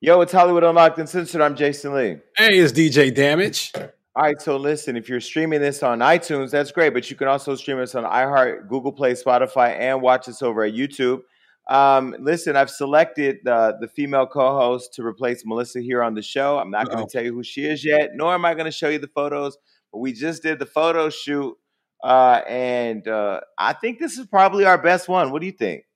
Yo, 0.00 0.20
it's 0.20 0.30
Hollywood 0.30 0.62
Unlocked 0.62 0.96
Uncensored. 1.00 1.40
I'm 1.40 1.56
Jason 1.56 1.92
Lee. 1.92 2.18
Hey, 2.36 2.60
it's 2.60 2.72
DJ 2.72 3.12
Damage. 3.12 3.72
All 3.74 4.22
right, 4.22 4.40
so 4.40 4.56
listen, 4.56 4.96
if 4.96 5.08
you're 5.08 5.20
streaming 5.20 5.60
this 5.60 5.82
on 5.82 5.98
iTunes, 5.98 6.52
that's 6.52 6.70
great, 6.70 6.94
but 6.94 7.10
you 7.10 7.16
can 7.16 7.26
also 7.26 7.56
stream 7.56 7.80
us 7.80 7.96
on 7.96 8.04
iHeart, 8.04 8.68
Google 8.68 8.92
Play, 8.92 9.14
Spotify, 9.14 9.76
and 9.76 10.00
watch 10.00 10.28
us 10.28 10.40
over 10.40 10.62
at 10.62 10.72
YouTube. 10.72 11.22
Um, 11.68 12.14
listen, 12.20 12.54
I've 12.54 12.70
selected 12.70 13.38
uh, 13.44 13.72
the 13.80 13.88
female 13.88 14.28
co-host 14.28 14.94
to 14.94 15.02
replace 15.04 15.42
Melissa 15.44 15.80
here 15.80 16.04
on 16.04 16.14
the 16.14 16.22
show. 16.22 16.60
I'm 16.60 16.70
not 16.70 16.88
going 16.88 17.04
to 17.04 17.10
tell 17.10 17.24
you 17.24 17.34
who 17.34 17.42
she 17.42 17.64
is 17.64 17.84
yet, 17.84 18.10
nor 18.14 18.34
am 18.34 18.44
I 18.44 18.54
going 18.54 18.66
to 18.66 18.70
show 18.70 18.88
you 18.88 19.00
the 19.00 19.08
photos. 19.08 19.58
But 19.92 19.98
we 19.98 20.12
just 20.12 20.44
did 20.44 20.60
the 20.60 20.66
photo 20.66 21.10
shoot, 21.10 21.56
uh, 22.04 22.42
and 22.46 23.08
uh, 23.08 23.40
I 23.58 23.72
think 23.72 23.98
this 23.98 24.16
is 24.16 24.28
probably 24.28 24.64
our 24.64 24.80
best 24.80 25.08
one. 25.08 25.32
What 25.32 25.40
do 25.40 25.46
you 25.46 25.52
think? 25.52 25.87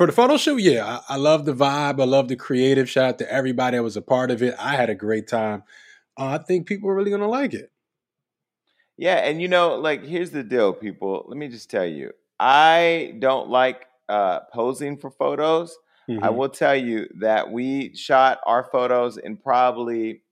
For 0.00 0.06
the 0.06 0.12
photo 0.12 0.38
shoot, 0.38 0.62
yeah, 0.62 1.02
I, 1.10 1.12
I 1.12 1.16
love 1.18 1.44
the 1.44 1.52
vibe. 1.52 2.00
I 2.00 2.04
love 2.04 2.28
the 2.28 2.34
creative. 2.34 2.88
Shout 2.88 3.04
out 3.04 3.18
to 3.18 3.30
everybody 3.30 3.76
that 3.76 3.82
was 3.82 3.98
a 3.98 4.00
part 4.00 4.30
of 4.30 4.42
it. 4.42 4.54
I 4.58 4.74
had 4.74 4.88
a 4.88 4.94
great 4.94 5.28
time. 5.28 5.62
Uh, 6.18 6.28
I 6.28 6.38
think 6.38 6.66
people 6.66 6.88
are 6.88 6.94
really 6.94 7.10
gonna 7.10 7.28
like 7.28 7.52
it. 7.52 7.70
Yeah, 8.96 9.16
and 9.16 9.42
you 9.42 9.48
know, 9.48 9.74
like 9.74 10.02
here's 10.02 10.30
the 10.30 10.42
deal, 10.42 10.72
people. 10.72 11.26
Let 11.28 11.36
me 11.36 11.48
just 11.48 11.70
tell 11.70 11.84
you, 11.84 12.12
I 12.38 13.14
don't 13.18 13.50
like 13.50 13.88
uh, 14.08 14.40
posing 14.54 14.96
for 14.96 15.10
photos. 15.10 15.76
Mm-hmm. 16.08 16.24
I 16.24 16.30
will 16.30 16.48
tell 16.48 16.74
you 16.74 17.06
that 17.18 17.52
we 17.52 17.94
shot 17.94 18.40
our 18.46 18.64
photos 18.72 19.18
in 19.18 19.36
probably 19.36 20.22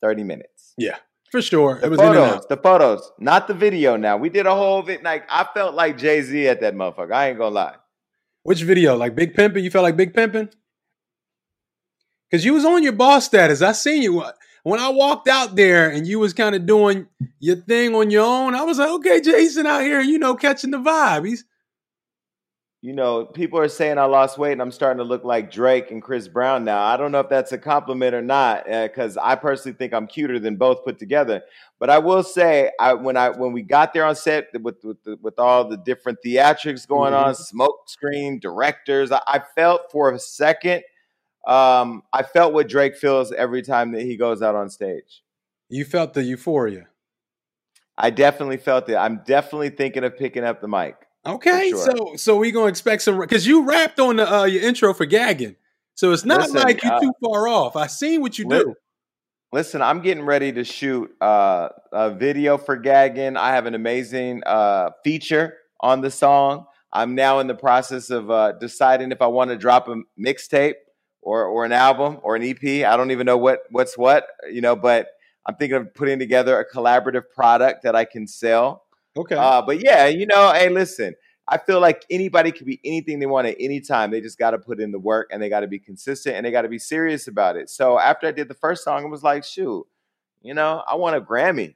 30 0.00 0.24
minutes. 0.24 0.72
Yeah, 0.78 0.96
for 1.30 1.42
sure. 1.42 1.80
The 1.82 1.94
photos, 1.94 2.46
the 2.46 2.56
photos, 2.56 3.12
not 3.18 3.46
the 3.46 3.52
video. 3.52 3.96
Now 3.96 4.16
we 4.16 4.30
did 4.30 4.46
a 4.46 4.54
whole 4.54 4.80
bit. 4.80 5.02
Like 5.02 5.24
I 5.28 5.46
felt 5.52 5.74
like 5.74 5.98
Jay 5.98 6.22
Z 6.22 6.48
at 6.48 6.62
that 6.62 6.74
motherfucker. 6.74 7.12
I 7.12 7.28
ain't 7.28 7.36
gonna 7.36 7.54
lie. 7.54 7.74
Which 8.42 8.62
video? 8.62 8.96
Like 8.96 9.14
Big 9.14 9.34
Pimpin'? 9.34 9.62
You 9.62 9.70
felt 9.70 9.84
like 9.84 9.96
Big 9.96 10.14
Pimpin'? 10.14 10.52
Cause 12.30 12.44
you 12.44 12.54
was 12.54 12.64
on 12.64 12.82
your 12.82 12.92
boss 12.92 13.26
status. 13.26 13.60
I 13.60 13.72
seen 13.72 14.02
you 14.02 14.24
when 14.62 14.80
I 14.80 14.88
walked 14.88 15.28
out 15.28 15.54
there 15.54 15.90
and 15.90 16.06
you 16.06 16.18
was 16.18 16.32
kind 16.32 16.54
of 16.54 16.64
doing 16.64 17.06
your 17.40 17.56
thing 17.56 17.94
on 17.94 18.10
your 18.10 18.24
own. 18.24 18.54
I 18.54 18.62
was 18.62 18.78
like, 18.78 18.88
okay, 18.88 19.20
Jason 19.20 19.66
out 19.66 19.82
here, 19.82 20.00
you 20.00 20.18
know, 20.18 20.34
catching 20.34 20.70
the 20.70 20.78
vibe. 20.78 21.26
He's 21.26 21.44
you 22.84 22.92
know, 22.92 23.24
people 23.24 23.60
are 23.60 23.68
saying 23.68 23.96
I 23.96 24.06
lost 24.06 24.38
weight 24.38 24.50
and 24.50 24.60
I'm 24.60 24.72
starting 24.72 24.98
to 24.98 25.04
look 25.04 25.22
like 25.22 25.52
Drake 25.52 25.92
and 25.92 26.02
Chris 26.02 26.26
Brown 26.26 26.64
now. 26.64 26.82
I 26.84 26.96
don't 26.96 27.12
know 27.12 27.20
if 27.20 27.28
that's 27.28 27.52
a 27.52 27.58
compliment 27.58 28.12
or 28.12 28.20
not, 28.20 28.64
because 28.64 29.16
uh, 29.16 29.20
I 29.22 29.36
personally 29.36 29.76
think 29.76 29.94
I'm 29.94 30.08
cuter 30.08 30.40
than 30.40 30.56
both 30.56 30.84
put 30.84 30.98
together. 30.98 31.42
But 31.78 31.90
I 31.90 31.98
will 31.98 32.24
say, 32.24 32.72
I 32.80 32.94
when 32.94 33.16
I 33.16 33.30
when 33.30 33.52
we 33.52 33.62
got 33.62 33.94
there 33.94 34.04
on 34.04 34.16
set 34.16 34.48
with 34.60 34.82
with, 34.82 34.98
with 35.22 35.38
all 35.38 35.68
the 35.68 35.76
different 35.76 36.18
theatrics 36.26 36.86
going 36.86 37.12
mm-hmm. 37.12 37.28
on, 37.28 37.34
smoke 37.36 37.88
screen, 37.88 38.40
directors, 38.40 39.12
I, 39.12 39.20
I, 39.28 39.40
felt 39.54 39.82
for 39.92 40.10
a 40.10 40.18
second, 40.18 40.82
um, 41.46 42.02
I 42.12 42.24
felt 42.24 42.52
what 42.52 42.68
Drake 42.68 42.96
feels 42.96 43.30
every 43.30 43.62
time 43.62 43.92
that 43.92 44.02
he 44.02 44.16
goes 44.16 44.42
out 44.42 44.56
on 44.56 44.68
stage. 44.68 45.22
You 45.68 45.84
felt 45.84 46.14
the 46.14 46.24
euphoria. 46.24 46.88
I 47.96 48.10
definitely 48.10 48.56
felt 48.56 48.88
it. 48.88 48.96
I'm 48.96 49.22
definitely 49.24 49.70
thinking 49.70 50.02
of 50.02 50.18
picking 50.18 50.42
up 50.42 50.60
the 50.60 50.68
mic. 50.68 50.96
Okay, 51.24 51.70
sure. 51.70 51.84
so 51.84 52.16
so 52.16 52.36
we 52.36 52.50
gonna 52.50 52.66
expect 52.66 53.02
some 53.02 53.18
because 53.18 53.46
you 53.46 53.64
rapped 53.64 54.00
on 54.00 54.16
the 54.16 54.32
uh, 54.32 54.44
your 54.44 54.62
intro 54.62 54.92
for 54.92 55.06
gagging, 55.06 55.54
so 55.94 56.12
it's 56.12 56.24
not 56.24 56.40
listen, 56.40 56.62
like 56.62 56.82
you're 56.82 56.92
uh, 56.92 57.00
too 57.00 57.12
far 57.22 57.46
off. 57.46 57.76
I 57.76 57.86
seen 57.86 58.20
what 58.20 58.38
you 58.38 58.48
li- 58.48 58.58
do. 58.58 58.74
Listen, 59.52 59.82
I'm 59.82 60.00
getting 60.00 60.24
ready 60.24 60.50
to 60.52 60.64
shoot 60.64 61.10
uh, 61.20 61.68
a 61.92 62.10
video 62.10 62.58
for 62.58 62.76
gagging. 62.76 63.36
I 63.36 63.50
have 63.50 63.66
an 63.66 63.74
amazing 63.74 64.42
uh, 64.46 64.90
feature 65.04 65.58
on 65.80 66.00
the 66.00 66.10
song. 66.10 66.66
I'm 66.92 67.14
now 67.14 67.38
in 67.38 67.46
the 67.46 67.54
process 67.54 68.10
of 68.10 68.30
uh, 68.30 68.52
deciding 68.52 69.12
if 69.12 69.22
I 69.22 69.26
want 69.26 69.50
to 69.50 69.56
drop 69.56 69.88
a 69.88 69.96
mixtape 70.18 70.74
or 71.20 71.44
or 71.44 71.64
an 71.64 71.72
album 71.72 72.18
or 72.22 72.34
an 72.34 72.42
EP. 72.42 72.84
I 72.84 72.96
don't 72.96 73.10
even 73.12 73.26
know 73.26 73.36
what 73.36 73.60
what's 73.70 73.96
what, 73.96 74.26
you 74.50 74.60
know, 74.60 74.74
but 74.74 75.08
I'm 75.46 75.54
thinking 75.54 75.76
of 75.76 75.94
putting 75.94 76.18
together 76.18 76.58
a 76.58 76.68
collaborative 76.68 77.24
product 77.34 77.82
that 77.84 77.94
I 77.94 78.04
can 78.04 78.26
sell. 78.26 78.84
Okay. 79.16 79.36
Uh, 79.36 79.62
but 79.62 79.82
yeah, 79.82 80.06
you 80.06 80.26
know, 80.26 80.52
hey, 80.52 80.68
listen, 80.68 81.14
I 81.48 81.58
feel 81.58 81.80
like 81.80 82.04
anybody 82.08 82.52
can 82.52 82.66
be 82.66 82.80
anything 82.84 83.18
they 83.18 83.26
want 83.26 83.48
at 83.48 83.56
any 83.58 83.80
time. 83.80 84.10
They 84.10 84.20
just 84.20 84.38
got 84.38 84.52
to 84.52 84.58
put 84.58 84.80
in 84.80 84.92
the 84.92 84.98
work 84.98 85.28
and 85.32 85.42
they 85.42 85.48
got 85.48 85.60
to 85.60 85.66
be 85.66 85.78
consistent 85.78 86.36
and 86.36 86.46
they 86.46 86.50
got 86.50 86.62
to 86.62 86.68
be 86.68 86.78
serious 86.78 87.26
about 87.26 87.56
it. 87.56 87.68
So 87.68 87.98
after 87.98 88.26
I 88.26 88.30
did 88.30 88.48
the 88.48 88.54
first 88.54 88.84
song, 88.84 89.04
it 89.04 89.08
was 89.08 89.22
like, 89.22 89.44
shoot, 89.44 89.84
you 90.40 90.54
know, 90.54 90.82
I 90.86 90.94
want 90.94 91.16
a 91.16 91.20
Grammy. 91.20 91.74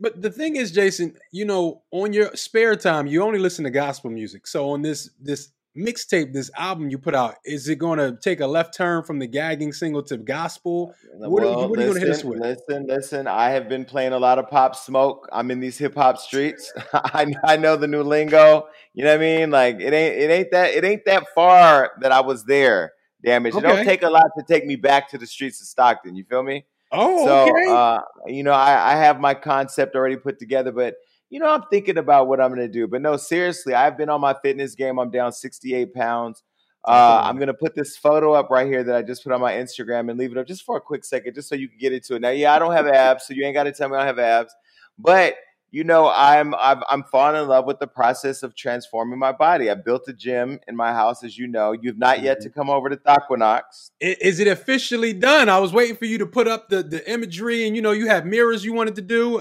But 0.00 0.20
the 0.20 0.30
thing 0.30 0.56
is, 0.56 0.70
Jason, 0.70 1.16
you 1.32 1.44
know, 1.44 1.82
on 1.90 2.12
your 2.12 2.34
spare 2.36 2.76
time, 2.76 3.06
you 3.06 3.22
only 3.22 3.38
listen 3.38 3.64
to 3.64 3.70
gospel 3.70 4.10
music. 4.10 4.46
So 4.46 4.70
on 4.70 4.82
this 4.82 5.10
this 5.20 5.50
mixtape, 5.76 6.32
this 6.32 6.50
album 6.56 6.90
you 6.90 6.98
put 6.98 7.14
out, 7.14 7.36
is 7.44 7.68
it 7.68 7.76
going 7.76 7.98
to 7.98 8.16
take 8.20 8.40
a 8.40 8.46
left 8.46 8.76
turn 8.76 9.02
from 9.02 9.18
the 9.18 9.26
gagging 9.26 9.72
single 9.72 10.02
to 10.04 10.16
gospel? 10.16 10.94
What, 11.14 11.42
well, 11.42 11.60
are, 11.60 11.68
what 11.68 11.78
listen, 11.78 11.82
are 11.82 11.86
you 11.86 11.88
going 11.88 12.00
to 12.00 12.06
hit 12.06 12.16
us 12.16 12.24
with? 12.24 12.40
Listen, 12.40 12.86
listen. 12.86 13.26
I 13.26 13.50
have 13.50 13.68
been 13.68 13.84
playing 13.84 14.12
a 14.12 14.18
lot 14.18 14.38
of 14.38 14.48
pop 14.48 14.76
smoke. 14.76 15.28
I'm 15.32 15.50
in 15.50 15.60
these 15.60 15.78
hip 15.78 15.94
hop 15.94 16.18
streets. 16.18 16.72
I, 16.92 17.32
I 17.44 17.56
know 17.56 17.76
the 17.76 17.88
new 17.88 18.02
lingo. 18.02 18.68
You 18.94 19.04
know 19.04 19.10
what 19.10 19.20
I 19.20 19.38
mean? 19.38 19.50
Like 19.50 19.76
it 19.80 19.92
ain't 19.92 20.16
it 20.16 20.30
ain't 20.30 20.50
that 20.50 20.74
it 20.74 20.84
ain't 20.84 21.04
that 21.06 21.26
far 21.34 21.92
that 22.00 22.12
I 22.12 22.20
was 22.20 22.44
there. 22.44 22.92
Damage. 23.24 23.54
Okay. 23.54 23.66
It 23.66 23.74
don't 23.74 23.84
take 23.84 24.02
a 24.02 24.10
lot 24.10 24.26
to 24.36 24.44
take 24.46 24.66
me 24.66 24.76
back 24.76 25.08
to 25.10 25.18
the 25.18 25.26
streets 25.26 25.60
of 25.60 25.68
Stockton. 25.68 26.16
You 26.16 26.24
feel 26.24 26.42
me? 26.42 26.66
Oh, 26.90 27.24
so 27.24 27.42
okay. 27.42 27.66
uh, 27.70 28.00
you 28.26 28.42
know, 28.42 28.52
I, 28.52 28.92
I 28.92 28.96
have 28.96 29.18
my 29.18 29.32
concept 29.32 29.94
already 29.94 30.16
put 30.16 30.38
together, 30.38 30.72
but 30.72 30.96
you 31.32 31.38
know, 31.38 31.48
I'm 31.48 31.62
thinking 31.70 31.96
about 31.96 32.28
what 32.28 32.42
I'm 32.42 32.54
going 32.54 32.60
to 32.60 32.68
do. 32.68 32.86
But 32.86 33.00
no, 33.00 33.16
seriously, 33.16 33.72
I've 33.72 33.96
been 33.96 34.10
on 34.10 34.20
my 34.20 34.34
fitness 34.42 34.74
game. 34.74 34.98
I'm 34.98 35.10
down 35.10 35.32
68 35.32 35.94
pounds. 35.94 36.42
Uh, 36.84 37.22
I'm 37.24 37.36
going 37.36 37.46
to 37.46 37.54
put 37.54 37.74
this 37.74 37.96
photo 37.96 38.34
up 38.34 38.50
right 38.50 38.66
here 38.66 38.84
that 38.84 38.94
I 38.94 39.00
just 39.00 39.24
put 39.24 39.32
on 39.32 39.40
my 39.40 39.54
Instagram 39.54 40.10
and 40.10 40.18
leave 40.18 40.32
it 40.32 40.36
up 40.36 40.46
just 40.46 40.62
for 40.62 40.76
a 40.76 40.80
quick 40.80 41.06
second, 41.06 41.34
just 41.34 41.48
so 41.48 41.54
you 41.54 41.70
can 41.70 41.78
get 41.78 41.94
into 41.94 42.16
it. 42.16 42.20
Now, 42.20 42.28
yeah, 42.28 42.54
I 42.54 42.58
don't 42.58 42.72
have 42.72 42.86
abs, 42.86 43.26
so 43.26 43.32
you 43.32 43.46
ain't 43.46 43.54
got 43.54 43.62
to 43.62 43.72
tell 43.72 43.88
me 43.88 43.96
I 43.96 44.00
don't 44.00 44.08
have 44.08 44.18
abs. 44.18 44.54
But 44.98 45.36
you 45.70 45.84
know, 45.84 46.12
I'm 46.14 46.54
I'm 46.56 46.82
I'm 46.86 47.02
falling 47.04 47.40
in 47.40 47.48
love 47.48 47.64
with 47.64 47.78
the 47.78 47.86
process 47.86 48.42
of 48.42 48.54
transforming 48.54 49.18
my 49.18 49.32
body. 49.32 49.70
I 49.70 49.74
built 49.74 50.06
a 50.08 50.12
gym 50.12 50.60
in 50.68 50.76
my 50.76 50.92
house, 50.92 51.24
as 51.24 51.38
you 51.38 51.46
know. 51.46 51.72
You've 51.72 51.96
not 51.96 52.20
yet 52.20 52.40
mm-hmm. 52.40 52.48
to 52.48 52.50
come 52.50 52.68
over 52.68 52.90
to 52.90 52.96
Taquanox. 52.98 53.90
Is 54.00 54.38
it 54.38 54.48
officially 54.48 55.14
done? 55.14 55.48
I 55.48 55.58
was 55.60 55.72
waiting 55.72 55.96
for 55.96 56.04
you 56.04 56.18
to 56.18 56.26
put 56.26 56.46
up 56.46 56.68
the 56.68 56.82
the 56.82 57.10
imagery, 57.10 57.66
and 57.66 57.74
you 57.74 57.80
know, 57.80 57.92
you 57.92 58.08
have 58.08 58.26
mirrors 58.26 58.66
you 58.66 58.74
wanted 58.74 58.96
to 58.96 59.02
do. 59.02 59.40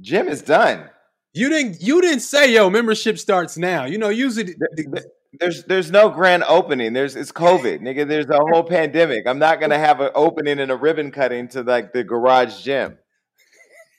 Gym 0.00 0.28
is 0.28 0.42
done. 0.42 0.90
You 1.32 1.48
didn't. 1.48 1.80
You 1.80 2.00
didn't 2.00 2.20
say, 2.20 2.52
"Yo, 2.52 2.70
membership 2.70 3.18
starts 3.18 3.56
now." 3.56 3.84
You 3.84 3.98
know, 3.98 4.08
usually 4.08 4.54
there's 5.40 5.64
there's 5.64 5.90
no 5.90 6.08
grand 6.08 6.44
opening. 6.48 6.92
There's 6.92 7.16
it's 7.16 7.32
COVID, 7.32 7.80
nigga. 7.80 8.06
There's 8.06 8.28
a 8.28 8.38
whole 8.38 8.62
pandemic. 8.62 9.26
I'm 9.26 9.38
not 9.38 9.60
gonna 9.60 9.78
have 9.78 10.00
an 10.00 10.10
opening 10.14 10.60
and 10.60 10.70
a 10.70 10.76
ribbon 10.76 11.10
cutting 11.10 11.48
to 11.48 11.62
like 11.62 11.92
the 11.92 12.04
garage 12.04 12.62
gym. 12.62 12.98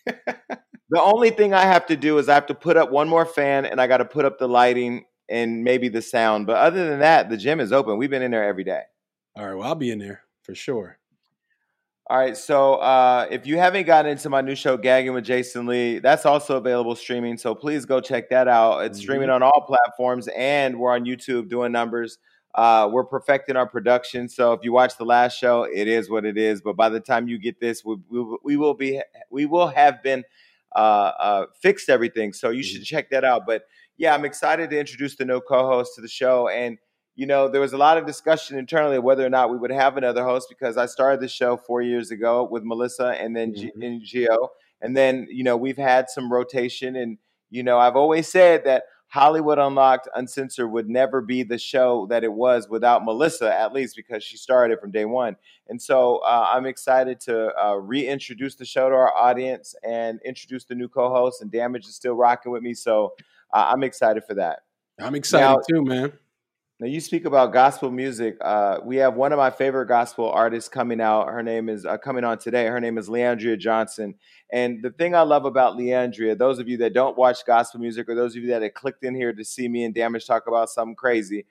the 0.06 1.01
only 1.01 1.29
thing 1.31 1.53
I 1.53 1.63
have 1.63 1.88
to 1.88 1.97
do 1.97 2.17
is 2.19 2.29
I 2.29 2.35
have 2.35 2.47
to 2.47 2.56
put 2.56 2.77
up 2.77 2.91
one 2.91 3.09
more 3.09 3.25
fan 3.25 3.66
and 3.66 3.81
I 3.81 3.88
got 3.88 3.97
to 3.97 4.06
put 4.06 4.25
up 4.25 4.38
the 4.38 4.47
lighting 4.47 5.06
and 5.27 5.63
maybe 5.63 5.89
the 5.89 6.01
sound. 6.01 6.45
But 6.47 6.57
other 6.57 6.89
than 6.89 7.00
that, 7.00 7.29
the 7.29 7.38
gym 7.38 7.59
is 7.59 7.72
open. 7.72 7.97
We've 7.97 8.09
been 8.09 8.22
in 8.22 8.31
there 8.31 8.47
every 8.47 8.63
day. 8.63 8.83
All 9.35 9.45
right. 9.45 9.56
Well, 9.56 9.67
I'll 9.67 9.75
be 9.75 9.91
in 9.91 10.00
there 10.00 10.22
for 10.44 10.56
sure. 10.56 11.00
All 12.08 12.18
right, 12.20 12.38
so 12.38 12.76
uh, 12.76 13.26
if 13.32 13.48
you 13.48 13.58
haven't 13.58 13.88
gotten 13.88 14.12
into 14.12 14.30
my 14.30 14.42
new 14.42 14.54
show, 14.54 14.78
Gagging 14.78 15.14
with 15.14 15.24
Jason 15.24 15.66
Lee, 15.66 15.98
that's 15.98 16.24
also 16.24 16.58
available 16.58 16.96
streaming. 16.96 17.36
So 17.36 17.56
please 17.56 17.84
go 17.84 18.00
check 18.00 18.30
that 18.30 18.48
out. 18.48 18.86
It's 18.86 19.00
mm-hmm. 19.00 19.04
streaming 19.04 19.30
on 19.32 19.42
all 19.42 19.66
platforms, 19.66 20.28
and 20.36 20.78
we're 20.78 20.94
on 20.94 21.06
YouTube 21.06 21.50
doing 21.50 21.72
numbers. 21.72 22.20
Uh, 22.54 22.88
we're 22.92 23.06
perfecting 23.06 23.56
our 23.56 23.68
production. 23.68 24.30
So 24.30 24.54
if 24.54 24.60
you 24.64 24.72
watch 24.72 24.98
the 24.98 25.04
last 25.04 25.36
show, 25.40 25.64
it 25.64 25.88
is 25.88 26.08
what 26.08 26.26
it 26.26 26.38
is. 26.38 26.62
But 26.62 26.76
by 26.78 26.90
the 26.90 27.00
time 27.00 27.28
you 27.28 27.40
get 27.40 27.60
this, 27.60 27.84
we, 27.84 27.96
we, 28.08 28.38
we 28.44 28.56
will 28.56 28.76
be 28.76 29.02
we 29.32 29.48
will 29.48 29.70
have 29.70 30.04
been 30.04 30.24
uh, 30.76 31.12
uh 31.20 31.46
fixed 31.60 31.90
everything. 31.90 32.34
So 32.34 32.52
you 32.52 32.62
should 32.62 32.82
mm-hmm. 32.82 32.96
check 32.96 33.10
that 33.10 33.24
out. 33.24 33.48
But 33.48 33.64
yeah, 33.98 34.14
I'm 34.14 34.26
excited 34.26 34.70
to 34.70 34.80
introduce 34.80 35.16
the 35.16 35.26
new 35.26 35.42
co-host 35.42 35.96
to 35.96 36.02
the 36.02 36.08
show 36.08 36.50
and 36.50 36.78
you 37.16 37.26
know, 37.26 37.48
there 37.48 37.62
was 37.62 37.74
a 37.74 37.78
lot 37.78 37.98
of 37.98 38.06
discussion 38.06 38.58
internally 38.58 39.00
whether 39.00 39.26
or 39.26 39.30
not 39.30 39.50
we 39.50 39.58
would 39.58 39.72
have 39.72 39.96
another 39.96 40.24
host 40.24 40.48
because 40.50 40.78
I 40.78 40.86
started 40.86 41.22
the 41.22 41.30
show 41.30 41.56
four 41.56 41.81
years 41.81 42.12
ago 42.12 42.48
with 42.50 42.63
Melissa 42.63 43.16
and 43.19 43.36
then 43.36 43.54
mm-hmm. 43.54 43.80
G- 43.80 43.86
and 43.86 44.01
Gio. 44.01 44.50
And 44.81 44.95
then, 44.95 45.28
you 45.30 45.44
know, 45.44 45.56
we've 45.56 45.78
had 45.78 46.10
some 46.10 46.31
rotation. 46.31 46.95
And, 46.98 47.18
you 47.50 47.63
know, 47.63 47.80
I've 47.80 47.95
always 47.95 48.28
said 48.28 48.66
that 48.66 48.84
Hollywood 49.07 49.60
Unlocked 49.60 50.10
Uncensored 50.13 50.69
would 50.69 50.89
never 50.89 51.22
be 51.22 51.44
the 51.44 51.57
show 51.57 52.06
that 52.10 52.25
it 52.25 52.34
was 52.34 52.68
without 52.68 53.06
Melissa, 53.06 53.54
at 53.57 53.72
least 53.72 53.95
because 53.95 54.22
she 54.22 54.36
started 54.36 54.80
from 54.81 54.92
day 54.92 55.06
one. 55.06 55.38
And 55.69 55.81
so 55.81 56.18
uh, 56.18 56.50
I'm 56.54 56.66
excited 56.66 57.22
to 57.22 57.56
uh, 57.56 57.75
reintroduce 57.75 58.56
the 58.56 58.66
show 58.66 58.89
to 58.89 58.95
our 58.95 59.16
audience 59.16 59.74
and 59.84 60.19
introduce 60.25 60.66
the 60.66 60.75
new 60.75 60.89
co 60.89 61.10
host. 61.10 61.42
And 61.42 61.50
Damage 61.50 61.86
is 61.86 61.95
still 61.95 62.13
rocking 62.13 62.51
with 62.51 62.62
me. 62.62 62.74
So 62.74 63.13
uh, 63.54 63.72
I'm 63.72 63.84
excited 63.84 64.24
for 64.28 64.34
that. 64.34 64.63
I'm 65.00 65.16
excited 65.16 65.45
now, 65.45 65.62
too, 65.69 65.84
man. 65.84 66.12
Now 66.77 66.88
you 66.88 67.00
speak 67.00 67.24
about 67.24 67.54
gospel 67.54 67.89
music. 67.89 68.36
Uh, 68.42 68.80
we 68.83 68.98
have 68.98 69.16
one 69.16 69.31
of 69.31 69.38
my 69.38 69.50
favorite 69.50 69.86
gospel 69.86 70.30
artists 70.30 70.68
coming 70.68 71.00
out. 71.00 71.30
Her 71.30 71.42
name 71.42 71.69
is 71.69 71.86
uh, 71.86 71.98
coming 71.98 72.25
on 72.25 72.38
today. 72.38 72.66
Her 72.66 72.81
name 72.81 72.98
is 72.98 73.07
Leandria 73.07 73.57
Johnson. 73.57 74.16
And 74.51 74.83
the 74.83 74.89
thing 74.89 75.16
I 75.16 75.22
love 75.22 75.45
about 75.45 75.77
Leandria, 75.77 76.38
those 76.38 76.60
of 76.60 76.68
you 76.68 76.75
that 76.77 76.92
don't 76.94 77.18
watch 77.18 77.45
gospel 77.45 77.80
music, 77.80 78.10
or 78.10 78.16
those 78.16 78.36
of 78.36 78.44
you 78.44 78.50
that 78.50 78.62
have 78.62 78.74
clicked 78.74 79.06
in 79.06 79.16
here 79.16 79.31
to 79.31 79.45
see 79.45 79.69
me 79.69 79.86
and 79.86 79.95
Damage 79.95 80.27
talk 80.27 80.48
about 80.48 80.69
something 80.69 80.95
crazy, 80.95 81.45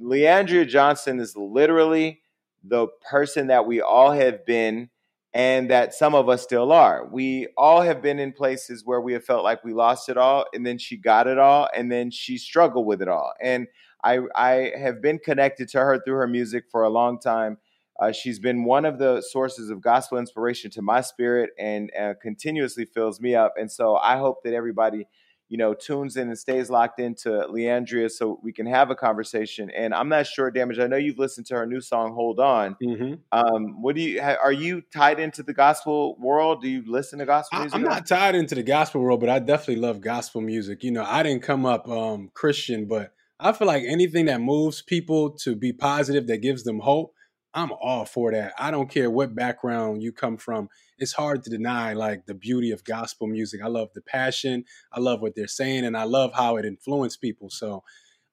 Leandria 0.00 0.66
Johnson 0.66 1.20
is 1.20 1.36
literally 1.36 2.22
the 2.64 2.86
person 3.10 3.48
that 3.48 3.66
we 3.66 3.82
all 3.82 4.12
have 4.12 4.46
been 4.46 4.88
and 5.34 5.70
that 5.70 5.92
some 5.92 6.14
of 6.14 6.30
us 6.30 6.42
still 6.42 6.72
are. 6.72 7.06
We 7.06 7.48
all 7.58 7.82
have 7.82 8.00
been 8.00 8.18
in 8.18 8.32
places 8.32 8.82
where 8.86 9.00
we 9.02 9.12
have 9.12 9.24
felt 9.24 9.44
like 9.44 9.62
we 9.62 9.74
lost 9.74 10.08
it 10.08 10.16
all, 10.16 10.46
and 10.54 10.64
then 10.64 10.78
she 10.78 10.96
got 10.96 11.26
it 11.26 11.38
all, 11.38 11.68
and 11.74 11.92
then 11.92 12.10
she 12.10 12.38
struggled 12.38 12.86
with 12.86 13.02
it 13.02 13.08
all. 13.08 13.32
And 13.42 13.66
I, 14.04 14.20
I 14.34 14.72
have 14.78 15.00
been 15.00 15.18
connected 15.18 15.68
to 15.70 15.80
her 15.80 16.00
through 16.04 16.16
her 16.16 16.26
music 16.26 16.64
for 16.70 16.82
a 16.82 16.88
long 16.88 17.18
time. 17.18 17.58
Uh, 18.00 18.10
she's 18.10 18.38
been 18.38 18.64
one 18.64 18.84
of 18.84 18.98
the 18.98 19.20
sources 19.20 19.70
of 19.70 19.80
gospel 19.80 20.18
inspiration 20.18 20.70
to 20.72 20.82
my 20.82 21.00
spirit 21.00 21.50
and 21.58 21.90
uh, 21.98 22.14
continuously 22.20 22.84
fills 22.84 23.20
me 23.20 23.34
up. 23.34 23.54
And 23.56 23.70
so 23.70 23.96
I 23.96 24.16
hope 24.16 24.42
that 24.44 24.54
everybody 24.54 25.06
you 25.52 25.58
know, 25.58 25.74
tunes 25.74 26.16
in 26.16 26.28
and 26.28 26.38
stays 26.38 26.70
locked 26.70 26.98
into 26.98 27.28
Leandria 27.28 28.10
so 28.10 28.40
we 28.42 28.54
can 28.54 28.64
have 28.64 28.88
a 28.88 28.94
conversation. 28.94 29.68
And 29.68 29.92
I'm 29.92 30.08
not 30.08 30.26
sure, 30.26 30.50
Damage. 30.50 30.78
I 30.78 30.86
know 30.86 30.96
you've 30.96 31.18
listened 31.18 31.44
to 31.48 31.54
her 31.56 31.66
new 31.66 31.82
song, 31.82 32.14
"Hold 32.14 32.40
On." 32.40 32.74
Mm-hmm. 32.82 33.14
Um, 33.32 33.82
what 33.82 33.94
do 33.94 34.00
you? 34.00 34.18
Are 34.18 34.50
you 34.50 34.80
tied 34.80 35.20
into 35.20 35.42
the 35.42 35.52
gospel 35.52 36.16
world? 36.18 36.62
Do 36.62 36.70
you 36.70 36.82
listen 36.86 37.18
to 37.18 37.26
gospel 37.26 37.58
music? 37.58 37.76
I'm 37.76 37.82
not 37.82 38.06
tied 38.06 38.34
into 38.34 38.54
the 38.54 38.62
gospel 38.62 39.02
world, 39.02 39.20
but 39.20 39.28
I 39.28 39.40
definitely 39.40 39.82
love 39.82 40.00
gospel 40.00 40.40
music. 40.40 40.82
You 40.82 40.90
know, 40.90 41.04
I 41.04 41.22
didn't 41.22 41.42
come 41.42 41.66
up 41.66 41.86
um, 41.86 42.30
Christian, 42.32 42.86
but 42.86 43.12
I 43.42 43.52
feel 43.52 43.66
like 43.66 43.82
anything 43.86 44.26
that 44.26 44.40
moves 44.40 44.82
people 44.82 45.30
to 45.40 45.56
be 45.56 45.72
positive, 45.72 46.28
that 46.28 46.38
gives 46.38 46.62
them 46.62 46.80
hope. 46.80 47.12
I'm 47.54 47.72
all 47.72 48.06
for 48.06 48.30
that. 48.32 48.54
I 48.58 48.70
don't 48.70 48.88
care 48.88 49.10
what 49.10 49.34
background 49.34 50.02
you 50.02 50.12
come 50.12 50.38
from. 50.38 50.68
It's 50.98 51.12
hard 51.12 51.42
to 51.44 51.50
deny 51.50 51.92
like 51.92 52.26
the 52.26 52.34
beauty 52.34 52.70
of 52.70 52.84
gospel 52.84 53.26
music. 53.26 53.60
I 53.62 53.66
love 53.66 53.88
the 53.94 54.00
passion. 54.00 54.64
I 54.92 55.00
love 55.00 55.20
what 55.20 55.34
they're 55.34 55.48
saying, 55.48 55.84
and 55.84 55.96
I 55.96 56.04
love 56.04 56.32
how 56.34 56.56
it 56.56 56.64
influenced 56.64 57.20
people. 57.20 57.50
So, 57.50 57.82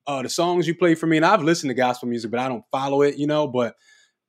uh, 0.07 0.23
the 0.23 0.29
songs 0.29 0.67
you 0.67 0.75
play 0.75 0.95
for 0.95 1.07
me, 1.07 1.17
and 1.17 1.25
I've 1.27 1.43
listened 1.43 1.71
to 1.71 1.75
gospel 1.75 2.09
music, 2.09 2.31
but 2.31 2.41
I 2.41 2.49
don't 2.49 2.65
follow 2.71 3.03
it, 3.03 3.17
you 3.17 3.27
know. 3.27 3.47
But 3.47 3.75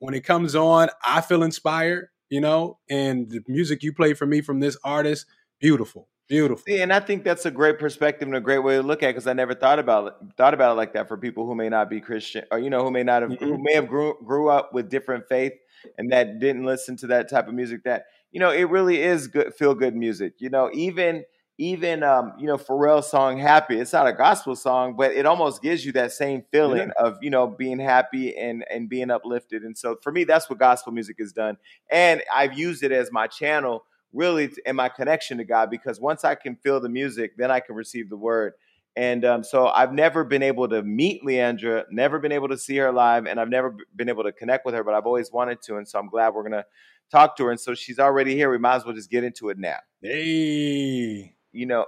when 0.00 0.14
it 0.14 0.24
comes 0.24 0.56
on, 0.56 0.90
I 1.04 1.22
feel 1.22 1.42
inspired, 1.44 2.08
you 2.30 2.42
know. 2.42 2.80
And 2.90 3.30
the 3.30 3.42
music 3.48 3.82
you 3.82 3.94
play 3.94 4.14
for 4.14 4.26
me 4.26 4.42
from 4.42 4.60
this 4.60 4.78
artist, 4.84 5.26
beautiful. 5.60 6.09
Beautiful. 6.30 6.62
Yeah, 6.68 6.84
and 6.84 6.92
I 6.92 7.00
think 7.00 7.24
that's 7.24 7.44
a 7.44 7.50
great 7.50 7.80
perspective 7.80 8.28
and 8.28 8.36
a 8.36 8.40
great 8.40 8.60
way 8.60 8.76
to 8.76 8.82
look 8.84 9.02
at 9.02 9.08
it 9.08 9.14
because 9.14 9.26
I 9.26 9.32
never 9.32 9.52
thought 9.52 9.80
about 9.80 10.06
it, 10.06 10.14
thought 10.36 10.54
about 10.54 10.72
it 10.72 10.74
like 10.76 10.92
that 10.92 11.08
for 11.08 11.18
people 11.18 11.44
who 11.44 11.56
may 11.56 11.68
not 11.68 11.90
be 11.90 12.00
Christian 12.00 12.44
or 12.52 12.60
you 12.60 12.70
know 12.70 12.84
who 12.84 12.92
may 12.92 13.02
not 13.02 13.22
have 13.22 13.32
mm-hmm. 13.32 13.44
who 13.44 13.58
may 13.58 13.74
have 13.74 13.88
grew 13.88 14.14
grew 14.24 14.48
up 14.48 14.72
with 14.72 14.88
different 14.88 15.28
faith 15.28 15.54
and 15.98 16.12
that 16.12 16.38
didn't 16.38 16.64
listen 16.64 16.96
to 16.98 17.08
that 17.08 17.28
type 17.28 17.48
of 17.48 17.54
music 17.54 17.82
that 17.82 18.04
you 18.30 18.38
know 18.38 18.50
it 18.50 18.70
really 18.70 19.02
is 19.02 19.26
good 19.26 19.52
feel 19.54 19.74
good 19.74 19.96
music. 19.96 20.34
You 20.38 20.50
know, 20.50 20.70
even 20.72 21.24
even 21.58 22.04
um, 22.04 22.34
you 22.38 22.46
know 22.46 22.56
Pharrell's 22.56 23.10
song 23.10 23.36
"Happy." 23.36 23.80
It's 23.80 23.92
not 23.92 24.06
a 24.06 24.12
gospel 24.12 24.54
song, 24.54 24.94
but 24.96 25.10
it 25.10 25.26
almost 25.26 25.60
gives 25.60 25.84
you 25.84 25.90
that 25.92 26.12
same 26.12 26.44
feeling 26.52 26.92
yeah. 26.96 27.04
of 27.06 27.18
you 27.22 27.30
know 27.30 27.48
being 27.48 27.80
happy 27.80 28.36
and 28.36 28.64
and 28.70 28.88
being 28.88 29.10
uplifted. 29.10 29.64
And 29.64 29.76
so 29.76 29.96
for 30.00 30.12
me, 30.12 30.22
that's 30.22 30.48
what 30.48 30.60
gospel 30.60 30.92
music 30.92 31.16
has 31.18 31.32
done. 31.32 31.56
And 31.90 32.22
I've 32.32 32.56
used 32.56 32.84
it 32.84 32.92
as 32.92 33.10
my 33.10 33.26
channel 33.26 33.84
really 34.12 34.50
in 34.66 34.76
my 34.76 34.88
connection 34.88 35.38
to 35.38 35.44
God 35.44 35.70
because 35.70 36.00
once 36.00 36.24
I 36.24 36.34
can 36.34 36.56
feel 36.56 36.80
the 36.80 36.88
music, 36.88 37.36
then 37.36 37.50
I 37.50 37.60
can 37.60 37.74
receive 37.74 38.10
the 38.10 38.16
word. 38.16 38.54
And 38.96 39.24
um, 39.24 39.44
so 39.44 39.68
I've 39.68 39.92
never 39.92 40.24
been 40.24 40.42
able 40.42 40.68
to 40.68 40.82
meet 40.82 41.22
Leandria, 41.24 41.84
never 41.90 42.18
been 42.18 42.32
able 42.32 42.48
to 42.48 42.58
see 42.58 42.76
her 42.78 42.90
live, 42.90 43.26
and 43.26 43.38
I've 43.38 43.48
never 43.48 43.76
been 43.94 44.08
able 44.08 44.24
to 44.24 44.32
connect 44.32 44.66
with 44.66 44.74
her, 44.74 44.82
but 44.82 44.94
I've 44.94 45.06
always 45.06 45.30
wanted 45.30 45.62
to. 45.62 45.76
And 45.76 45.86
so 45.86 45.98
I'm 45.98 46.08
glad 46.08 46.34
we're 46.34 46.42
going 46.42 46.52
to 46.52 46.66
talk 47.10 47.36
to 47.36 47.44
her. 47.44 47.50
And 47.50 47.60
so 47.60 47.74
she's 47.74 47.98
already 47.98 48.34
here. 48.34 48.50
We 48.50 48.58
might 48.58 48.76
as 48.76 48.84
well 48.84 48.94
just 48.94 49.10
get 49.10 49.22
into 49.22 49.48
it 49.50 49.58
now. 49.58 49.78
Hey. 50.02 51.36
You 51.52 51.66
know, 51.66 51.86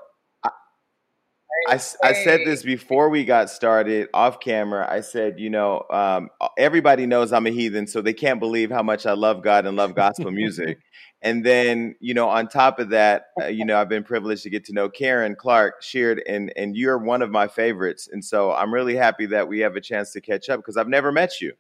I, 1.68 1.74
I 1.74 2.12
said 2.12 2.40
this 2.44 2.62
before 2.62 3.08
we 3.08 3.24
got 3.24 3.50
started 3.50 4.08
off 4.12 4.40
camera. 4.40 4.86
I 4.90 5.00
said, 5.00 5.38
you 5.38 5.50
know, 5.50 5.84
um, 5.90 6.30
everybody 6.58 7.06
knows 7.06 7.32
I'm 7.32 7.46
a 7.46 7.50
heathen, 7.50 7.86
so 7.86 8.00
they 8.00 8.12
can't 8.12 8.40
believe 8.40 8.70
how 8.70 8.82
much 8.82 9.06
I 9.06 9.12
love 9.12 9.42
God 9.42 9.66
and 9.66 9.76
love 9.76 9.94
gospel 9.94 10.30
music. 10.30 10.78
And 11.24 11.46
then, 11.46 11.94
you 12.00 12.14
know, 12.14 12.28
on 12.28 12.48
top 12.48 12.80
of 12.80 12.88
that, 12.88 13.26
uh, 13.40 13.46
you 13.46 13.64
know, 13.64 13.80
I've 13.80 13.88
been 13.88 14.02
privileged 14.02 14.42
to 14.42 14.50
get 14.50 14.64
to 14.64 14.72
know 14.72 14.88
Karen 14.88 15.36
Clark 15.36 15.80
Sheard, 15.80 16.20
and 16.26 16.52
and 16.56 16.76
you're 16.76 16.98
one 16.98 17.22
of 17.22 17.30
my 17.30 17.46
favorites. 17.46 18.08
And 18.10 18.24
so 18.24 18.50
I'm 18.52 18.74
really 18.74 18.96
happy 18.96 19.26
that 19.26 19.46
we 19.46 19.60
have 19.60 19.76
a 19.76 19.80
chance 19.80 20.10
to 20.14 20.20
catch 20.20 20.48
up 20.48 20.58
because 20.58 20.76
I've 20.76 20.88
never 20.88 21.12
met 21.12 21.40
you. 21.40 21.52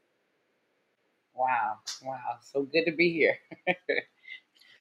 Wow, 1.32 1.78
wow, 2.04 2.38
so 2.40 2.62
good 2.64 2.86
to 2.86 2.92
be 2.92 3.12
here. 3.12 3.38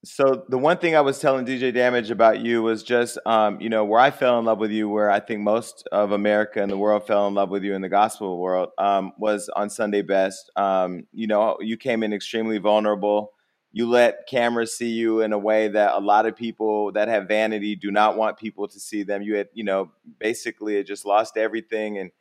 so 0.03 0.45
the 0.49 0.57
one 0.57 0.77
thing 0.77 0.95
I 0.95 1.01
was 1.01 1.19
telling 1.19 1.45
DJ 1.45 1.73
Damage 1.73 2.09
about 2.09 2.39
you 2.39 2.63
was 2.63 2.83
just, 2.83 3.19
um, 3.25 3.61
you 3.61 3.69
know, 3.69 3.85
where 3.85 3.99
I 3.99 4.11
fell 4.11 4.39
in 4.39 4.45
love 4.45 4.59
with 4.59 4.71
you, 4.71 4.89
where 4.89 5.11
I 5.11 5.19
think 5.19 5.41
most 5.41 5.87
of 5.91 6.11
America 6.11 6.61
and 6.61 6.71
the 6.71 6.77
world 6.77 7.05
fell 7.05 7.27
in 7.27 7.33
love 7.33 7.49
with 7.49 7.63
you 7.63 7.75
in 7.75 7.81
the 7.81 7.89
gospel 7.89 8.39
world, 8.39 8.69
um, 8.77 9.13
was 9.17 9.49
on 9.55 9.69
Sunday 9.69 10.01
Best. 10.01 10.51
Um, 10.55 11.05
you 11.13 11.27
know, 11.27 11.57
you 11.61 11.77
came 11.77 12.03
in 12.03 12.13
extremely 12.13 12.57
vulnerable 12.57 13.33
you 13.73 13.89
let 13.89 14.27
cameras 14.27 14.75
see 14.75 14.89
you 14.89 15.21
in 15.21 15.31
a 15.31 15.37
way 15.37 15.69
that 15.69 15.93
a 15.95 15.99
lot 15.99 16.25
of 16.25 16.35
people 16.35 16.91
that 16.91 17.07
have 17.07 17.27
vanity 17.27 17.75
do 17.75 17.89
not 17.89 18.17
want 18.17 18.37
people 18.37 18.67
to 18.67 18.79
see 18.79 19.03
them. 19.03 19.21
You 19.21 19.35
had, 19.35 19.47
you 19.53 19.63
know, 19.63 19.91
basically 20.19 20.83
just 20.83 21.05
lost 21.05 21.37
everything 21.37 21.97
and 21.97 22.11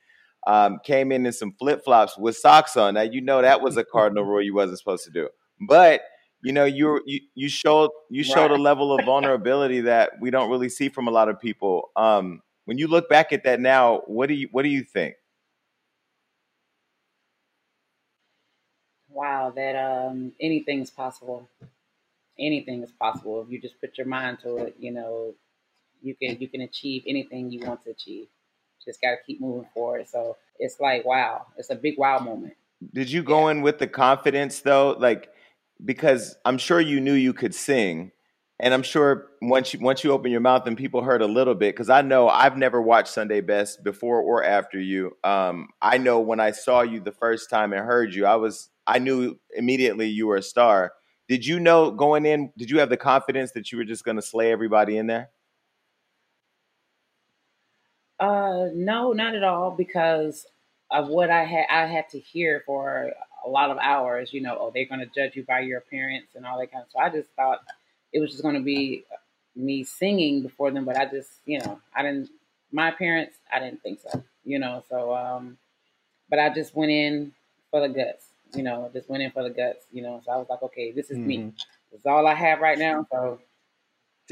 um, 0.47 0.79
came 0.85 1.11
in 1.11 1.27
in 1.27 1.33
some 1.33 1.53
flip 1.53 1.85
flops 1.85 2.17
with 2.17 2.37
socks 2.37 2.77
on. 2.77 2.95
Now 2.95 3.03
you 3.03 3.21
know 3.21 3.43
that 3.43 3.61
was 3.61 3.77
a 3.77 3.85
cardinal 3.85 4.25
rule 4.25 4.43
you 4.43 4.55
wasn't 4.55 4.79
supposed 4.79 5.05
to 5.05 5.11
do, 5.11 5.29
but 5.61 6.03
you 6.43 6.53
know 6.53 6.65
you 6.65 7.01
you 7.07 7.21
you 7.35 7.49
showed 7.49 7.91
you 8.11 8.25
showed 8.25 8.51
right. 8.51 8.59
a 8.59 8.63
level 8.63 8.93
of 8.93 9.05
vulnerability 9.05 9.81
that 9.83 10.13
we 10.21 10.31
don't 10.31 10.51
really 10.51 10.69
see 10.69 10.89
from 10.89 11.09
a 11.09 11.11
lot 11.11 11.29
of 11.29 11.41
people. 11.41 11.91
Um, 11.97 12.43
when 12.65 12.79
you 12.79 12.87
look 12.87 13.09
back 13.09 13.33
at 13.33 13.45
that 13.45 13.61
now, 13.61 14.03
what 14.07 14.29
do 14.29 14.35
you 14.35 14.49
what 14.53 14.63
do 14.63 14.69
you 14.69 14.83
think? 14.83 15.17
wow, 19.21 19.53
that 19.55 19.77
um, 19.77 20.33
anything's 20.41 20.91
possible. 20.91 21.49
Anything 22.39 22.83
is 22.83 22.91
possible 22.91 23.43
if 23.43 23.51
you 23.51 23.61
just 23.61 23.79
put 23.81 23.99
your 23.99 24.07
mind 24.07 24.39
to 24.43 24.57
it. 24.59 24.77
You 24.79 24.93
know, 24.93 25.35
you 26.01 26.15
can 26.15 26.39
you 26.41 26.49
can 26.49 26.63
achieve 26.63 27.03
anything 27.07 27.51
you 27.51 27.61
want 27.61 27.85
to 27.85 27.91
achieve. 27.91 28.29
Just 28.83 29.01
got 29.03 29.11
to 29.11 29.17
keep 29.27 29.41
moving 29.41 29.69
forward. 29.75 30.09
So 30.09 30.37
it's 30.59 30.81
like 30.81 31.05
wow, 31.05 31.47
it's 31.59 31.71
a 31.71 31.75
big 31.75 31.99
wow 31.99 32.19
moment. 32.19 32.55
Did 32.95 33.11
you 33.11 33.23
go 33.23 33.45
yeah. 33.45 33.53
in 33.53 33.63
with 33.63 33.79
the 33.79 33.87
confidence 33.87 34.61
though, 34.61 34.97
like 34.99 35.29
because 35.85 36.37
I'm 36.45 36.59
sure 36.59 36.81
you 36.81 37.01
knew 37.01 37.15
you 37.15 37.33
could 37.33 37.55
sing, 37.55 38.13
and 38.59 38.75
I'm 38.75 38.83
sure 38.83 39.29
once 39.41 39.73
you 39.73 39.81
once 39.81 40.05
you 40.05 40.13
open 40.13 40.31
your 40.31 40.41
mouth 40.41 40.67
and 40.67 40.77
people 40.77 41.03
heard 41.03 41.23
a 41.23 41.27
little 41.27 41.55
bit, 41.55 41.75
because 41.75 41.91
I 41.91 42.03
know 42.03 42.29
I've 42.29 42.57
never 42.57 42.81
watched 42.83 43.09
Sunday 43.09 43.41
Best 43.41 43.83
before 43.83 44.21
or 44.21 44.45
after 44.45 44.79
you. 44.79 45.17
Um, 45.25 45.69
I 45.81 45.99
know 45.99 46.21
when 46.21 46.41
I 46.41 46.51
saw 46.51 46.83
you 46.83 47.01
the 47.01 47.13
first 47.13 47.51
time 47.51 47.73
and 47.73 47.85
heard 47.85 48.15
you, 48.15 48.27
I 48.27 48.37
was 48.37 48.69
I 48.87 48.99
knew 48.99 49.39
immediately 49.57 50.09
you 50.09 50.27
were 50.27 50.37
a 50.37 50.43
star. 50.43 50.93
Did 51.29 51.47
you 51.47 51.61
know 51.61 51.91
going 51.93 52.27
in? 52.27 52.53
Did 52.59 52.71
you 52.71 52.81
have 52.81 52.91
the 52.91 52.97
confidence 52.97 53.53
that 53.53 53.71
you 53.71 53.79
were 53.79 53.85
just 53.85 54.05
going 54.05 54.17
to 54.17 54.23
slay 54.23 54.51
everybody 54.51 54.99
in 54.99 55.07
there? 55.07 55.31
Uh, 58.19 58.67
no, 58.75 59.13
not 59.13 59.35
at 59.35 59.45
all, 59.45 59.71
because 59.71 60.45
of 60.91 61.09
what 61.09 61.31
I 61.31 61.45
had. 61.45 61.67
I 61.71 61.87
had 61.87 62.09
to 62.11 62.19
hear 62.19 62.63
for 62.67 63.13
a 63.45 63.49
lot 63.49 63.71
of 63.71 63.79
hours. 63.79 64.33
You 64.33 64.43
know, 64.43 64.57
oh, 64.61 64.71
they're 64.75 64.87
going 64.87 65.01
to 65.01 65.07
judge 65.07 65.37
you 65.37 65.45
by 65.45 65.61
your 65.61 65.79
appearance 65.79 66.29
and 66.35 66.47
all 66.47 66.59
that 66.59 66.73
kind 66.73 66.85
of. 66.85 66.91
So 66.93 66.99
I 66.99 67.11
just 67.11 67.31
thought 67.37 67.61
it 68.13 68.21
was 68.21 68.31
just 68.31 68.43
going 68.43 68.57
to 68.57 68.63
be 68.63 69.05
me 69.57 69.85
singing 69.85 70.43
before 70.43 70.71
them, 70.71 70.85
but 70.85 70.97
I 70.97 71.07
just, 71.07 71.31
you 71.45 71.59
know, 71.61 71.81
I 71.95 72.03
didn't. 72.03 72.31
My 72.73 72.91
appearance, 72.91 73.35
I 73.53 73.59
didn't 73.59 73.83
think 73.83 74.01
so. 74.01 74.23
You 74.45 74.59
know, 74.59 74.85
so 74.89 75.15
um, 75.15 75.59
but 76.29 76.39
I 76.39 76.53
just 76.55 76.75
went 76.75 76.93
in 76.93 77.33
for 77.71 77.81
the 77.87 77.93
guts 77.93 78.31
you 78.55 78.63
know, 78.63 78.91
just 78.93 79.09
went 79.09 79.23
in 79.23 79.31
for 79.31 79.43
the 79.43 79.51
guts, 79.51 79.87
you 79.93 80.03
know. 80.03 80.21
So 80.25 80.33
I 80.33 80.37
was 80.37 80.47
like, 80.49 80.63
okay, 80.63 80.93
this 80.93 81.11
is 81.11 81.19
mm-hmm. 81.19 81.27
me. 81.27 81.53
This 81.91 82.01
is 82.01 82.07
all 82.07 82.27
I 82.27 82.35
have 82.35 82.61
right 82.61 82.79
now. 82.79 83.07
So 83.11 83.41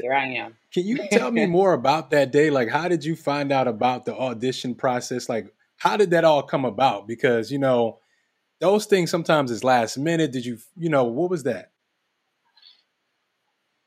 here 0.01 0.13
I 0.13 0.27
am. 0.27 0.55
Can 0.73 0.85
you 0.85 1.07
tell 1.11 1.31
me 1.31 1.45
more 1.47 1.73
about 1.73 2.11
that 2.11 2.31
day? 2.31 2.49
Like, 2.49 2.69
how 2.69 2.87
did 2.87 3.03
you 3.03 3.15
find 3.15 3.51
out 3.51 3.67
about 3.67 4.05
the 4.05 4.15
audition 4.15 4.75
process? 4.75 5.29
Like, 5.29 5.53
how 5.77 5.97
did 5.97 6.11
that 6.11 6.25
all 6.25 6.43
come 6.43 6.65
about? 6.65 7.07
Because, 7.07 7.51
you 7.51 7.59
know, 7.59 7.99
those 8.59 8.85
things 8.85 9.09
sometimes 9.09 9.51
is 9.51 9.63
last 9.63 9.97
minute. 9.97 10.31
Did 10.31 10.45
you, 10.45 10.59
you 10.77 10.89
know, 10.89 11.05
what 11.05 11.29
was 11.29 11.43
that? 11.43 11.71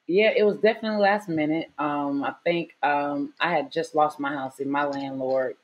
Yeah, 0.06 0.32
it 0.36 0.44
was 0.44 0.56
definitely 0.56 1.00
last 1.00 1.28
minute. 1.28 1.70
Um, 1.78 2.24
I 2.24 2.34
think 2.44 2.72
um, 2.82 3.32
I 3.40 3.52
had 3.52 3.70
just 3.70 3.94
lost 3.94 4.18
my 4.18 4.32
house, 4.32 4.58
and 4.58 4.70
my 4.70 4.84
landlord, 4.84 5.56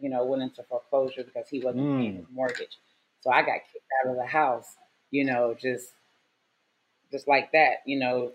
you 0.00 0.08
know, 0.08 0.24
went 0.24 0.42
into 0.42 0.62
foreclosure 0.62 1.24
because 1.24 1.48
he 1.48 1.60
wasn't 1.60 1.84
mm. 1.84 1.98
paying 2.00 2.16
his 2.16 2.26
mortgage. 2.32 2.78
So 3.20 3.30
I 3.30 3.42
got 3.42 3.58
kicked 3.72 3.84
out 4.02 4.10
of 4.10 4.16
the 4.16 4.26
house, 4.26 4.76
you 5.10 5.24
know, 5.24 5.54
just 5.60 5.92
just 7.10 7.26
like 7.26 7.52
that, 7.52 7.78
you 7.84 7.98
know, 7.98 8.32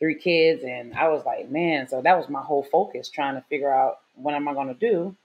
three 0.00 0.16
kids 0.16 0.64
and 0.64 0.94
I 0.94 1.08
was 1.08 1.24
like, 1.24 1.50
man, 1.50 1.88
so 1.88 2.02
that 2.02 2.16
was 2.16 2.28
my 2.28 2.42
whole 2.42 2.62
focus 2.64 3.08
trying 3.08 3.34
to 3.34 3.44
figure 3.48 3.72
out 3.72 3.98
what 4.14 4.34
am 4.34 4.48
I 4.48 4.54
gonna 4.54 4.74
do. 4.74 5.16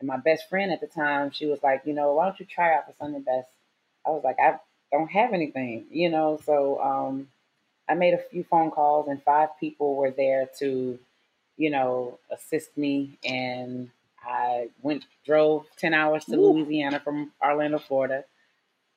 And 0.00 0.08
my 0.08 0.18
best 0.18 0.48
friend 0.48 0.72
at 0.72 0.80
the 0.80 0.86
time, 0.86 1.30
she 1.32 1.46
was 1.46 1.62
like, 1.62 1.82
you 1.86 1.94
know, 1.94 2.14
why 2.14 2.26
don't 2.26 2.40
you 2.40 2.46
try 2.46 2.74
out 2.74 2.86
for 2.86 2.94
Sunday 2.98 3.20
Best? 3.20 3.48
I 4.06 4.10
was 4.10 4.24
like, 4.24 4.38
I 4.40 4.58
don't 4.92 5.10
have 5.10 5.32
anything, 5.32 5.86
you 5.90 6.10
know, 6.10 6.40
so 6.44 6.80
um 6.82 7.28
I 7.88 7.94
made 7.94 8.14
a 8.14 8.18
few 8.18 8.44
phone 8.44 8.70
calls 8.70 9.08
and 9.08 9.22
five 9.22 9.50
people 9.60 9.96
were 9.96 10.10
there 10.10 10.48
to, 10.60 10.98
you 11.56 11.70
know, 11.70 12.18
assist 12.30 12.76
me 12.78 13.18
and 13.24 13.90
I 14.24 14.70
went 14.82 15.04
drove 15.26 15.66
ten 15.78 15.94
hours 15.94 16.24
to 16.26 16.36
Ooh. 16.36 16.52
Louisiana 16.52 17.00
from 17.00 17.32
Orlando, 17.42 17.78
Florida. 17.78 18.24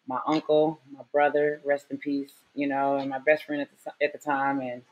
my 0.07 0.19
uncle, 0.27 0.79
my 0.91 1.03
brother, 1.11 1.61
rest 1.65 1.87
in 1.91 1.97
peace, 1.97 2.31
you 2.55 2.67
know, 2.67 2.97
and 2.97 3.09
my 3.09 3.19
best 3.19 3.45
friend 3.45 3.61
at 3.61 3.69
the, 3.71 4.05
at 4.05 4.13
the 4.13 4.19
time, 4.19 4.59
and 4.61 4.83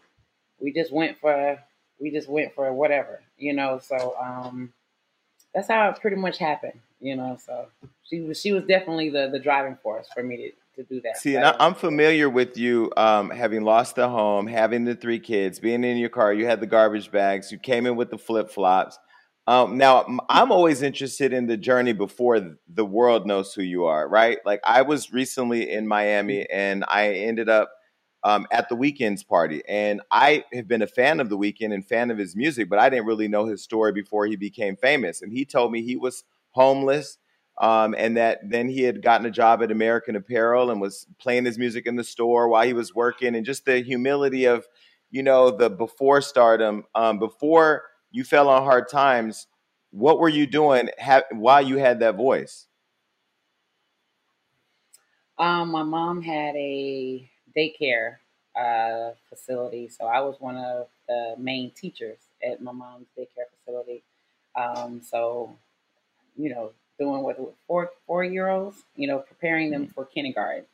we 0.59 0.73
just 0.73 0.91
went 0.91 1.19
for 1.19 1.59
we 1.99 2.11
just 2.11 2.29
went 2.29 2.53
for 2.55 2.71
whatever, 2.73 3.21
you 3.37 3.53
know. 3.53 3.79
So 3.79 4.15
um, 4.21 4.73
that's 5.53 5.67
how 5.67 5.89
it 5.89 5.99
pretty 5.99 6.17
much 6.17 6.37
happened, 6.37 6.79
you 6.99 7.15
know. 7.15 7.37
So 7.43 7.67
she 8.03 8.21
was 8.21 8.39
she 8.39 8.51
was 8.51 8.63
definitely 8.65 9.09
the 9.09 9.29
the 9.31 9.39
driving 9.39 9.77
force 9.81 10.07
for 10.13 10.23
me 10.23 10.37
to 10.37 10.51
to 10.77 10.83
do 10.83 11.01
that. 11.01 11.17
See, 11.17 11.35
and 11.35 11.45
I, 11.45 11.65
am 11.65 11.73
familiar 11.73 12.29
with 12.29 12.57
you 12.57 12.91
um, 12.95 13.29
having 13.29 13.63
lost 13.63 13.95
the 13.95 14.07
home, 14.07 14.47
having 14.47 14.85
the 14.85 14.95
three 14.95 15.19
kids, 15.19 15.59
being 15.59 15.83
in 15.83 15.97
your 15.97 16.09
car. 16.09 16.33
You 16.33 16.45
had 16.45 16.61
the 16.61 16.67
garbage 16.67 17.11
bags. 17.11 17.51
You 17.51 17.57
came 17.57 17.85
in 17.85 17.95
with 17.95 18.11
the 18.11 18.17
flip 18.17 18.49
flops. 18.49 18.97
Um, 19.47 19.77
now, 19.77 20.05
I'm 20.29 20.51
always 20.51 20.81
interested 20.81 21.31
in 21.31 21.47
the 21.47 21.55
journey 21.55 21.93
before 21.93 22.57
the 22.67 22.85
world 22.85 23.25
knows 23.25 23.53
who 23.53 23.63
you 23.63 23.85
are, 23.85 24.07
right? 24.07 24.39
Like, 24.45 24.59
I 24.65 24.81
was 24.81 25.13
recently 25.13 25.71
in 25.71 25.87
Miami 25.87 26.45
and 26.49 26.83
I 26.85 27.13
ended 27.13 27.47
up 27.47 27.71
um, 28.23 28.47
at 28.51 28.69
the 28.69 28.75
Weeknd's 28.75 29.23
party. 29.23 29.63
And 29.67 30.01
I 30.11 30.43
have 30.53 30.67
been 30.67 30.81
a 30.81 30.87
fan 30.87 31.19
of 31.19 31.29
the 31.29 31.37
Weeknd 31.37 31.73
and 31.73 31.87
fan 31.87 32.11
of 32.11 32.17
his 32.17 32.35
music, 32.35 32.69
but 32.69 32.79
I 32.79 32.89
didn't 32.89 33.05
really 33.05 33.27
know 33.27 33.45
his 33.45 33.63
story 33.63 33.91
before 33.91 34.25
he 34.25 34.35
became 34.35 34.75
famous. 34.75 35.21
And 35.21 35.31
he 35.31 35.45
told 35.45 35.71
me 35.71 35.81
he 35.81 35.95
was 35.95 36.23
homeless 36.51 37.17
um, 37.59 37.95
and 37.97 38.17
that 38.17 38.39
then 38.43 38.69
he 38.69 38.83
had 38.83 39.01
gotten 39.01 39.25
a 39.25 39.31
job 39.31 39.63
at 39.63 39.71
American 39.71 40.15
Apparel 40.15 40.69
and 40.69 40.79
was 40.79 41.07
playing 41.17 41.45
his 41.45 41.57
music 41.57 41.87
in 41.87 41.95
the 41.95 42.03
store 42.03 42.47
while 42.47 42.65
he 42.65 42.73
was 42.73 42.93
working. 42.93 43.35
And 43.35 43.45
just 43.45 43.65
the 43.65 43.79
humility 43.81 44.45
of, 44.45 44.67
you 45.09 45.23
know, 45.23 45.49
the 45.49 45.69
before 45.69 46.21
stardom, 46.21 46.83
um, 46.93 47.17
before 47.17 47.83
you 48.11 48.23
fell 48.23 48.49
on 48.49 48.63
hard 48.63 48.87
times. 48.89 49.47
What 49.91 50.19
were 50.19 50.29
you 50.29 50.45
doing 50.45 50.89
ha- 50.99 51.23
while 51.31 51.61
you 51.61 51.77
had 51.77 52.01
that 52.01 52.15
voice? 52.15 52.67
Um, 55.39 55.71
my 55.71 55.83
mom 55.83 56.21
had 56.21 56.55
a 56.55 57.29
daycare 57.55 58.17
uh, 58.55 59.11
facility, 59.29 59.87
so 59.87 60.05
I 60.05 60.19
was 60.21 60.35
one 60.39 60.57
of 60.57 60.87
the 61.07 61.35
main 61.37 61.71
teachers 61.71 62.17
at 62.43 62.61
my 62.61 62.71
mom's 62.71 63.07
daycare 63.17 63.47
facility. 63.57 64.03
Um, 64.55 65.01
so, 65.01 65.55
you 66.35 66.49
know, 66.49 66.71
doing 66.99 67.21
what 67.21 67.37
four 67.67 67.91
four 68.05 68.23
year 68.23 68.49
olds, 68.49 68.83
you 68.95 69.07
know, 69.07 69.19
preparing 69.19 69.69
them 69.71 69.83
mm-hmm. 69.83 69.91
for 69.91 70.05
kindergarten. 70.05 70.65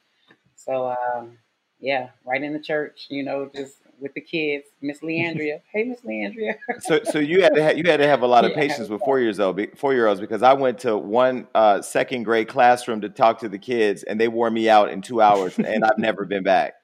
So, 0.55 0.95
um, 1.15 1.37
yeah, 1.79 2.09
right 2.25 2.41
in 2.41 2.53
the 2.53 2.59
church, 2.59 3.07
you 3.09 3.23
know, 3.23 3.49
just 3.53 3.77
with 4.03 4.13
the 4.13 4.21
kids, 4.21 4.65
Miss 4.81 4.99
Leandria. 4.99 5.61
hey, 5.73 5.85
Miss 5.85 6.01
Leandria. 6.01 6.55
so, 6.81 6.99
so 7.05 7.17
you 7.17 7.41
had 7.41 7.55
to 7.55 7.63
have, 7.63 7.77
you 7.77 7.85
had 7.85 7.97
to 7.97 8.07
have 8.07 8.21
a 8.21 8.27
lot 8.27 8.45
of 8.45 8.51
yeah, 8.51 8.57
patience 8.57 8.89
with 8.89 9.01
four 9.01 9.19
years 9.19 9.39
old 9.39 9.59
four 9.75 9.93
year 9.93 10.05
olds 10.05 10.21
because 10.21 10.43
I 10.43 10.53
went 10.53 10.79
to 10.79 10.95
one 10.95 11.47
uh, 11.55 11.81
second 11.81 12.23
grade 12.23 12.49
classroom 12.49 13.01
to 13.01 13.09
talk 13.09 13.39
to 13.39 13.49
the 13.49 13.57
kids, 13.57 14.03
and 14.03 14.19
they 14.19 14.27
wore 14.27 14.51
me 14.51 14.69
out 14.69 14.91
in 14.91 15.01
two 15.01 15.21
hours, 15.21 15.57
and 15.57 15.83
I've 15.83 15.97
never 15.97 16.25
been 16.25 16.43
back. 16.43 16.75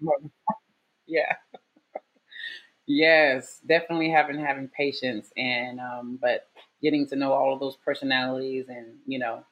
Yeah. 1.06 1.34
yes, 2.86 3.60
definitely 3.68 4.08
having 4.08 4.40
having 4.40 4.68
patience 4.68 5.30
and 5.36 5.78
um, 5.78 6.18
but 6.18 6.46
getting 6.80 7.06
to 7.08 7.16
know 7.16 7.34
all 7.34 7.52
of 7.52 7.60
those 7.60 7.76
personalities 7.76 8.70
and 8.70 8.86
you 9.06 9.18
know, 9.18 9.44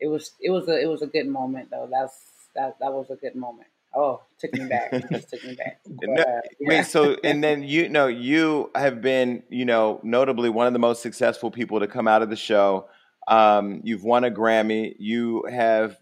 it 0.00 0.06
was 0.06 0.32
it 0.40 0.48
was 0.48 0.66
a 0.68 0.80
it 0.80 0.86
was 0.86 1.02
a 1.02 1.06
good 1.06 1.28
moment 1.28 1.68
though. 1.70 1.88
That's 1.92 2.18
that 2.54 2.78
that 2.80 2.90
was 2.90 3.10
a 3.10 3.16
good 3.16 3.36
moment. 3.36 3.68
Oh, 3.94 4.22
took 4.38 4.52
me 4.54 4.66
back. 4.68 4.90
took 4.90 5.44
me 5.44 5.54
back. 5.54 5.80
But, 6.00 6.20
uh, 6.20 6.40
yeah. 6.58 6.68
Wait, 6.68 6.86
so 6.86 7.16
and 7.22 7.44
then 7.44 7.62
you 7.74 7.88
know 7.88 8.06
you 8.06 8.70
have 8.74 9.00
been 9.00 9.42
you 9.50 9.64
know 9.64 10.00
notably 10.02 10.48
one 10.48 10.66
of 10.66 10.72
the 10.72 10.78
most 10.78 11.02
successful 11.02 11.50
people 11.50 11.80
to 11.80 11.86
come 11.86 12.08
out 12.08 12.22
of 12.22 12.30
the 12.30 12.36
show. 12.36 12.88
Um, 13.28 13.82
you've 13.84 14.02
won 14.02 14.24
a 14.24 14.30
Grammy. 14.30 14.94
You 14.98 15.44
have 15.50 15.98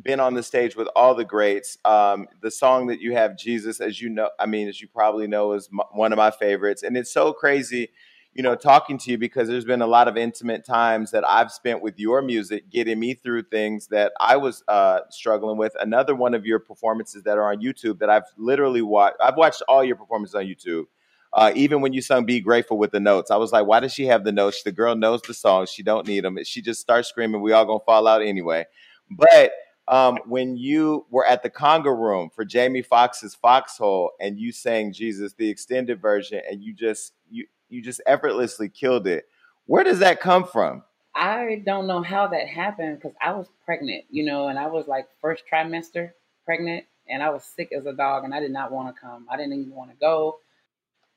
been 0.00 0.20
on 0.20 0.34
the 0.34 0.42
stage 0.42 0.76
with 0.76 0.88
all 0.94 1.14
the 1.14 1.24
greats. 1.24 1.78
Um, 1.84 2.28
the 2.42 2.50
song 2.50 2.86
that 2.88 3.00
you 3.00 3.14
have, 3.14 3.36
Jesus, 3.36 3.80
as 3.80 4.00
you 4.00 4.08
know, 4.08 4.30
I 4.38 4.46
mean, 4.46 4.68
as 4.68 4.80
you 4.80 4.88
probably 4.88 5.26
know, 5.26 5.52
is 5.52 5.68
m- 5.72 5.80
one 5.92 6.12
of 6.12 6.16
my 6.16 6.30
favorites, 6.30 6.82
and 6.82 6.96
it's 6.96 7.12
so 7.12 7.32
crazy 7.32 7.90
you 8.34 8.42
know, 8.42 8.54
talking 8.54 8.96
to 8.98 9.10
you 9.10 9.18
because 9.18 9.48
there's 9.48 9.64
been 9.64 9.82
a 9.82 9.86
lot 9.86 10.06
of 10.06 10.16
intimate 10.16 10.64
times 10.64 11.10
that 11.10 11.28
I've 11.28 11.50
spent 11.50 11.82
with 11.82 11.98
your 11.98 12.22
music, 12.22 12.70
getting 12.70 12.98
me 13.00 13.14
through 13.14 13.44
things 13.44 13.88
that 13.88 14.12
I 14.20 14.36
was 14.36 14.62
uh, 14.68 15.00
struggling 15.10 15.58
with. 15.58 15.74
Another 15.80 16.14
one 16.14 16.34
of 16.34 16.46
your 16.46 16.60
performances 16.60 17.24
that 17.24 17.38
are 17.38 17.50
on 17.50 17.60
YouTube 17.60 17.98
that 17.98 18.08
I've 18.08 18.24
literally 18.36 18.82
watched. 18.82 19.16
I've 19.20 19.36
watched 19.36 19.62
all 19.68 19.82
your 19.82 19.96
performances 19.96 20.34
on 20.34 20.44
YouTube. 20.44 20.84
Uh, 21.32 21.52
even 21.54 21.80
when 21.80 21.92
you 21.92 22.02
sung 22.02 22.24
"Be 22.24 22.40
Grateful" 22.40 22.78
with 22.78 22.92
the 22.92 23.00
notes, 23.00 23.30
I 23.30 23.36
was 23.36 23.52
like, 23.52 23.66
"Why 23.66 23.80
does 23.80 23.92
she 23.92 24.06
have 24.06 24.24
the 24.24 24.32
notes? 24.32 24.62
The 24.62 24.72
girl 24.72 24.96
knows 24.96 25.22
the 25.22 25.34
songs. 25.34 25.70
She 25.70 25.82
don't 25.82 26.06
need 26.06 26.24
them. 26.24 26.38
She 26.44 26.62
just 26.62 26.80
starts 26.80 27.08
screaming. 27.08 27.40
We 27.40 27.52
all 27.52 27.64
gonna 27.64 27.80
fall 27.84 28.06
out 28.06 28.22
anyway." 28.22 28.66
But 29.10 29.52
um, 29.88 30.18
when 30.26 30.56
you 30.56 31.06
were 31.10 31.26
at 31.26 31.42
the 31.42 31.50
conga 31.50 31.96
room 31.96 32.30
for 32.34 32.44
Jamie 32.44 32.82
Foxx's 32.82 33.34
Foxhole 33.34 34.12
and 34.20 34.38
you 34.38 34.52
sang 34.52 34.92
Jesus, 34.92 35.34
the 35.34 35.48
extended 35.48 36.00
version, 36.00 36.40
and 36.48 36.62
you 36.62 36.72
just 36.72 37.12
you 37.28 37.46
you 37.70 37.82
just 37.82 38.00
effortlessly 38.06 38.68
killed 38.68 39.06
it. 39.06 39.26
Where 39.66 39.84
does 39.84 40.00
that 40.00 40.20
come 40.20 40.44
from? 40.44 40.82
I 41.14 41.62
don't 41.64 41.86
know 41.86 42.02
how 42.02 42.28
that 42.28 42.46
happened 42.46 42.98
because 42.98 43.16
I 43.20 43.32
was 43.32 43.46
pregnant, 43.64 44.04
you 44.10 44.24
know, 44.24 44.48
and 44.48 44.58
I 44.58 44.66
was 44.66 44.86
like 44.86 45.06
first 45.20 45.44
trimester 45.50 46.12
pregnant, 46.44 46.84
and 47.08 47.22
I 47.22 47.30
was 47.30 47.44
sick 47.44 47.70
as 47.76 47.86
a 47.86 47.92
dog, 47.92 48.24
and 48.24 48.34
I 48.34 48.40
did 48.40 48.52
not 48.52 48.72
want 48.72 48.94
to 48.94 49.00
come. 49.00 49.26
I 49.30 49.36
didn't 49.36 49.54
even 49.54 49.74
want 49.74 49.90
to 49.90 49.96
go, 49.96 50.38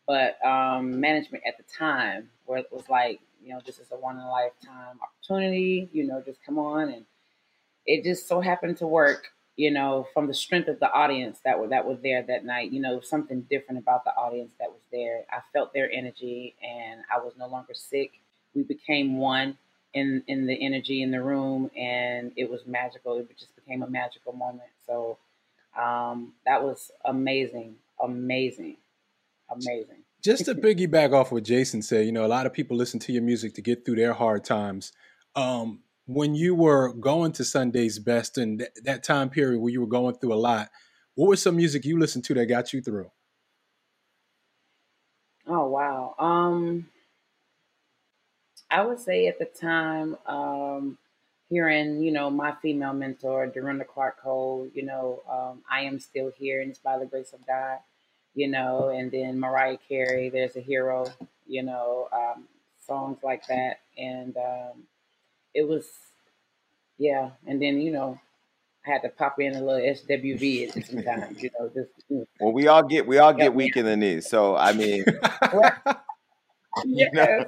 but 0.07 0.43
um, 0.45 0.99
management 0.99 1.43
at 1.47 1.57
the 1.57 1.63
time 1.63 2.29
where 2.45 2.59
it 2.59 2.67
was 2.71 2.89
like, 2.89 3.19
you 3.43 3.49
know, 3.53 3.61
this 3.65 3.79
is 3.79 3.91
a 3.91 3.95
one 3.95 4.15
in 4.15 4.21
a 4.21 4.29
lifetime 4.29 4.99
opportunity, 5.01 5.89
you 5.91 6.05
know, 6.05 6.21
just 6.25 6.39
come 6.45 6.57
on, 6.57 6.89
and 6.89 7.05
it 7.85 8.03
just 8.03 8.27
so 8.27 8.41
happened 8.41 8.77
to 8.77 8.87
work 8.87 9.27
you 9.55 9.71
know, 9.71 10.07
from 10.13 10.27
the 10.27 10.33
strength 10.33 10.67
of 10.67 10.79
the 10.79 10.91
audience 10.91 11.39
that 11.45 11.59
were 11.59 11.67
that 11.67 11.85
was 11.85 11.99
there 12.01 12.23
that 12.23 12.45
night, 12.45 12.71
you 12.71 12.81
know, 12.81 12.99
something 13.01 13.41
different 13.49 13.79
about 13.79 14.03
the 14.03 14.11
audience 14.11 14.51
that 14.59 14.69
was 14.69 14.81
there. 14.91 15.25
I 15.31 15.39
felt 15.53 15.73
their 15.73 15.91
energy 15.91 16.55
and 16.61 17.01
I 17.13 17.23
was 17.23 17.33
no 17.37 17.47
longer 17.47 17.73
sick. 17.73 18.11
We 18.55 18.63
became 18.63 19.17
one 19.17 19.57
in 19.93 20.23
in 20.27 20.47
the 20.47 20.65
energy 20.65 21.03
in 21.03 21.11
the 21.11 21.21
room 21.21 21.69
and 21.77 22.31
it 22.35 22.49
was 22.49 22.65
magical. 22.65 23.17
It 23.19 23.29
just 23.37 23.55
became 23.55 23.83
a 23.83 23.89
magical 23.89 24.33
moment. 24.33 24.69
So 24.87 25.17
um, 25.79 26.33
that 26.45 26.63
was 26.63 26.91
amazing, 27.05 27.75
amazing, 28.01 28.77
amazing. 29.49 30.03
Just 30.23 30.45
to 30.45 30.55
piggyback 30.55 31.13
off 31.13 31.31
what 31.31 31.43
Jason 31.43 31.81
said, 31.81 32.05
you 32.05 32.11
know, 32.11 32.25
a 32.25 32.27
lot 32.27 32.45
of 32.45 32.53
people 32.53 32.77
listen 32.77 32.99
to 33.01 33.11
your 33.11 33.21
music 33.21 33.53
to 33.55 33.61
get 33.61 33.85
through 33.85 33.97
their 33.97 34.13
hard 34.13 34.43
times. 34.45 34.93
Um, 35.35 35.81
when 36.05 36.35
you 36.35 36.55
were 36.55 36.93
going 36.93 37.31
to 37.33 37.43
Sunday's 37.45 37.99
Best 37.99 38.37
and 38.37 38.59
th- 38.59 38.71
that 38.83 39.03
time 39.03 39.29
period 39.29 39.59
where 39.59 39.71
you 39.71 39.81
were 39.81 39.87
going 39.87 40.15
through 40.15 40.33
a 40.33 40.35
lot, 40.35 40.69
what 41.15 41.29
was 41.29 41.41
some 41.41 41.55
music 41.55 41.85
you 41.85 41.99
listened 41.99 42.25
to 42.25 42.33
that 42.35 42.47
got 42.47 42.73
you 42.73 42.81
through? 42.81 43.09
Oh 45.47 45.67
wow. 45.67 46.15
Um 46.19 46.87
I 48.71 48.81
would 48.81 48.99
say 48.99 49.27
at 49.27 49.37
the 49.37 49.45
time, 49.45 50.17
um, 50.25 50.97
hearing, 51.49 52.01
you 52.01 52.11
know, 52.11 52.31
my 52.31 52.53
female 52.61 52.93
mentor, 52.93 53.45
Dorinda 53.45 53.85
Clark 53.85 54.19
Cole, 54.19 54.67
you 54.73 54.83
know, 54.83 55.21
um, 55.29 55.61
I 55.69 55.81
am 55.81 55.99
still 55.99 56.31
here 56.35 56.61
and 56.61 56.71
it's 56.71 56.79
by 56.79 56.97
the 56.97 57.05
grace 57.05 57.33
of 57.33 57.45
God, 57.45 57.77
you 58.33 58.47
know, 58.47 58.89
and 58.89 59.11
then 59.11 59.39
Mariah 59.39 59.77
Carey, 59.87 60.29
there's 60.29 60.55
a 60.55 60.59
hero, 60.61 61.05
you 61.45 61.61
know, 61.61 62.09
um, 62.11 62.45
songs 62.79 63.19
like 63.23 63.45
that. 63.47 63.81
And 63.95 64.35
um, 64.37 64.83
it 65.53 65.67
was, 65.67 65.87
yeah. 66.97 67.31
And 67.45 67.61
then 67.61 67.79
you 67.81 67.91
know, 67.91 68.19
I 68.85 68.91
had 68.91 69.01
to 69.03 69.09
pop 69.09 69.39
in 69.39 69.55
a 69.55 69.61
little 69.61 69.81
SWV 69.81 70.67
at 70.67 70.73
some 70.73 70.83
sometimes. 70.83 71.41
You 71.41 71.49
know, 71.59 71.69
just. 71.73 71.91
You 72.09 72.17
know. 72.19 72.25
Well, 72.39 72.53
we 72.53 72.67
all 72.67 72.83
get 72.83 73.07
we 73.07 73.17
all 73.17 73.33
get 73.33 73.53
weak 73.53 73.77
in 73.77 73.85
the 73.85 73.97
knees, 73.97 74.29
so 74.29 74.55
I 74.55 74.73
mean. 74.73 75.05
know, 76.85 77.45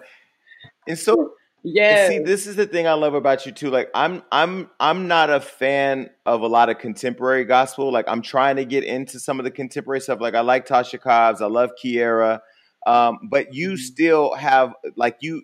and 0.88 0.98
so 0.98 1.34
yeah. 1.68 2.10
See, 2.10 2.20
this 2.20 2.46
is 2.46 2.56
the 2.56 2.68
thing 2.68 2.88
I 2.88 2.94
love 2.94 3.16
about 3.16 3.48
you 3.48 3.52
too. 3.52 3.72
Like 3.72 3.90
I'm 3.96 4.22
I'm 4.32 4.70
I'm 4.80 5.08
not 5.08 5.32
a 5.32 5.42
fan 5.42 6.12
of 6.28 6.42
a 6.42 6.48
lot 6.48 6.70
of 6.70 6.78
contemporary 6.78 7.44
gospel. 7.44 7.92
Like 7.92 8.06
I'm 8.08 8.22
trying 8.22 8.58
to 8.58 8.66
get 8.66 8.84
into 8.84 9.20
some 9.20 9.40
of 9.40 9.46
the 9.46 9.52
contemporary 9.52 10.00
stuff. 10.00 10.22
Like 10.22 10.36
I 10.36 10.42
like 10.42 10.68
Tasha 10.68 11.02
Cobbs, 11.02 11.42
I 11.42 11.48
love 11.48 11.72
Kierra. 11.84 12.40
Um, 12.86 13.18
but 13.32 13.56
you 13.56 13.70
mm-hmm. 13.70 13.78
still 13.78 14.36
have 14.36 14.74
like 14.96 15.18
you 15.22 15.42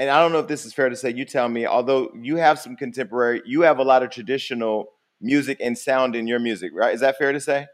and 0.00 0.08
I 0.08 0.18
don't 0.18 0.32
know 0.32 0.38
if 0.38 0.48
this 0.48 0.64
is 0.64 0.72
fair 0.72 0.88
to 0.88 0.96
say, 0.96 1.12
you 1.12 1.26
tell 1.26 1.46
me, 1.46 1.66
although 1.66 2.10
you 2.18 2.36
have 2.36 2.58
some 2.58 2.74
contemporary, 2.74 3.42
you 3.44 3.60
have 3.60 3.78
a 3.78 3.82
lot 3.82 4.02
of 4.02 4.08
traditional 4.08 4.86
music 5.20 5.58
and 5.60 5.76
sound 5.76 6.16
in 6.16 6.26
your 6.26 6.38
music, 6.38 6.72
right? 6.74 6.94
Is 6.94 7.02
that 7.02 7.18
fair 7.18 7.32
to 7.32 7.38
say? 7.38 7.66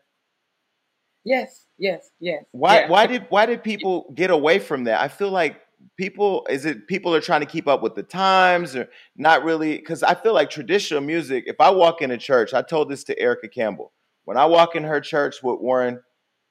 Yes, 1.24 1.66
yes, 1.78 2.10
yes. 2.18 2.42
Why 2.50 2.80
yeah. 2.80 2.88
why 2.88 3.06
did 3.06 3.26
why 3.28 3.46
did 3.46 3.62
people 3.62 4.12
get 4.16 4.30
away 4.30 4.58
from 4.58 4.84
that? 4.84 5.00
I 5.00 5.06
feel 5.06 5.30
like 5.30 5.60
people 5.96 6.44
is 6.50 6.64
it 6.64 6.88
people 6.88 7.14
are 7.14 7.20
trying 7.20 7.42
to 7.42 7.46
keep 7.46 7.68
up 7.68 7.80
with 7.80 7.94
the 7.94 8.02
times 8.02 8.74
or 8.74 8.88
not 9.16 9.44
really 9.44 9.76
because 9.76 10.02
I 10.02 10.14
feel 10.14 10.34
like 10.34 10.50
traditional 10.50 11.02
music, 11.02 11.44
if 11.46 11.60
I 11.60 11.70
walk 11.70 12.02
in 12.02 12.10
a 12.10 12.18
church, 12.18 12.52
I 12.52 12.62
told 12.62 12.90
this 12.90 13.04
to 13.04 13.16
Erica 13.20 13.46
Campbell. 13.48 13.92
When 14.24 14.36
I 14.36 14.46
walk 14.46 14.74
in 14.74 14.82
her 14.82 15.00
church 15.00 15.44
with 15.44 15.60
Warryn, 15.60 16.00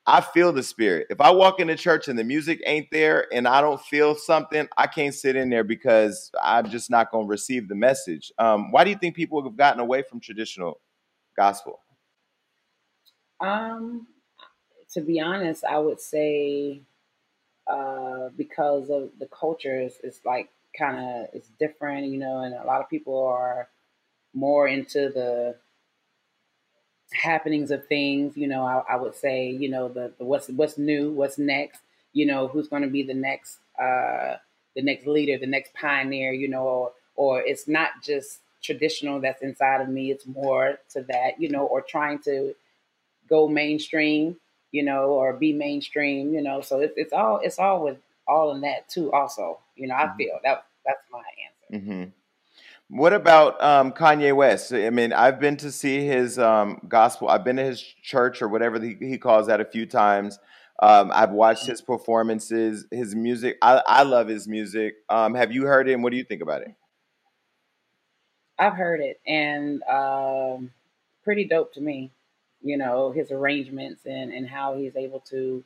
I 0.08 0.22
feel 0.22 0.54
the 0.54 0.62
spirit. 0.62 1.08
If 1.10 1.20
I 1.20 1.32
walk 1.32 1.60
into 1.60 1.76
church 1.76 2.08
and 2.08 2.18
the 2.18 2.24
music 2.24 2.62
ain't 2.66 2.92
there 2.92 3.28
and 3.34 3.48
I 3.48 3.62
don't 3.62 3.82
feel 3.82 4.14
something, 4.14 4.68
I 4.78 4.86
can't 4.86 5.16
sit 5.16 5.36
in 5.36 5.50
there 5.50 5.64
because 5.64 6.32
I'm 6.44 6.70
just 6.70 6.92
not 6.92 7.12
going 7.12 7.26
to 7.26 7.30
receive 7.30 7.68
the 7.68 7.76
message. 7.76 8.32
Um, 8.38 8.72
why 8.72 8.84
do 8.84 8.92
you 8.92 8.98
think 8.98 9.16
people 9.16 9.44
have 9.44 9.58
gotten 9.58 9.80
away 9.80 10.04
from 10.04 10.20
traditional 10.20 10.80
gospel? 11.36 11.80
Um, 13.40 14.06
to 14.94 15.02
be 15.02 15.20
honest, 15.20 15.64
I 15.66 15.80
would 15.80 16.00
say 16.00 16.82
uh, 17.68 18.30
because 18.38 18.90
of 18.92 19.10
the 19.20 19.28
culture 19.28 19.82
is, 19.82 19.98
is 20.04 20.22
like 20.24 20.50
kind 20.78 20.98
of 20.98 21.28
it's 21.34 21.50
different, 21.60 22.08
you 22.08 22.20
know, 22.20 22.42
and 22.42 22.54
a 22.54 22.64
lot 22.66 22.82
of 22.82 22.90
people 22.90 23.26
are 23.26 23.70
more 24.36 24.68
into 24.68 25.10
the 25.10 25.56
happenings 27.14 27.72
of 27.72 27.88
things. 27.88 28.36
You 28.38 28.48
know, 28.48 28.64
I, 28.64 28.84
I 28.94 28.96
would 28.98 29.16
say, 29.16 29.50
you 29.50 29.70
know, 29.70 29.88
the, 29.88 30.14
the 30.18 30.26
what's 30.26 30.50
what's 30.50 30.78
new, 30.78 31.12
what's 31.12 31.38
next. 31.38 31.82
You 32.14 32.26
know, 32.26 32.48
who's 32.48 32.68
going 32.68 32.84
to 32.84 32.88
be 32.88 33.04
the 33.04 33.14
next 33.14 33.58
uh, 33.80 34.38
the 34.76 34.82
next 34.82 35.06
leader, 35.06 35.38
the 35.38 35.48
next 35.48 35.74
pioneer. 35.74 36.34
You 36.34 36.48
know, 36.48 36.64
or 36.64 36.92
or 37.16 37.42
it's 37.42 37.68
not 37.68 38.04
just 38.04 38.40
traditional 38.62 39.22
that's 39.22 39.42
inside 39.42 39.82
of 39.82 39.90
me. 39.90 40.12
It's 40.12 40.26
more 40.26 40.80
to 40.90 41.04
that, 41.04 41.40
you 41.40 41.50
know, 41.50 41.66
or 41.66 41.82
trying 41.82 42.20
to 42.24 42.56
go 43.30 43.48
mainstream, 43.48 44.38
you 44.72 44.84
know, 44.84 45.12
or 45.12 45.34
be 45.34 45.54
mainstream, 45.54 46.34
you 46.34 46.42
know. 46.42 46.62
So 46.62 46.80
it's 46.80 46.94
it's 46.98 47.14
all 47.14 47.40
it's 47.44 47.60
all 47.60 47.84
with 47.84 47.98
all 48.28 48.54
in 48.54 48.62
that 48.62 48.90
too. 48.90 49.12
Also, 49.12 49.60
you 49.76 49.88
know, 49.88 49.96
I 49.96 50.06
mm-hmm. 50.06 50.18
feel 50.18 50.40
that 50.44 50.66
that's 50.86 51.04
my 51.12 51.20
answer. 51.20 51.86
Mm-hmm. 51.86 52.10
What 52.90 53.14
about 53.14 53.62
um, 53.64 53.92
Kanye 53.92 54.36
West? 54.36 54.72
I 54.72 54.90
mean, 54.92 55.12
I've 55.12 55.40
been 55.40 55.58
to 55.58 55.72
see 55.72 56.06
his 56.06 56.38
um, 56.38 56.80
gospel. 56.88 57.30
I've 57.30 57.44
been 57.44 57.56
to 57.56 57.64
his 57.64 57.82
church 57.82 58.42
or 58.42 58.48
whatever 58.48 58.80
he, 58.80 58.96
he 59.00 59.18
calls 59.18 59.48
that 59.48 59.60
a 59.60 59.66
few 59.66 59.86
times. 59.88 60.38
Um, 60.82 61.12
I've 61.14 61.32
watched 61.32 61.64
mm-hmm. 61.64 61.72
his 61.72 61.82
performances, 61.82 62.86
his 62.92 63.16
music. 63.16 63.58
I, 63.62 63.82
I 63.88 64.04
love 64.04 64.28
his 64.28 64.48
music. 64.48 64.96
Um, 65.10 65.34
have 65.34 65.52
you 65.52 65.64
heard 65.64 65.90
it? 65.90 65.94
And 65.94 66.04
what 66.04 66.12
do 66.12 66.18
you 66.18 66.24
think 66.24 66.42
about 66.42 66.62
it? 66.62 66.76
I've 68.58 68.74
heard 68.74 69.02
it, 69.02 69.20
and 69.28 69.84
um, 69.84 70.72
pretty 71.24 71.46
dope 71.46 71.74
to 71.74 71.82
me. 71.82 72.12
You 72.62 72.78
know 72.78 73.12
his 73.12 73.32
arrangements 73.32 74.06
and 74.06 74.32
and 74.32 74.48
how 74.48 74.76
he's 74.76 74.96
able 74.96 75.20
to, 75.32 75.64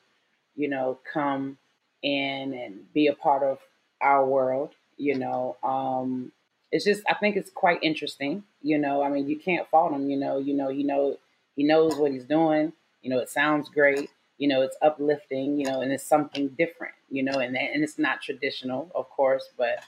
you 0.56 0.68
know, 0.68 1.00
come 1.12 1.58
in 2.02 2.54
and 2.54 2.94
be 2.94 3.08
a 3.08 3.14
part 3.14 3.44
of 3.44 3.60
our 4.02 4.26
world. 4.26 4.72
You 4.98 5.18
know, 5.18 5.56
um, 5.64 6.32
it's 6.72 6.86
just 6.86 7.04
I 7.10 7.16
think 7.16 7.36
it's 7.36 7.50
quite 7.50 7.80
interesting. 7.82 8.44
You 8.62 8.78
know, 8.78 9.02
I 9.02 9.10
mean, 9.10 9.28
you 9.28 9.38
can't 9.38 9.68
fault 9.70 9.94
him. 9.94 10.10
You 10.10 10.18
know, 10.18 10.38
you 10.38 10.54
know, 10.54 10.70
you 10.70 10.86
know, 10.86 11.18
he 11.56 11.64
knows 11.64 11.96
what 11.96 12.12
he's 12.12 12.26
doing. 12.26 12.74
You 13.02 13.10
know, 13.10 13.20
it 13.20 13.30
sounds 13.30 13.70
great. 13.70 14.10
You 14.38 14.48
know, 14.48 14.62
it's 14.62 14.78
uplifting. 14.82 15.60
You 15.60 15.66
know, 15.66 15.82
and 15.82 15.92
it's 15.92 16.04
something 16.04 16.50
different. 16.50 16.94
You 17.10 17.24
know, 17.24 17.40
and 17.40 17.58
and 17.58 17.84
it's 17.84 17.98
not 17.98 18.22
traditional, 18.22 18.92
of 18.94 19.10
course, 19.10 19.50
but 19.58 19.84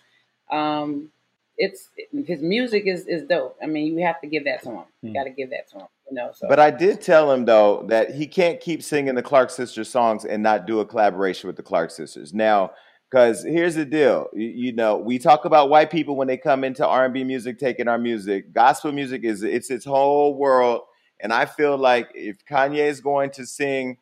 um, 0.56 1.12
it's 1.58 1.90
his 2.26 2.42
music 2.42 2.84
is 2.88 3.06
is 3.08 3.24
dope. 3.24 3.58
I 3.62 3.68
mean, 3.68 3.86
you 3.86 4.04
have 4.04 4.20
to 4.22 4.28
give 4.28 4.46
that 4.46 4.64
to 4.64 4.70
him. 4.70 4.84
You 5.02 5.10
hmm. 5.10 5.14
got 5.14 5.24
to 5.26 5.30
give 5.30 5.52
that 5.52 5.70
to 5.72 5.80
him. 5.80 5.88
You 6.10 6.16
know. 6.16 6.32
So. 6.34 6.48
But 6.48 6.60
I 6.60 6.72
did 6.72 7.02
tell 7.02 7.32
him 7.32 7.46
though 7.46 7.86
that 7.88 8.16
he 8.16 8.26
can't 8.26 8.60
keep 8.60 8.82
singing 8.82 9.16
the 9.16 9.22
Clark 9.22 9.52
Sisters 9.52 9.90
songs 9.90 10.26
and 10.26 10.42
not 10.42 10.66
do 10.66 10.80
a 10.80 10.86
collaboration 10.86 11.48
with 11.48 11.56
the 11.56 11.64
Clark 11.64 11.92
Sisters. 11.92 12.34
Now, 12.34 12.72
because 13.12 13.44
here's 13.44 13.76
the 13.76 13.84
deal, 13.84 14.30
you, 14.34 14.48
you, 14.48 14.74
know, 14.74 14.96
we 14.96 15.20
talk 15.20 15.44
about 15.44 15.70
white 15.70 15.92
people 15.92 16.16
when 16.16 16.30
they 16.30 16.38
come 16.38 16.64
into 16.64 16.88
R 16.88 17.04
and 17.04 17.14
B 17.14 17.26
music, 17.26 17.60
taking 17.60 17.90
our 17.90 17.98
music. 17.98 18.54
Gospel 18.54 18.94
music 18.94 19.26
is 19.26 19.44
it's 19.44 19.70
its 19.70 19.84
whole 19.84 20.36
world, 20.36 20.84
and 21.20 21.34
I 21.34 21.46
feel 21.46 21.78
like 21.78 22.10
if 22.16 22.38
Kanye 22.50 22.88
is 22.88 23.02
going 23.02 23.32
to 23.32 23.46
sing 23.46 23.98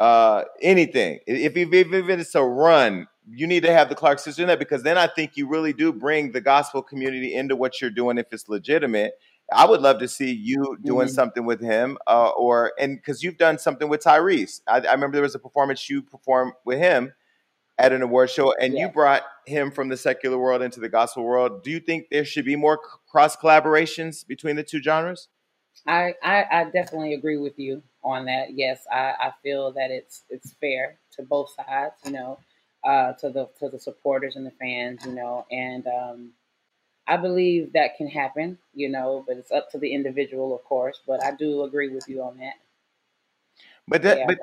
uh, 0.00 0.44
anything, 0.62 1.20
if, 1.26 1.54
if, 1.54 1.72
if 1.72 2.08
it's 2.08 2.34
a 2.34 2.42
run, 2.42 3.06
you 3.28 3.46
need 3.46 3.62
to 3.64 3.72
have 3.72 3.90
the 3.90 3.94
Clark 3.94 4.20
sisters 4.20 4.38
in 4.38 4.46
there 4.46 4.56
because 4.56 4.82
then 4.82 4.96
I 4.96 5.06
think 5.06 5.36
you 5.36 5.48
really 5.48 5.74
do 5.74 5.92
bring 5.92 6.32
the 6.32 6.40
gospel 6.40 6.80
community 6.80 7.34
into 7.34 7.56
what 7.56 7.80
you're 7.80 7.90
doing 7.90 8.16
if 8.16 8.26
it's 8.32 8.48
legitimate. 8.48 9.14
I 9.52 9.66
would 9.66 9.82
love 9.82 9.98
to 9.98 10.08
see 10.08 10.32
you 10.32 10.78
doing 10.82 11.08
mm-hmm. 11.08 11.14
something 11.14 11.44
with 11.44 11.60
him, 11.60 11.98
uh, 12.06 12.30
or 12.30 12.72
and 12.80 12.96
because 12.96 13.22
you've 13.22 13.36
done 13.36 13.58
something 13.58 13.88
with 13.88 14.02
Tyrese. 14.02 14.62
I, 14.66 14.80
I, 14.80 14.92
remember 14.92 15.16
there 15.16 15.22
was 15.22 15.34
a 15.34 15.40
performance 15.40 15.88
you 15.90 16.02
performed 16.02 16.54
with 16.64 16.78
him 16.78 17.12
at 17.78 17.92
an 17.92 18.02
award 18.02 18.30
show, 18.30 18.54
and 18.54 18.74
yeah. 18.74 18.86
you 18.86 18.88
brought 18.88 19.22
him 19.46 19.70
from 19.70 19.88
the 19.88 19.96
secular 19.96 20.38
world 20.38 20.62
into 20.62 20.80
the 20.80 20.88
gospel 20.88 21.24
world. 21.24 21.62
Do 21.62 21.70
you 21.70 21.80
think 21.80 22.06
there 22.10 22.24
should 22.24 22.44
be 22.44 22.56
more 22.56 22.80
cross 23.10 23.36
collaborations 23.36 24.26
between 24.26 24.56
the 24.56 24.62
two 24.62 24.82
genres? 24.82 25.28
I, 25.86 26.14
I, 26.22 26.44
I 26.50 26.64
definitely 26.64 27.14
agree 27.14 27.36
with 27.36 27.58
you 27.58 27.82
on 28.02 28.26
that. 28.26 28.54
Yes, 28.54 28.84
I, 28.90 29.14
I 29.20 29.32
feel 29.42 29.72
that 29.72 29.90
it's 29.90 30.22
it's 30.30 30.54
fair 30.54 30.98
to 31.12 31.22
both 31.22 31.50
sides. 31.54 31.94
You 32.04 32.12
know, 32.12 32.38
uh, 32.82 33.12
to 33.14 33.30
the 33.30 33.48
to 33.60 33.68
the 33.68 33.78
supporters 33.78 34.36
and 34.36 34.46
the 34.46 34.52
fans. 34.52 35.04
You 35.04 35.12
know, 35.12 35.46
and 35.50 35.86
um, 35.86 36.32
I 37.06 37.18
believe 37.18 37.74
that 37.74 37.96
can 37.98 38.08
happen. 38.08 38.58
You 38.74 38.88
know, 38.88 39.24
but 39.28 39.36
it's 39.36 39.52
up 39.52 39.70
to 39.72 39.78
the 39.78 39.92
individual, 39.92 40.54
of 40.54 40.64
course. 40.64 41.00
But 41.06 41.22
I 41.22 41.32
do 41.32 41.62
agree 41.64 41.90
with 41.90 42.08
you 42.08 42.22
on 42.22 42.38
that. 42.38 42.54
But 43.88 44.02
that, 44.02 44.18
yeah, 44.18 44.26
but 44.26 44.38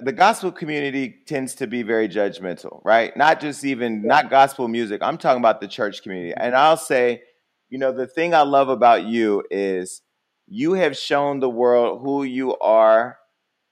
the 0.00 0.12
gospel 0.12 0.50
community 0.50 1.14
tends 1.26 1.54
to 1.56 1.66
be 1.66 1.82
very 1.82 2.08
judgmental, 2.08 2.80
right? 2.84 3.16
Not 3.16 3.40
just 3.40 3.64
even 3.64 4.02
not 4.02 4.28
gospel 4.28 4.66
music. 4.66 5.00
I'm 5.02 5.18
talking 5.18 5.40
about 5.40 5.60
the 5.60 5.68
church 5.68 6.02
community. 6.02 6.32
Mm-hmm. 6.32 6.46
And 6.46 6.56
I'll 6.56 6.76
say, 6.76 7.22
you 7.70 7.78
know, 7.78 7.92
the 7.92 8.06
thing 8.06 8.34
I 8.34 8.42
love 8.42 8.68
about 8.68 9.04
you 9.04 9.44
is 9.50 10.02
you 10.48 10.72
have 10.72 10.96
shown 10.96 11.40
the 11.40 11.48
world 11.48 12.00
who 12.02 12.24
you 12.24 12.56
are 12.58 13.18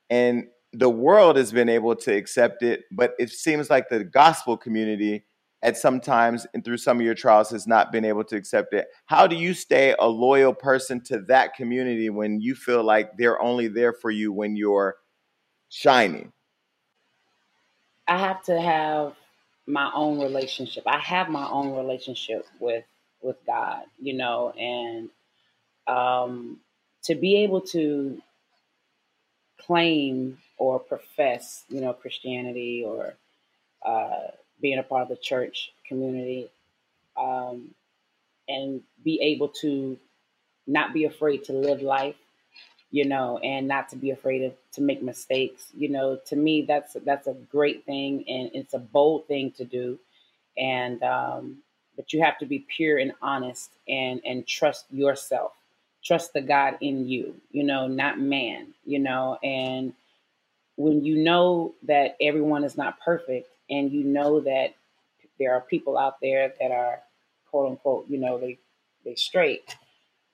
and 0.08 0.44
the 0.72 0.88
world 0.88 1.36
has 1.36 1.52
been 1.52 1.68
able 1.68 1.96
to 1.96 2.14
accept 2.14 2.62
it, 2.62 2.84
but 2.92 3.14
it 3.18 3.30
seems 3.30 3.68
like 3.68 3.88
the 3.88 4.04
gospel 4.04 4.56
community 4.56 5.24
at 5.62 5.76
some 5.76 6.00
times 6.00 6.46
and 6.54 6.64
through 6.64 6.78
some 6.78 6.98
of 6.98 7.04
your 7.04 7.14
trials 7.14 7.50
has 7.50 7.66
not 7.66 7.92
been 7.92 8.04
able 8.04 8.24
to 8.24 8.36
accept 8.36 8.72
it. 8.72 8.88
How 9.06 9.26
do 9.26 9.36
you 9.36 9.52
stay 9.52 9.94
a 9.98 10.08
loyal 10.08 10.54
person 10.54 11.00
to 11.04 11.20
that 11.28 11.54
community 11.54 12.08
when 12.08 12.40
you 12.40 12.54
feel 12.54 12.82
like 12.82 13.16
they're 13.16 13.40
only 13.40 13.68
there 13.68 13.92
for 13.92 14.10
you 14.10 14.32
when 14.32 14.56
you're 14.56 14.96
shining? 15.68 16.32
I 18.08 18.18
have 18.18 18.42
to 18.44 18.60
have 18.60 19.14
my 19.66 19.90
own 19.94 20.20
relationship. 20.20 20.84
I 20.86 20.98
have 20.98 21.28
my 21.28 21.48
own 21.48 21.76
relationship 21.76 22.46
with 22.58 22.84
with 23.22 23.36
God, 23.46 23.82
you 24.00 24.14
know, 24.14 24.50
and 24.58 25.10
um, 25.86 26.58
to 27.02 27.14
be 27.14 27.36
able 27.36 27.60
to 27.60 28.20
claim 29.58 30.38
or 30.56 30.78
profess, 30.78 31.64
you 31.68 31.80
know, 31.80 31.92
Christianity 31.92 32.82
or 32.84 33.14
uh, 33.84 34.30
being 34.60 34.78
a 34.78 34.82
part 34.82 35.02
of 35.02 35.08
the 35.08 35.16
church 35.16 35.72
community, 35.86 36.50
um, 37.18 37.74
and 38.48 38.82
be 39.04 39.20
able 39.22 39.48
to 39.48 39.98
not 40.66 40.94
be 40.94 41.04
afraid 41.04 41.44
to 41.44 41.52
live 41.52 41.82
life, 41.82 42.16
you 42.90 43.04
know, 43.06 43.38
and 43.38 43.68
not 43.68 43.90
to 43.90 43.96
be 43.96 44.10
afraid 44.10 44.42
of 44.44 44.54
to 44.72 44.82
make 44.82 45.02
mistakes. 45.02 45.66
You 45.76 45.90
know, 45.90 46.18
to 46.26 46.36
me, 46.36 46.64
that's 46.66 46.96
that's 47.04 47.26
a 47.26 47.34
great 47.34 47.84
thing, 47.86 48.24
and 48.28 48.50
it's 48.54 48.74
a 48.74 48.78
bold 48.78 49.26
thing 49.28 49.52
to 49.52 49.64
do, 49.64 49.98
and 50.58 51.02
um, 51.02 51.58
but 51.96 52.12
you 52.12 52.22
have 52.22 52.38
to 52.38 52.46
be 52.46 52.60
pure 52.60 52.98
and 52.98 53.12
honest, 53.22 53.70
and 53.88 54.20
and 54.24 54.46
trust 54.46 54.86
yourself, 54.92 55.52
trust 56.04 56.32
the 56.32 56.42
God 56.42 56.78
in 56.80 57.08
you, 57.08 57.36
you 57.52 57.64
know, 57.64 57.88
not 57.88 58.20
man, 58.20 58.68
you 58.84 58.98
know, 58.98 59.38
and 59.42 59.94
when 60.76 61.04
you 61.04 61.16
know 61.22 61.74
that 61.84 62.16
everyone 62.20 62.64
is 62.64 62.76
not 62.76 63.00
perfect 63.00 63.49
and 63.70 63.92
you 63.92 64.04
know 64.04 64.40
that 64.40 64.74
there 65.38 65.54
are 65.54 65.60
people 65.60 65.96
out 65.96 66.20
there 66.20 66.52
that 66.60 66.70
are 66.70 67.00
quote 67.50 67.70
unquote, 67.70 68.06
you 68.08 68.18
know, 68.18 68.38
they 68.38 68.58
they 69.04 69.14
straight. 69.14 69.76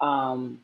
Um, 0.00 0.60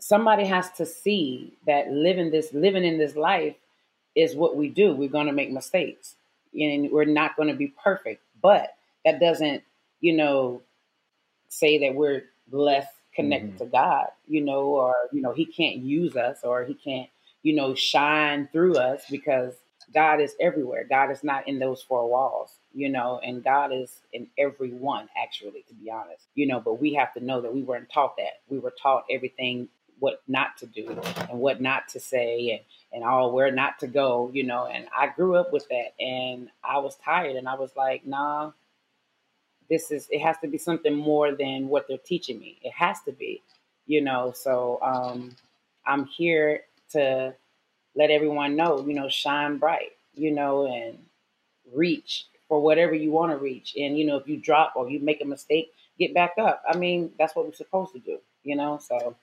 somebody 0.00 0.44
has 0.44 0.70
to 0.72 0.86
see 0.86 1.54
that 1.66 1.90
living 1.90 2.30
this 2.30 2.52
living 2.52 2.84
in 2.84 2.98
this 2.98 3.16
life 3.16 3.56
is 4.14 4.34
what 4.34 4.56
we 4.56 4.68
do. 4.68 4.94
We're 4.94 5.08
going 5.08 5.26
to 5.26 5.32
make 5.32 5.50
mistakes, 5.50 6.16
and 6.52 6.90
we're 6.90 7.04
not 7.04 7.36
going 7.36 7.48
to 7.48 7.54
be 7.54 7.68
perfect. 7.82 8.22
But 8.42 8.74
that 9.04 9.20
doesn't, 9.20 9.62
you 10.00 10.16
know, 10.16 10.62
say 11.48 11.78
that 11.78 11.94
we're 11.94 12.24
less 12.50 12.86
connected 13.14 13.50
mm-hmm. 13.50 13.64
to 13.64 13.70
God, 13.70 14.06
you 14.26 14.40
know, 14.40 14.62
or 14.62 14.94
you 15.12 15.22
know, 15.22 15.32
He 15.32 15.46
can't 15.46 15.76
use 15.76 16.16
us, 16.16 16.38
or 16.42 16.64
He 16.64 16.74
can't 16.74 17.08
you 17.42 17.54
know, 17.54 17.74
shine 17.74 18.48
through 18.52 18.74
us 18.74 19.02
because 19.10 19.54
God 19.94 20.20
is 20.20 20.34
everywhere. 20.40 20.86
God 20.88 21.10
is 21.10 21.24
not 21.24 21.48
in 21.48 21.58
those 21.58 21.82
four 21.82 22.08
walls, 22.10 22.52
you 22.74 22.88
know, 22.88 23.20
and 23.24 23.44
God 23.44 23.72
is 23.72 24.00
in 24.12 24.28
every 24.38 24.72
one, 24.72 25.08
actually, 25.22 25.64
to 25.68 25.74
be 25.74 25.90
honest, 25.90 26.26
you 26.34 26.46
know, 26.46 26.60
but 26.60 26.80
we 26.80 26.94
have 26.94 27.14
to 27.14 27.24
know 27.24 27.40
that 27.40 27.54
we 27.54 27.62
weren't 27.62 27.90
taught 27.90 28.16
that. 28.18 28.40
We 28.48 28.58
were 28.58 28.74
taught 28.82 29.04
everything 29.10 29.68
what 30.00 30.22
not 30.28 30.56
to 30.58 30.66
do 30.66 31.00
and 31.30 31.40
what 31.40 31.60
not 31.60 31.88
to 31.88 32.00
say 32.00 32.50
and, 32.50 32.60
and 32.92 33.10
all 33.10 33.32
where 33.32 33.50
not 33.52 33.78
to 33.80 33.86
go, 33.88 34.30
you 34.32 34.44
know, 34.44 34.66
and 34.66 34.86
I 34.96 35.08
grew 35.08 35.36
up 35.36 35.52
with 35.52 35.68
that 35.68 35.94
and 36.00 36.50
I 36.64 36.78
was 36.78 36.96
tired 37.04 37.36
and 37.36 37.48
I 37.48 37.54
was 37.54 37.70
like, 37.76 38.06
nah, 38.06 38.52
this 39.70 39.90
is, 39.90 40.08
it 40.10 40.20
has 40.20 40.38
to 40.42 40.48
be 40.48 40.58
something 40.58 40.94
more 40.94 41.34
than 41.34 41.68
what 41.68 41.86
they're 41.88 41.98
teaching 41.98 42.38
me. 42.40 42.58
It 42.62 42.72
has 42.72 43.00
to 43.06 43.12
be, 43.12 43.42
you 43.86 44.00
know, 44.02 44.32
so 44.34 44.78
um, 44.82 45.36
I'm 45.86 46.06
here 46.06 46.62
to 46.92 47.34
let 47.98 48.10
everyone 48.10 48.54
know, 48.54 48.86
you 48.86 48.94
know, 48.94 49.08
shine 49.08 49.58
bright, 49.58 49.90
you 50.14 50.30
know, 50.30 50.66
and 50.66 50.96
reach 51.74 52.26
for 52.46 52.60
whatever 52.60 52.94
you 52.94 53.10
want 53.10 53.32
to 53.32 53.36
reach. 53.36 53.74
And, 53.76 53.98
you 53.98 54.06
know, 54.06 54.16
if 54.16 54.28
you 54.28 54.36
drop 54.36 54.74
or 54.76 54.88
you 54.88 55.00
make 55.00 55.20
a 55.20 55.26
mistake, 55.26 55.72
get 55.98 56.14
back 56.14 56.34
up. 56.40 56.62
I 56.66 56.76
mean, 56.76 57.10
that's 57.18 57.34
what 57.34 57.44
we're 57.44 57.52
supposed 57.52 57.92
to 57.94 57.98
do, 57.98 58.18
you 58.44 58.54
know? 58.54 58.78
So 58.80 59.16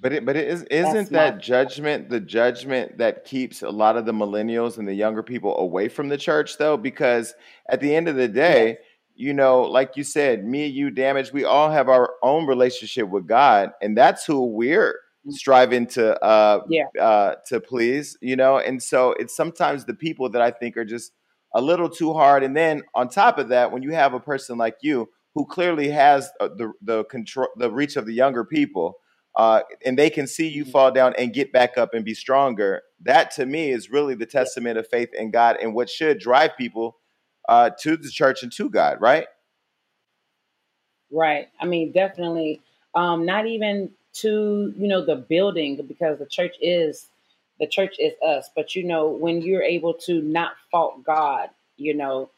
But 0.00 0.12
it, 0.12 0.24
but 0.24 0.36
it 0.36 0.46
is, 0.46 0.62
isn't 0.64 1.10
that 1.10 1.40
judgment 1.40 2.08
the 2.08 2.20
judgment 2.20 2.98
that 2.98 3.24
keeps 3.24 3.62
a 3.62 3.68
lot 3.68 3.96
of 3.96 4.06
the 4.06 4.12
millennials 4.12 4.78
and 4.78 4.86
the 4.86 4.94
younger 4.94 5.24
people 5.24 5.58
away 5.58 5.88
from 5.88 6.08
the 6.08 6.16
church 6.16 6.56
though? 6.56 6.76
Because 6.76 7.34
at 7.68 7.80
the 7.80 7.94
end 7.94 8.08
of 8.08 8.14
the 8.14 8.28
day, 8.28 8.68
yes. 8.68 8.78
you 9.16 9.34
know, 9.34 9.62
like 9.62 9.96
you 9.96 10.04
said, 10.04 10.46
me, 10.46 10.66
you, 10.66 10.90
damage, 10.90 11.32
we 11.32 11.44
all 11.44 11.70
have 11.70 11.88
our 11.88 12.14
own 12.22 12.46
relationship 12.46 13.08
with 13.08 13.26
God, 13.26 13.72
and 13.82 13.98
that's 13.98 14.24
who 14.24 14.46
we're. 14.46 14.94
Striving 15.28 15.86
to 15.86 16.18
uh 16.24 16.62
yeah. 16.68 16.84
uh 17.00 17.34
to 17.46 17.60
please, 17.60 18.16
you 18.20 18.36
know. 18.36 18.58
And 18.58 18.82
so 18.82 19.12
it's 19.12 19.36
sometimes 19.36 19.84
the 19.84 19.94
people 19.94 20.30
that 20.30 20.42
I 20.42 20.50
think 20.50 20.76
are 20.76 20.84
just 20.84 21.12
a 21.54 21.60
little 21.60 21.88
too 21.90 22.12
hard. 22.12 22.42
And 22.42 22.56
then 22.56 22.82
on 22.94 23.08
top 23.08 23.38
of 23.38 23.48
that, 23.48 23.72
when 23.72 23.82
you 23.82 23.92
have 23.92 24.14
a 24.14 24.20
person 24.20 24.56
like 24.56 24.76
you 24.82 25.08
who 25.34 25.46
clearly 25.46 25.88
has 25.90 26.30
uh, 26.40 26.48
the 26.48 26.72
the 26.80 27.04
control 27.04 27.48
the 27.56 27.70
reach 27.70 27.96
of 27.96 28.06
the 28.06 28.14
younger 28.14 28.44
people 28.44 28.96
uh, 29.36 29.62
and 29.84 29.98
they 29.98 30.10
can 30.10 30.26
see 30.26 30.48
you 30.48 30.64
mm-hmm. 30.64 30.72
fall 30.72 30.90
down 30.90 31.14
and 31.16 31.32
get 31.32 31.52
back 31.52 31.78
up 31.78 31.94
and 31.94 32.04
be 32.04 32.14
stronger. 32.14 32.82
That 33.00 33.30
to 33.32 33.46
me 33.46 33.70
is 33.70 33.90
really 33.90 34.14
the 34.14 34.26
testament 34.26 34.78
of 34.78 34.88
faith 34.88 35.10
in 35.14 35.30
God 35.30 35.56
and 35.60 35.74
what 35.74 35.88
should 35.88 36.18
drive 36.18 36.56
people 36.56 36.96
uh, 37.48 37.70
to 37.80 37.96
the 37.96 38.10
church 38.10 38.42
and 38.42 38.52
to 38.52 38.68
God, 38.68 39.00
right? 39.00 39.26
Right. 41.12 41.48
I 41.60 41.66
mean, 41.66 41.92
definitely. 41.92 42.60
Um, 42.94 43.24
not 43.24 43.46
even 43.46 43.90
to 44.12 44.74
you 44.76 44.88
know 44.88 45.04
the 45.04 45.16
building 45.16 45.76
because 45.86 46.18
the 46.18 46.26
church 46.26 46.56
is 46.60 47.06
the 47.58 47.66
church 47.66 47.96
is 47.98 48.12
us. 48.22 48.50
But 48.54 48.74
you 48.74 48.84
know 48.84 49.08
when 49.08 49.42
you're 49.42 49.62
able 49.62 49.94
to 49.94 50.22
not 50.22 50.52
fault 50.70 51.04
God, 51.04 51.50
you 51.76 51.94
know, 51.94 52.30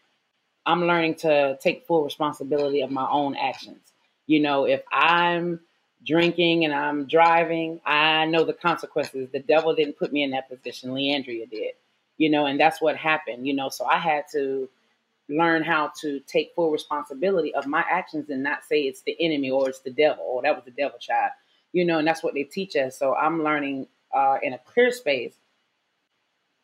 I'm 0.66 0.86
learning 0.86 1.16
to 1.16 1.58
take 1.60 1.86
full 1.86 2.04
responsibility 2.04 2.82
of 2.82 2.90
my 2.90 3.08
own 3.10 3.36
actions. 3.36 3.80
You 4.26 4.40
know, 4.40 4.64
if 4.64 4.82
I'm 4.92 5.60
drinking 6.06 6.64
and 6.64 6.74
I'm 6.74 7.06
driving, 7.06 7.80
I 7.84 8.26
know 8.26 8.44
the 8.44 8.52
consequences. 8.52 9.28
The 9.32 9.40
devil 9.40 9.74
didn't 9.74 9.98
put 9.98 10.12
me 10.12 10.22
in 10.22 10.30
that 10.30 10.48
position. 10.48 10.90
Leandria 10.90 11.48
did, 11.48 11.72
you 12.18 12.30
know, 12.30 12.46
and 12.46 12.58
that's 12.58 12.80
what 12.80 12.96
happened, 12.96 13.46
you 13.46 13.54
know. 13.54 13.68
So 13.68 13.84
I 13.84 13.98
had 13.98 14.24
to 14.32 14.68
learn 15.28 15.62
how 15.62 15.92
to 16.00 16.20
take 16.20 16.52
full 16.54 16.70
responsibility 16.70 17.54
of 17.54 17.66
my 17.66 17.84
actions 17.88 18.30
and 18.30 18.42
not 18.42 18.64
say 18.64 18.82
it's 18.82 19.02
the 19.02 19.16
enemy 19.20 19.50
or 19.50 19.68
it's 19.68 19.80
the 19.80 19.90
devil 19.90 20.24
or 20.24 20.42
that 20.42 20.54
was 20.54 20.64
the 20.64 20.70
devil 20.72 20.98
child, 20.98 21.32
you 21.72 21.84
know, 21.84 21.98
and 21.98 22.06
that's 22.06 22.22
what 22.22 22.34
they 22.34 22.44
teach 22.44 22.76
us. 22.76 22.98
So 22.98 23.14
I'm 23.14 23.42
learning 23.42 23.86
uh, 24.14 24.38
in 24.42 24.52
a 24.52 24.58
clear 24.58 24.90
space. 24.90 25.34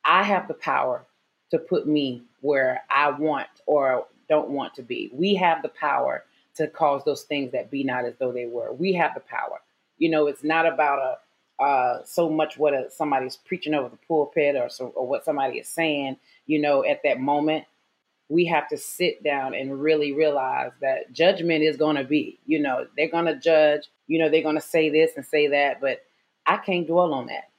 I 0.04 0.22
have 0.22 0.48
the 0.48 0.54
power 0.54 1.06
to 1.50 1.58
put 1.58 1.86
me 1.86 2.22
where 2.40 2.82
I 2.90 3.10
want 3.10 3.48
or 3.66 4.06
don't 4.28 4.50
want 4.50 4.74
to 4.74 4.82
be. 4.82 5.10
We 5.12 5.34
have 5.36 5.62
the 5.62 5.70
power 5.70 6.24
to 6.56 6.66
cause 6.68 7.02
those 7.04 7.22
things 7.22 7.52
that 7.52 7.70
be 7.70 7.84
not 7.84 8.04
as 8.04 8.14
though 8.18 8.32
they 8.32 8.46
were. 8.46 8.72
We 8.72 8.92
have 8.94 9.14
the 9.14 9.20
power. 9.20 9.60
You 9.98 10.10
know, 10.10 10.26
it's 10.26 10.44
not 10.44 10.66
about 10.66 10.98
a 10.98 11.18
uh, 11.58 12.04
so 12.04 12.30
much 12.30 12.56
what 12.56 12.72
a, 12.72 12.88
somebody's 12.88 13.36
preaching 13.36 13.74
over 13.74 13.88
the 13.88 13.98
pulpit 14.06 14.54
or 14.54 14.68
so, 14.68 14.88
or 14.88 15.06
what 15.06 15.24
somebody 15.24 15.58
is 15.58 15.68
saying. 15.68 16.16
You 16.46 16.60
know, 16.60 16.84
at 16.84 17.02
that 17.02 17.18
moment, 17.18 17.64
we 18.28 18.44
have 18.46 18.68
to 18.68 18.76
sit 18.76 19.22
down 19.24 19.54
and 19.54 19.80
really 19.80 20.12
realize 20.12 20.72
that 20.80 21.12
judgment 21.12 21.62
is 21.62 21.76
going 21.76 21.96
to 21.96 22.04
be. 22.04 22.38
You 22.46 22.60
know, 22.60 22.86
they're 22.96 23.10
going 23.10 23.24
to 23.24 23.38
judge. 23.38 23.88
You 24.06 24.18
know, 24.18 24.28
they're 24.28 24.42
going 24.42 24.54
to 24.54 24.60
say 24.60 24.90
this 24.90 25.12
and 25.16 25.24
say 25.24 25.48
that, 25.48 25.80
but 25.80 26.02
I 26.46 26.58
can't 26.58 26.86
dwell 26.86 27.14
on 27.14 27.26
that. 27.26 27.50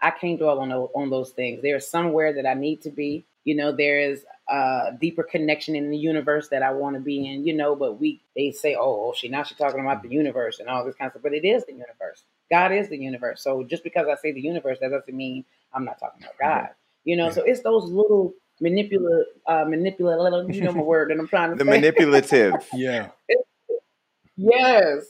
I 0.00 0.10
can't 0.10 0.38
dwell 0.38 0.60
on 0.60 0.72
on 0.72 1.10
those 1.10 1.30
things. 1.30 1.62
There's 1.62 1.86
somewhere 1.86 2.32
that 2.34 2.46
I 2.46 2.54
need 2.54 2.82
to 2.82 2.90
be. 2.90 3.24
You 3.44 3.54
know, 3.54 3.72
there 3.72 4.00
is 4.00 4.24
a 4.48 4.92
deeper 5.00 5.22
connection 5.22 5.74
in 5.74 5.90
the 5.90 5.96
universe 5.96 6.48
that 6.48 6.62
I 6.62 6.72
want 6.72 6.96
to 6.96 7.00
be 7.00 7.26
in. 7.26 7.46
You 7.46 7.54
know, 7.54 7.76
but 7.76 8.00
we 8.00 8.20
they 8.34 8.50
say, 8.50 8.74
oh, 8.74 9.08
oh, 9.08 9.14
she 9.16 9.28
now 9.28 9.44
she's 9.44 9.56
talking 9.56 9.80
about 9.80 10.02
the 10.02 10.10
universe 10.10 10.58
and 10.58 10.68
all 10.68 10.84
this 10.84 10.96
kind 10.96 11.08
of 11.08 11.12
stuff. 11.12 11.22
But 11.22 11.34
it 11.34 11.44
is 11.44 11.64
the 11.64 11.72
universe. 11.72 12.24
God 12.50 12.72
is 12.72 12.88
the 12.88 12.98
universe. 12.98 13.42
So 13.42 13.64
just 13.64 13.84
because 13.84 14.06
I 14.08 14.16
say 14.16 14.32
the 14.32 14.40
universe, 14.40 14.78
that 14.80 14.90
doesn't 14.90 15.16
mean 15.16 15.44
I'm 15.72 15.84
not 15.84 15.98
talking 15.98 16.22
about 16.22 16.38
God. 16.38 16.68
You 17.04 17.16
know, 17.16 17.26
yeah. 17.26 17.32
so 17.32 17.42
it's 17.42 17.62
those 17.62 17.84
little 17.84 18.34
manipulative, 18.60 19.26
uh, 19.46 19.64
manipulative. 19.66 20.54
You 20.54 20.62
know 20.62 20.72
my 20.72 20.82
word 20.82 21.10
that 21.10 21.18
I'm 21.18 21.28
trying 21.28 21.50
to 21.50 21.56
the 21.56 21.64
say. 21.64 21.70
manipulative. 21.70 22.54
yeah. 22.74 23.10
yes, 24.36 25.04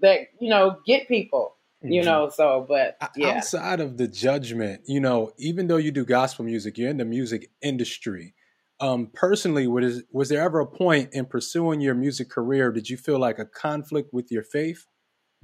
that 0.00 0.20
you 0.40 0.50
know 0.50 0.76
get 0.86 1.08
people 1.08 1.56
you 1.84 2.00
mm-hmm. 2.00 2.08
know 2.08 2.28
so 2.28 2.64
but 2.68 2.96
yeah 3.16 3.36
outside 3.36 3.80
of 3.80 3.96
the 3.96 4.08
judgment 4.08 4.80
you 4.86 5.00
know 5.00 5.32
even 5.38 5.66
though 5.66 5.76
you 5.76 5.90
do 5.90 6.04
gospel 6.04 6.44
music 6.44 6.78
you're 6.78 6.88
in 6.88 6.96
the 6.96 7.04
music 7.04 7.50
industry 7.62 8.34
um 8.80 9.10
personally 9.12 9.66
was 9.66 10.02
was 10.10 10.28
there 10.28 10.42
ever 10.42 10.60
a 10.60 10.66
point 10.66 11.10
in 11.12 11.26
pursuing 11.26 11.80
your 11.80 11.94
music 11.94 12.30
career 12.30 12.72
did 12.72 12.88
you 12.88 12.96
feel 12.96 13.18
like 13.18 13.38
a 13.38 13.44
conflict 13.44 14.12
with 14.12 14.30
your 14.30 14.42
faith 14.42 14.86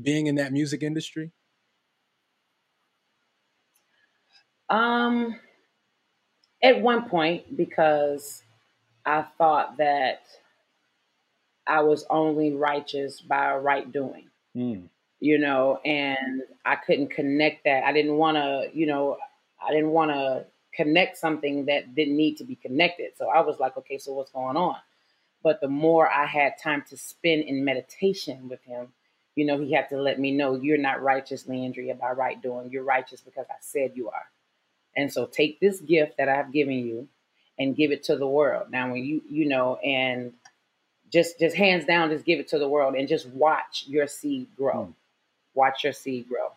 being 0.01 0.27
in 0.27 0.35
that 0.35 0.53
music 0.53 0.83
industry 0.83 1.33
um 4.71 5.39
at 6.63 6.81
one 6.81 7.09
point 7.09 7.57
because 7.57 8.43
i 9.07 9.23
thought 9.39 9.77
that 9.79 10.23
i 11.67 11.81
was 11.81 12.05
only 12.11 12.53
righteous 12.53 13.21
by 13.21 13.55
right 13.55 13.93
doing 13.93 14.29
mm 14.57 14.89
you 15.21 15.39
know, 15.39 15.79
and 15.85 16.43
I 16.65 16.77
couldn't 16.77 17.11
connect 17.11 17.65
that. 17.65 17.85
I 17.85 17.93
didn't 17.93 18.17
want 18.17 18.39
to, 18.39 18.71
you 18.73 18.87
know, 18.87 19.19
I 19.65 19.71
didn't 19.71 19.91
want 19.91 20.11
to 20.11 20.47
connect 20.75 21.19
something 21.19 21.67
that 21.67 21.95
didn't 21.95 22.17
need 22.17 22.39
to 22.39 22.45
be 22.45 22.57
connected. 22.57 23.13
So 23.17 23.29
I 23.29 23.41
was 23.43 23.61
like, 23.61 23.77
okay, 23.77 23.99
so 23.99 24.15
what's 24.15 24.33
going 24.33 24.57
on? 24.57 24.77
But 25.43 25.61
the 25.61 25.69
more 25.69 26.11
I 26.11 26.27
had 26.27 26.55
time 26.63 26.85
to 26.89 26.97
spend 26.97 27.45
in 27.45 27.65
meditation 27.65 28.49
with 28.49 28.63
him, 28.63 28.89
you 29.37 29.45
know, 29.45 29.59
he 29.59 29.73
had 29.73 29.89
to 29.91 30.01
let 30.01 30.19
me 30.19 30.33
know 30.33 30.57
you're 30.57 30.79
not 30.79 31.03
righteous, 31.03 31.45
Leandria, 31.45 31.99
by 31.99 32.11
right 32.13 32.41
doing. 32.41 32.71
You're 32.71 32.83
righteous 32.83 33.21
because 33.21 33.47
I 33.51 33.57
said 33.61 33.93
you 33.95 34.09
are. 34.09 34.25
And 34.97 35.13
so 35.13 35.27
take 35.27 35.61
this 35.61 35.81
gift 35.81 36.17
that 36.19 36.29
I've 36.29 36.53
given 36.53 36.75
you 36.75 37.09
and 37.59 37.77
give 37.77 37.91
it 37.91 38.05
to 38.05 38.17
the 38.17 38.27
world. 38.27 38.71
Now, 38.71 38.91
when 38.91 39.05
you, 39.05 39.23
you 39.29 39.49
know, 39.49 39.77
and 39.77 40.33
just, 41.13 41.39
just 41.39 41.57
hands 41.57 41.85
down, 41.85 42.11
just 42.11 42.25
give 42.25 42.41
it 42.41 42.49
to 42.49 42.59
the 42.59 42.69
world 42.69 42.95
and 42.95 43.09
just 43.09 43.27
watch 43.29 43.85
your 43.87 44.07
seed 44.07 44.49
grow. 44.57 44.87
Mm 44.87 44.95
watch 45.55 45.85
your 45.85 45.93
seed 45.93 46.29
grow. 46.29 46.49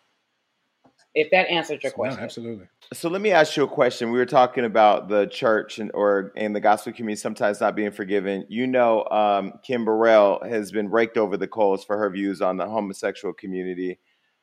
If 1.14 1.30
that 1.30 1.48
answered 1.48 1.82
your 1.84 1.92
question, 1.92 2.18
no, 2.18 2.24
absolutely. 2.24 2.66
So 2.92 3.08
let 3.08 3.20
me 3.20 3.30
ask 3.30 3.56
you 3.56 3.62
a 3.62 3.68
question. 3.68 4.10
We 4.10 4.18
were 4.18 4.26
talking 4.26 4.64
about 4.64 5.08
the 5.08 5.26
church 5.26 5.78
and 5.78 5.92
or 5.94 6.32
and 6.36 6.56
the 6.56 6.60
gospel 6.60 6.92
community 6.92 7.20
sometimes 7.20 7.60
not 7.60 7.76
being 7.76 7.92
forgiven. 7.92 8.44
You 8.48 8.66
know, 8.66 9.04
um, 9.04 9.52
Kim 9.62 9.84
Burrell 9.84 10.40
has 10.42 10.72
been 10.72 10.90
raked 10.90 11.16
over 11.16 11.36
the 11.36 11.46
coals 11.46 11.84
for 11.84 11.96
her 11.98 12.10
views 12.10 12.42
on 12.42 12.56
the 12.56 12.66
homosexual 12.66 13.32
community. 13.32 14.00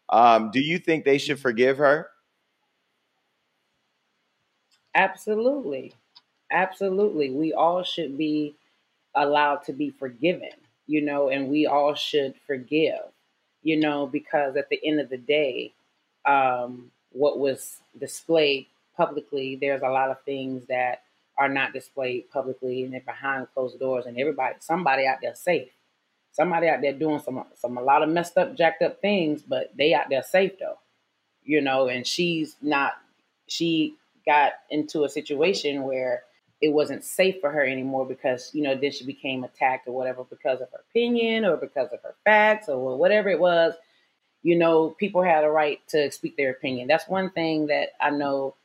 Um, 0.10 0.50
do 0.52 0.62
you 0.62 0.78
think 0.78 1.04
they 1.04 1.18
should 1.18 1.40
forgive 1.40 1.78
her? 1.78 2.08
Absolutely, 4.96 5.94
absolutely. 6.52 7.32
We 7.32 7.54
all 7.54 7.84
should 7.84 8.18
be 8.18 8.56
allowed 9.16 9.64
to 9.66 9.74
be 9.74 9.92
forgiven, 9.92 10.52
you 10.88 11.02
know, 11.02 11.30
and 11.30 11.50
we 11.50 11.68
all 11.68 11.96
should 11.96 12.36
forgive 12.48 13.00
you 13.64 13.78
know, 13.78 14.08
because 14.08 14.56
at 14.58 14.70
the 14.70 14.80
end 14.86 15.00
of 15.02 15.10
the 15.10 15.18
day, 15.18 15.74
um, 16.26 16.92
what 17.12 17.40
was 17.40 17.82
displayed 18.00 18.68
publicly, 18.98 19.58
there's 19.60 19.82
a 19.84 19.90
lot 19.90 20.10
of 20.12 20.22
things 20.24 20.66
that 20.68 21.04
are 21.38 21.50
not 21.50 21.74
displayed 21.74 22.30
publicly 22.32 22.84
and 22.84 22.94
they're 22.94 23.02
behind 23.02 23.48
closed 23.54 23.80
doors, 23.80 24.06
and 24.06 24.18
everybody, 24.20 24.56
somebody 24.60 25.08
out 25.08 25.18
there 25.22 25.36
safe. 25.36 25.70
Somebody 26.32 26.70
out 26.70 26.82
there 26.82 26.94
doing 26.94 27.20
some 27.20 27.44
some 27.56 27.78
a 27.78 27.82
lot 27.84 28.04
of 28.04 28.10
messed 28.10 28.38
up, 28.38 28.56
jacked 28.56 28.82
up 28.84 29.02
things, 29.02 29.42
but 29.44 29.72
they 29.78 29.94
out 29.94 30.10
there 30.10 30.24
safe 30.24 30.54
though, 30.60 30.80
you 31.44 31.62
know. 31.62 31.88
And 31.88 32.06
she's 32.08 32.56
not. 32.62 32.94
She 33.48 33.96
got 34.26 34.54
into 34.70 35.04
a 35.04 35.10
situation 35.10 35.84
where 35.84 36.24
it 36.62 36.70
wasn't 36.70 37.04
safe 37.04 37.36
for 37.42 37.52
her 37.52 37.66
anymore 37.66 38.06
because 38.06 38.52
you 38.54 38.62
know 38.62 38.76
then 38.76 38.92
she 38.92 39.06
became 39.06 39.44
attacked 39.44 39.88
or 39.88 39.94
whatever 39.94 40.24
because 40.24 40.62
of 40.62 40.70
her 40.72 40.84
opinion 40.90 41.46
or 41.46 41.58
because 41.58 41.92
of 41.92 42.00
her 42.04 42.16
facts 42.24 42.70
or 42.70 42.98
whatever 42.98 43.30
it 43.30 43.40
was. 43.40 43.74
You 44.44 44.58
know 44.58 44.90
people 44.92 45.24
had 45.24 45.44
a 45.44 45.50
right 45.50 45.80
to 45.90 46.12
speak 46.12 46.38
their 46.38 46.52
opinion. 46.52 46.88
That's 46.88 47.08
one 47.08 47.32
thing 47.32 47.68
that 47.68 47.90
i 48.00 48.10
know 48.10 48.56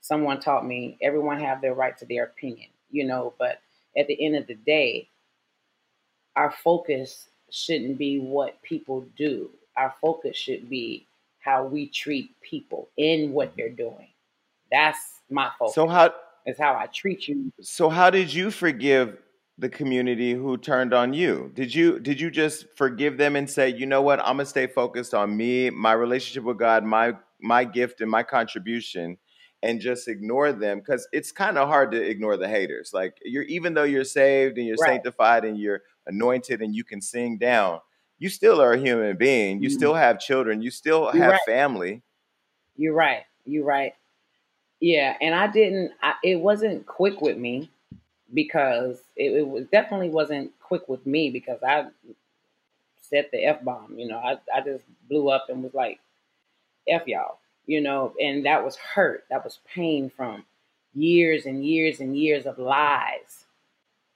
someone 0.00 0.40
taught 0.40 0.66
me. 0.66 0.98
Everyone 1.02 1.38
have 1.40 1.60
their 1.60 1.74
right 1.74 1.96
to 1.98 2.06
their 2.06 2.24
opinion 2.24 2.68
you 2.92 3.06
know 3.06 3.32
but 3.38 3.60
at 3.96 4.06
the 4.08 4.24
end 4.24 4.36
of 4.36 4.46
the 4.46 4.54
day 4.54 5.08
our 6.36 6.50
focus 6.50 7.28
shouldn't 7.50 7.98
be 7.98 8.18
what 8.20 8.62
people 8.62 9.04
do. 9.16 9.50
Our 9.76 9.94
focus 10.00 10.36
should 10.36 10.70
be 10.70 11.06
how 11.40 11.64
we 11.64 11.86
treat 11.88 12.38
people 12.40 12.88
in 12.96 13.32
what 13.32 13.52
they're 13.56 13.68
doing 13.68 14.09
that's 14.70 14.98
my 15.30 15.50
focus 15.58 15.74
so 15.74 15.86
how 15.86 16.12
is 16.46 16.58
how 16.58 16.74
I 16.74 16.86
treat 16.86 17.28
you. 17.28 17.52
So 17.60 17.88
how 17.90 18.10
did 18.10 18.32
you 18.32 18.50
forgive 18.50 19.18
the 19.58 19.68
community 19.68 20.32
who 20.32 20.56
turned 20.56 20.94
on 20.94 21.12
you? 21.12 21.52
Did 21.54 21.74
you 21.74 22.00
did 22.00 22.20
you 22.20 22.30
just 22.30 22.66
forgive 22.76 23.18
them 23.18 23.36
and 23.36 23.48
say, 23.48 23.68
you 23.68 23.86
know 23.86 24.02
what, 24.02 24.20
I'm 24.20 24.36
gonna 24.36 24.46
stay 24.46 24.66
focused 24.66 25.14
on 25.14 25.36
me, 25.36 25.70
my 25.70 25.92
relationship 25.92 26.44
with 26.44 26.58
God, 26.58 26.84
my 26.84 27.14
my 27.40 27.64
gift 27.64 28.00
and 28.00 28.10
my 28.10 28.22
contribution, 28.22 29.18
and 29.62 29.80
just 29.80 30.08
ignore 30.08 30.52
them? 30.52 30.78
Because 30.78 31.06
it's 31.12 31.30
kind 31.32 31.58
of 31.58 31.68
hard 31.68 31.90
to 31.92 32.00
ignore 32.02 32.36
the 32.36 32.48
haters. 32.48 32.92
Like 32.94 33.18
you're 33.22 33.42
even 33.44 33.74
though 33.74 33.84
you're 33.84 34.04
saved 34.04 34.56
and 34.56 34.66
you're 34.66 34.76
right. 34.78 34.92
sanctified 34.92 35.44
and 35.44 35.58
you're 35.58 35.82
anointed 36.06 36.62
and 36.62 36.74
you 36.74 36.84
can 36.84 37.02
sing 37.02 37.36
down, 37.36 37.80
you 38.18 38.30
still 38.30 38.60
are 38.62 38.72
a 38.72 38.78
human 38.78 39.16
being. 39.16 39.62
You 39.62 39.68
Mhm. 39.68 39.72
still 39.72 39.94
have 39.94 40.18
children. 40.18 40.62
You 40.62 40.70
still 40.70 41.10
You're 41.12 41.22
have 41.24 41.32
right. 41.32 41.40
family. 41.44 42.02
You're 42.76 42.94
right. 42.94 43.24
You're 43.44 43.64
right. 43.64 43.92
Yeah, 44.80 45.16
and 45.20 45.34
I 45.34 45.46
didn't. 45.46 45.92
I, 46.02 46.14
it 46.24 46.36
wasn't 46.36 46.86
quick 46.86 47.20
with 47.20 47.36
me 47.36 47.70
because 48.34 49.00
it, 49.16 49.32
it 49.32 49.48
was 49.48 49.66
definitely 49.66 50.10
wasn't 50.10 50.52
quick 50.60 50.88
with 50.88 51.06
me 51.06 51.30
because 51.30 51.62
I 51.62 51.86
set 53.00 53.30
the 53.30 53.44
f 53.44 53.62
bomb. 53.64 53.98
You 53.98 54.08
know, 54.08 54.18
I 54.18 54.38
I 54.54 54.60
just 54.60 54.84
blew 55.08 55.30
up 55.30 55.46
and 55.48 55.62
was 55.62 55.74
like, 55.74 56.00
f 56.88 57.06
y'all. 57.06 57.38
You 57.66 57.80
know, 57.82 58.14
and 58.20 58.46
that 58.46 58.64
was 58.64 58.76
hurt. 58.76 59.24
That 59.30 59.44
was 59.44 59.60
pain 59.74 60.10
from 60.10 60.44
years 60.94 61.46
and 61.46 61.64
years 61.64 62.00
and 62.00 62.16
years 62.16 62.46
of 62.46 62.58
lies 62.58 63.46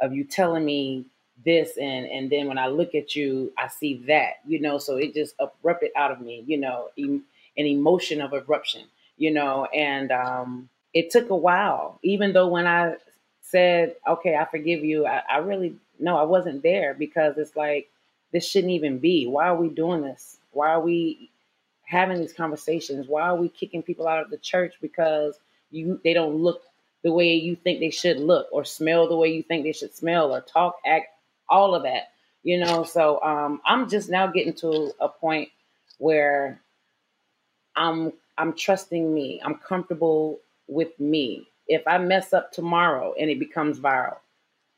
of 0.00 0.14
you 0.14 0.24
telling 0.24 0.64
me 0.64 1.06
this 1.44 1.76
and 1.78 2.06
and 2.06 2.30
then 2.30 2.48
when 2.48 2.58
I 2.58 2.68
look 2.68 2.94
at 2.94 3.16
you, 3.16 3.52
I 3.58 3.68
see 3.68 4.02
that. 4.08 4.34
You 4.46 4.60
know, 4.60 4.78
so 4.78 4.96
it 4.96 5.14
just 5.14 5.34
erupted 5.40 5.90
out 5.96 6.12
of 6.12 6.20
me. 6.20 6.44
You 6.46 6.58
know, 6.58 6.90
em- 6.98 7.24
an 7.58 7.66
emotion 7.66 8.20
of 8.22 8.32
eruption 8.34 8.82
you 9.16 9.32
know, 9.32 9.66
and 9.66 10.10
um, 10.12 10.68
it 10.92 11.10
took 11.10 11.30
a 11.30 11.36
while. 11.36 11.98
Even 12.02 12.32
though 12.32 12.48
when 12.48 12.66
I 12.66 12.96
said, 13.42 13.96
okay, 14.08 14.36
I 14.36 14.44
forgive 14.46 14.84
you, 14.84 15.06
I, 15.06 15.22
I 15.30 15.38
really, 15.38 15.76
no, 15.98 16.16
I 16.16 16.24
wasn't 16.24 16.62
there 16.62 16.94
because 16.94 17.38
it's 17.38 17.56
like, 17.56 17.88
this 18.32 18.48
shouldn't 18.48 18.72
even 18.72 18.98
be. 18.98 19.26
Why 19.26 19.48
are 19.48 19.56
we 19.56 19.68
doing 19.68 20.02
this? 20.02 20.38
Why 20.52 20.70
are 20.70 20.80
we 20.80 21.30
having 21.84 22.18
these 22.18 22.32
conversations? 22.32 23.06
Why 23.06 23.22
are 23.22 23.36
we 23.36 23.48
kicking 23.48 23.82
people 23.82 24.08
out 24.08 24.22
of 24.22 24.30
the 24.30 24.38
church 24.38 24.74
because 24.80 25.38
you 25.70 26.00
they 26.02 26.14
don't 26.14 26.36
look 26.36 26.62
the 27.02 27.12
way 27.12 27.34
you 27.34 27.54
think 27.54 27.80
they 27.80 27.90
should 27.90 28.18
look 28.18 28.48
or 28.50 28.64
smell 28.64 29.08
the 29.08 29.16
way 29.16 29.28
you 29.28 29.42
think 29.42 29.62
they 29.64 29.72
should 29.72 29.94
smell 29.94 30.34
or 30.34 30.40
talk, 30.40 30.76
act, 30.86 31.08
all 31.48 31.74
of 31.74 31.82
that. 31.84 32.08
You 32.42 32.58
know, 32.58 32.82
so 32.84 33.22
um, 33.22 33.60
I'm 33.64 33.88
just 33.88 34.10
now 34.10 34.26
getting 34.26 34.54
to 34.54 34.92
a 35.00 35.08
point 35.08 35.50
where 35.98 36.60
I'm 37.76 38.12
I'm 38.38 38.54
trusting 38.54 39.12
me. 39.12 39.40
I'm 39.44 39.56
comfortable 39.56 40.40
with 40.68 40.98
me. 40.98 41.48
If 41.68 41.86
I 41.86 41.98
mess 41.98 42.32
up 42.32 42.52
tomorrow 42.52 43.14
and 43.18 43.30
it 43.30 43.38
becomes 43.38 43.78
viral, 43.78 44.18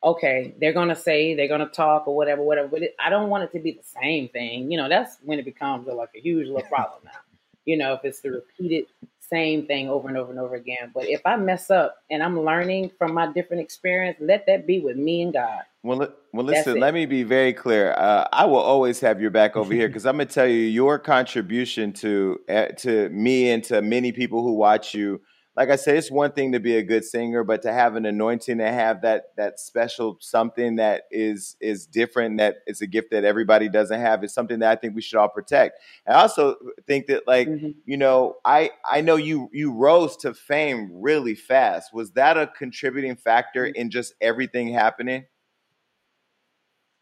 okay, 0.05 0.55
they're 0.61 0.73
gonna 0.73 0.97
say 0.97 1.35
they're 1.35 1.49
gonna 1.49 1.67
talk 1.67 2.07
or 2.07 2.15
whatever, 2.15 2.43
whatever. 2.43 2.69
But 2.69 2.83
it, 2.83 2.97
I 2.99 3.11
don't 3.11 3.29
want 3.29 3.45
it 3.45 3.53
to 3.53 3.61
be 3.61 3.73
the 3.73 3.83
same 4.01 4.29
thing. 4.29 4.71
You 4.71 4.77
know, 4.77 4.89
that's 4.89 5.19
when 5.25 5.39
it 5.39 5.45
becomes 5.45 5.87
like 5.89 6.11
a 6.15 6.21
huge 6.21 6.47
little 6.47 6.63
problem 6.69 7.03
now. 7.05 7.21
You 7.65 7.77
know, 7.77 7.95
if 7.95 8.05
it's 8.05 8.21
the 8.21 8.31
repeated 8.31 8.87
same 9.29 9.67
thing 9.67 9.89
over 9.89 10.09
and 10.09 10.17
over 10.17 10.31
and 10.31 10.41
over 10.41 10.55
again. 10.55 10.91
But 10.95 11.09
if 11.09 11.21
I 11.25 11.37
mess 11.37 11.71
up 11.71 11.97
and 12.11 12.23
I'm 12.23 12.41
learning 12.41 12.93
from 12.99 13.15
my 13.15 13.33
different 13.33 13.63
experience, 13.63 14.17
let 14.21 14.47
that 14.47 14.67
be 14.67 14.81
with 14.81 14.97
me 14.97 15.23
and 15.23 15.33
God. 15.33 15.63
Well, 15.83 16.09
well, 16.33 16.45
listen. 16.45 16.81
Let 16.81 16.95
me 16.95 17.07
be 17.07 17.23
very 17.23 17.53
clear. 17.53 17.93
Uh, 17.93 18.27
I 18.33 18.45
will 18.45 18.57
always 18.57 18.99
have 19.01 19.21
your 19.21 19.31
back 19.31 19.57
over 19.57 19.73
here 19.73 19.87
because 19.87 20.05
I'm 20.05 20.15
gonna 20.17 20.27
tell 20.27 20.47
you 20.47 20.59
your 20.59 20.99
contribution 20.99 21.93
to 21.95 22.41
uh, 22.49 22.67
to 22.79 23.09
me 23.11 23.51
and 23.51 23.63
to 23.65 23.83
many 23.83 24.11
people 24.11 24.43
who 24.43 24.55
watch 24.55 24.95
you. 24.95 25.21
Like 25.57 25.71
I 25.71 25.77
said, 25.77 25.97
it's 25.97 26.11
one 26.11 26.33
thing 26.33 26.53
to 26.53 26.61
be 26.61 26.77
a 26.77 26.83
good 26.83 27.05
singer, 27.05 27.43
but 27.43 27.63
to 27.63 27.73
have 27.73 27.97
an 27.97 28.05
anointing, 28.05 28.59
to 28.59 28.69
have 28.71 29.03
that 29.03 29.35
that 29.37 29.59
special 29.59 30.19
something 30.21 30.77
that 30.77 31.05
is 31.11 31.57
is 31.61 31.87
different, 31.87 32.39
that 32.39 32.57
is 32.67 32.83
a 32.83 32.87
gift 32.87 33.11
that 33.13 33.25
everybody 33.25 33.69
doesn't 33.71 34.01
have, 34.01 34.23
is 34.23 34.35
something 34.35 34.59
that 34.59 34.71
I 34.71 34.77
think 34.77 34.95
we 34.95 35.01
should 35.03 35.19
all 35.19 35.31
protect. 35.31 35.81
I 36.07 36.13
also 36.15 36.57
think 36.87 37.07
that, 37.07 37.27
like 37.27 37.49
Mhm. 37.49 37.75
you 37.87 37.97
know, 37.97 38.37
I 38.45 38.71
I 38.91 39.01
know 39.01 39.17
you 39.17 39.49
you 39.53 39.73
rose 39.73 40.17
to 40.19 40.35
fame 40.35 40.91
really 40.93 41.35
fast. 41.35 41.95
Was 41.95 42.13
that 42.13 42.37
a 42.37 42.49
contributing 42.49 43.17
factor 43.17 43.65
in 43.67 43.91
just 43.91 44.15
everything 44.21 44.69
happening? 44.69 45.25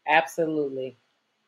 Absolutely. 0.07 0.97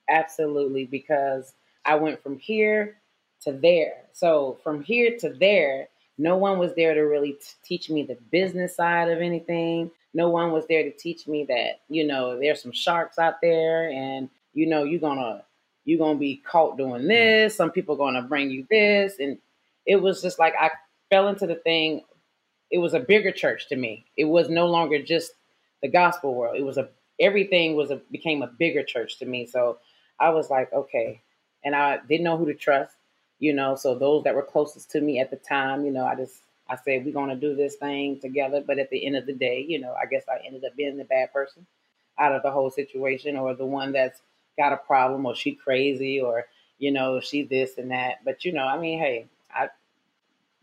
Absolutely. 0.09 0.85
Because 0.85 1.53
I 1.85 1.95
went 1.95 2.21
from 2.21 2.37
here 2.39 3.01
to 3.41 3.53
there. 3.53 4.05
So 4.13 4.59
from 4.63 4.83
here 4.83 5.17
to 5.19 5.29
there, 5.31 5.89
no 6.17 6.37
one 6.37 6.57
was 6.57 6.73
there 6.75 6.93
to 6.93 7.01
really 7.01 7.33
t- 7.33 7.39
teach 7.63 7.89
me 7.89 8.03
the 8.03 8.17
business 8.31 8.75
side 8.75 9.09
of 9.09 9.19
anything. 9.19 9.91
No 10.13 10.29
one 10.29 10.51
was 10.51 10.65
there 10.67 10.83
to 10.83 10.91
teach 10.91 11.27
me 11.27 11.45
that, 11.45 11.81
you 11.89 12.05
know, 12.05 12.39
there's 12.39 12.61
some 12.61 12.71
sharks 12.71 13.19
out 13.19 13.35
there 13.41 13.89
and, 13.89 14.29
you 14.53 14.65
know, 14.65 14.83
you're 14.83 14.99
going 14.99 15.19
to, 15.19 15.43
you're 15.85 15.99
going 15.99 16.15
to 16.15 16.19
be 16.19 16.37
caught 16.37 16.77
doing 16.77 17.03
mm. 17.03 17.07
this. 17.07 17.55
Some 17.55 17.71
people 17.71 17.95
are 17.95 17.99
going 17.99 18.15
to 18.15 18.27
bring 18.27 18.49
you 18.49 18.65
this. 18.69 19.19
And 19.19 19.37
it 19.85 19.97
was 19.97 20.21
just 20.21 20.39
like, 20.39 20.53
I 20.59 20.71
fell 21.09 21.27
into 21.27 21.45
the 21.45 21.55
thing. 21.55 22.01
It 22.71 22.79
was 22.79 22.93
a 22.93 22.99
bigger 22.99 23.31
church 23.31 23.69
to 23.69 23.75
me. 23.75 24.05
It 24.17 24.25
was 24.25 24.49
no 24.49 24.67
longer 24.67 25.01
just 25.01 25.31
the 25.81 25.87
gospel 25.87 26.33
world. 26.33 26.57
It 26.57 26.63
was 26.63 26.77
a 26.77 26.89
everything 27.19 27.75
was 27.75 27.91
a 27.91 28.01
became 28.11 28.41
a 28.41 28.47
bigger 28.47 28.83
church 28.83 29.19
to 29.19 29.25
me. 29.25 29.45
So 29.45 29.77
I 30.19 30.29
was 30.29 30.49
like, 30.49 30.71
okay, 30.73 31.21
and 31.63 31.75
I 31.75 31.99
didn't 32.07 32.23
know 32.23 32.37
who 32.37 32.45
to 32.45 32.53
trust, 32.53 32.95
you 33.39 33.53
know. 33.53 33.75
So 33.75 33.95
those 33.95 34.23
that 34.23 34.35
were 34.35 34.43
closest 34.43 34.91
to 34.91 35.01
me 35.01 35.19
at 35.19 35.29
the 35.29 35.37
time, 35.37 35.85
you 35.85 35.91
know, 35.91 36.05
I 36.05 36.15
just 36.15 36.41
I 36.69 36.75
said 36.75 37.05
we're 37.05 37.13
gonna 37.13 37.35
do 37.35 37.55
this 37.55 37.75
thing 37.75 38.19
together. 38.19 38.61
But 38.65 38.79
at 38.79 38.89
the 38.89 39.05
end 39.05 39.15
of 39.15 39.25
the 39.25 39.33
day, 39.33 39.65
you 39.67 39.79
know, 39.79 39.93
I 39.93 40.05
guess 40.05 40.23
I 40.29 40.45
ended 40.45 40.65
up 40.65 40.75
being 40.75 40.97
the 40.97 41.05
bad 41.05 41.33
person 41.33 41.65
out 42.19 42.33
of 42.35 42.43
the 42.43 42.51
whole 42.51 42.69
situation, 42.71 43.37
or 43.37 43.53
the 43.53 43.65
one 43.65 43.91
that's 43.91 44.21
got 44.57 44.73
a 44.73 44.77
problem, 44.77 45.25
or 45.25 45.35
she 45.35 45.53
crazy, 45.53 46.19
or 46.21 46.45
you 46.79 46.91
know, 46.91 47.19
she 47.19 47.43
this 47.43 47.77
and 47.77 47.91
that. 47.91 48.23
But 48.25 48.45
you 48.45 48.53
know, 48.53 48.65
I 48.65 48.77
mean, 48.77 48.99
hey, 48.99 49.27
I 49.53 49.69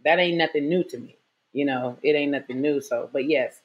that 0.05 0.19
ain't 0.19 0.39
nothing 0.39 0.69
new 0.69 0.85
to 0.85 0.99
me. 0.99 1.17
You 1.53 1.65
know, 1.67 1.99
it 2.03 2.13
ain't 2.13 2.33
nothing 2.33 2.61
new. 2.61 2.81
So, 2.81 3.09
but 3.13 3.27
yes, 3.27 3.61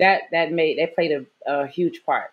that 0.00 0.22
that 0.32 0.52
made 0.52 0.78
that 0.78 0.94
played 0.94 1.12
a, 1.12 1.26
a 1.50 1.66
huge 1.66 2.04
part. 2.04 2.32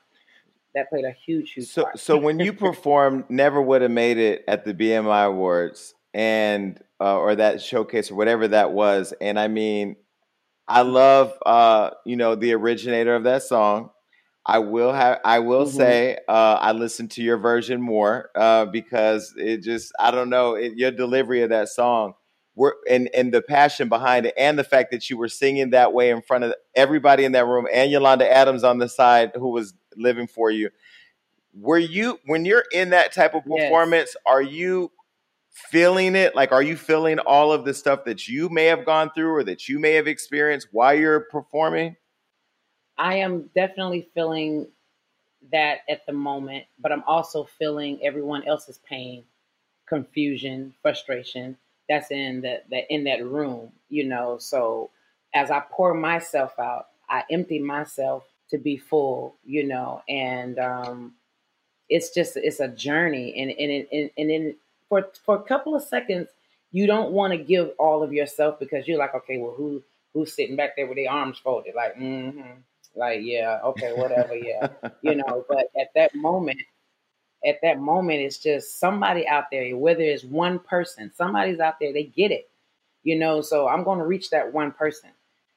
That 0.74 0.89
played 0.89 1.04
a 1.04 1.12
huge, 1.12 1.52
huge 1.52 1.67
So, 1.67 1.84
part. 1.84 2.00
so 2.00 2.17
when 2.17 2.39
you 2.39 2.54
performed, 2.54 3.26
never 3.30 3.62
would 3.62 3.82
have 3.82 3.91
made 3.91 4.17
it 4.17 4.46
at 4.48 4.63
the 4.63 4.74
BMI 4.74 5.28
Awards 5.28 5.96
and 6.13 6.80
uh, 7.00 7.17
or 7.17 7.36
that 7.36 7.62
showcase 7.62 8.12
or 8.12 8.15
whatever 8.15 8.47
that 8.50 8.74
was. 8.74 9.13
And 9.21 9.39
I 9.39 9.47
mean, 9.47 9.95
I 10.67 10.82
love 10.82 11.34
uh, 11.45 11.91
you 12.06 12.15
know 12.17 12.36
the 12.36 12.54
originator 12.54 13.15
of 13.15 13.24
that 13.26 13.43
song. 13.43 13.91
I 14.45 14.60
will 14.60 14.93
have 14.93 15.19
I 15.26 15.39
will 15.39 15.65
Mhm. 15.65 15.67
say 15.67 16.17
uh, 16.28 16.58
I 16.62 16.71
listened 16.74 17.12
to 17.12 17.24
your 17.24 17.38
version 17.38 17.82
more 17.82 18.30
uh, 18.36 18.65
because 18.65 19.34
it 19.38 19.60
just 19.63 19.93
I 20.00 20.12
don't 20.12 20.30
know 20.30 20.56
it, 20.56 20.76
your 20.78 20.91
delivery 20.91 21.43
of 21.43 21.50
that 21.50 21.69
song. 21.69 22.13
Were, 22.56 22.78
and 22.89 23.10
and 23.15 23.34
the 23.34 23.41
passion 23.41 23.89
behind 23.89 24.28
it, 24.28 24.34
and 24.38 24.60
the 24.60 24.63
fact 24.63 24.91
that 24.91 25.10
you 25.10 25.17
were 25.17 25.30
singing 25.30 25.71
that 25.71 25.93
way 25.93 26.10
in 26.12 26.21
front 26.21 26.43
of 26.43 26.54
everybody 26.76 27.26
in 27.26 27.32
that 27.34 27.47
room, 27.47 27.67
and 27.74 27.91
Yolanda 27.91 28.32
Adams 28.32 28.63
on 28.63 28.78
the 28.80 28.89
side 28.89 29.32
who 29.36 29.50
was 29.50 29.74
living 29.97 30.28
for 30.28 30.52
you. 30.52 30.69
Were 31.54 31.78
you 31.80 32.19
when 32.26 32.45
you're 32.45 32.65
in 32.74 32.91
that 32.91 33.13
type 33.13 33.34
of 33.36 33.43
Yes. 33.45 33.52
performance? 33.62 34.15
Are 34.26 34.41
you 34.41 34.91
feeling 35.52 36.16
it? 36.16 36.36
Like, 36.36 36.52
are 36.52 36.64
you 36.64 36.78
feeling 36.78 37.20
all 37.20 37.52
of 37.54 37.66
the 37.66 37.74
stuff 37.74 38.06
that 38.06 38.28
you 38.28 38.50
may 38.50 38.66
have 38.66 38.86
gone 38.86 39.12
through 39.14 39.34
or 39.34 39.44
that 39.44 39.70
you 39.70 39.80
may 39.80 39.94
have 39.94 40.08
experienced 40.08 40.70
while 40.72 40.96
you're 40.96 41.22
performing? 41.22 41.96
I 42.98 43.16
am 43.18 43.50
definitely 43.56 44.10
feeling 44.14 44.68
that 45.52 45.80
at 45.90 46.06
the 46.06 46.14
moment, 46.14 46.66
but 46.80 46.92
I'm 46.92 47.04
also 47.06 47.46
feeling 47.60 48.00
everyone 48.04 48.48
else's 48.48 48.80
pain, 48.88 49.24
confusion, 49.88 50.74
frustration 50.82 51.58
that's 51.90 52.12
in 52.12 52.42
that 52.42 52.66
in 52.90 53.04
that 53.06 53.26
room, 53.26 53.72
you 53.90 54.06
know. 54.06 54.38
So 54.40 54.92
as 55.34 55.52
I 55.52 55.62
pour 55.72 55.94
myself 55.94 56.58
out, 56.60 56.88
I 57.10 57.24
empty 57.32 57.60
myself 57.60 58.24
to 58.50 58.58
be 58.58 58.78
full, 58.78 59.36
you 59.46 59.66
know, 59.68 60.04
and 60.10 60.60
um 60.60 61.16
it's 61.90 62.14
just 62.14 62.38
it's 62.38 62.60
a 62.60 62.68
journey 62.70 63.34
and 63.38 63.52
and 63.52 63.72
it- 63.72 63.90
and, 63.92 64.12
and 64.18 64.32
in 64.32 64.56
for 64.91 65.08
for 65.25 65.38
a 65.38 65.43
couple 65.43 65.73
of 65.73 65.82
seconds 65.82 66.27
you 66.71 66.86
don't 66.86 67.12
want 67.13 67.32
to 67.32 67.38
give 67.38 67.71
all 67.80 68.04
of 68.04 68.12
yourself 68.12 68.60
because 68.60 68.88
you're 68.88 68.99
like 68.99 69.15
okay 69.15 69.38
well 69.38 69.54
who 69.56 69.82
who's 70.13 70.34
sitting 70.34 70.58
back 70.58 70.75
there 70.75 70.86
with 70.86 70.97
their 70.97 71.10
arms 71.10 71.39
folded? 71.39 71.73
Like 71.73 71.95
mm-hmm. 71.95 72.60
Like 72.93 73.21
yeah 73.23 73.60
okay 73.63 73.93
whatever 73.93 74.36
yeah. 74.36 74.67
You 75.01 75.15
know 75.15 75.45
but 75.47 75.67
at 75.80 75.88
that 75.95 76.13
moment 76.13 76.60
at 77.47 77.60
that 77.63 77.80
moment 77.80 78.19
it's 78.19 78.38
just 78.38 78.82
somebody 78.82 79.25
out 79.25 79.45
there 79.49 79.77
whether 79.77 80.01
it's 80.01 80.25
one 80.25 80.60
person 80.60 81.10
somebody's 81.15 81.62
out 81.62 81.80
there 81.80 81.93
they 81.93 82.04
get 82.04 82.32
it. 82.32 82.49
You 83.04 83.17
know 83.17 83.41
so 83.41 83.69
i'm 83.69 83.86
going 83.86 83.99
to 83.99 84.06
reach 84.06 84.30
that 84.32 84.51
one 84.51 84.73
person 84.73 85.10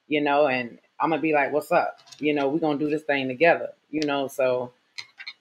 you 0.06 0.20
know 0.20 0.46
and 0.46 0.78
i'm 1.00 1.10
going 1.10 1.20
to 1.20 1.22
be 1.22 1.34
like 1.34 1.52
what's 1.52 1.72
up? 1.72 1.98
You 2.20 2.34
know 2.34 2.48
we're 2.48 2.60
going 2.60 2.78
to 2.78 2.84
do 2.84 2.90
this 2.90 3.02
thing 3.02 3.26
together. 3.26 3.70
You 3.90 4.06
know 4.06 4.28
so 4.28 4.72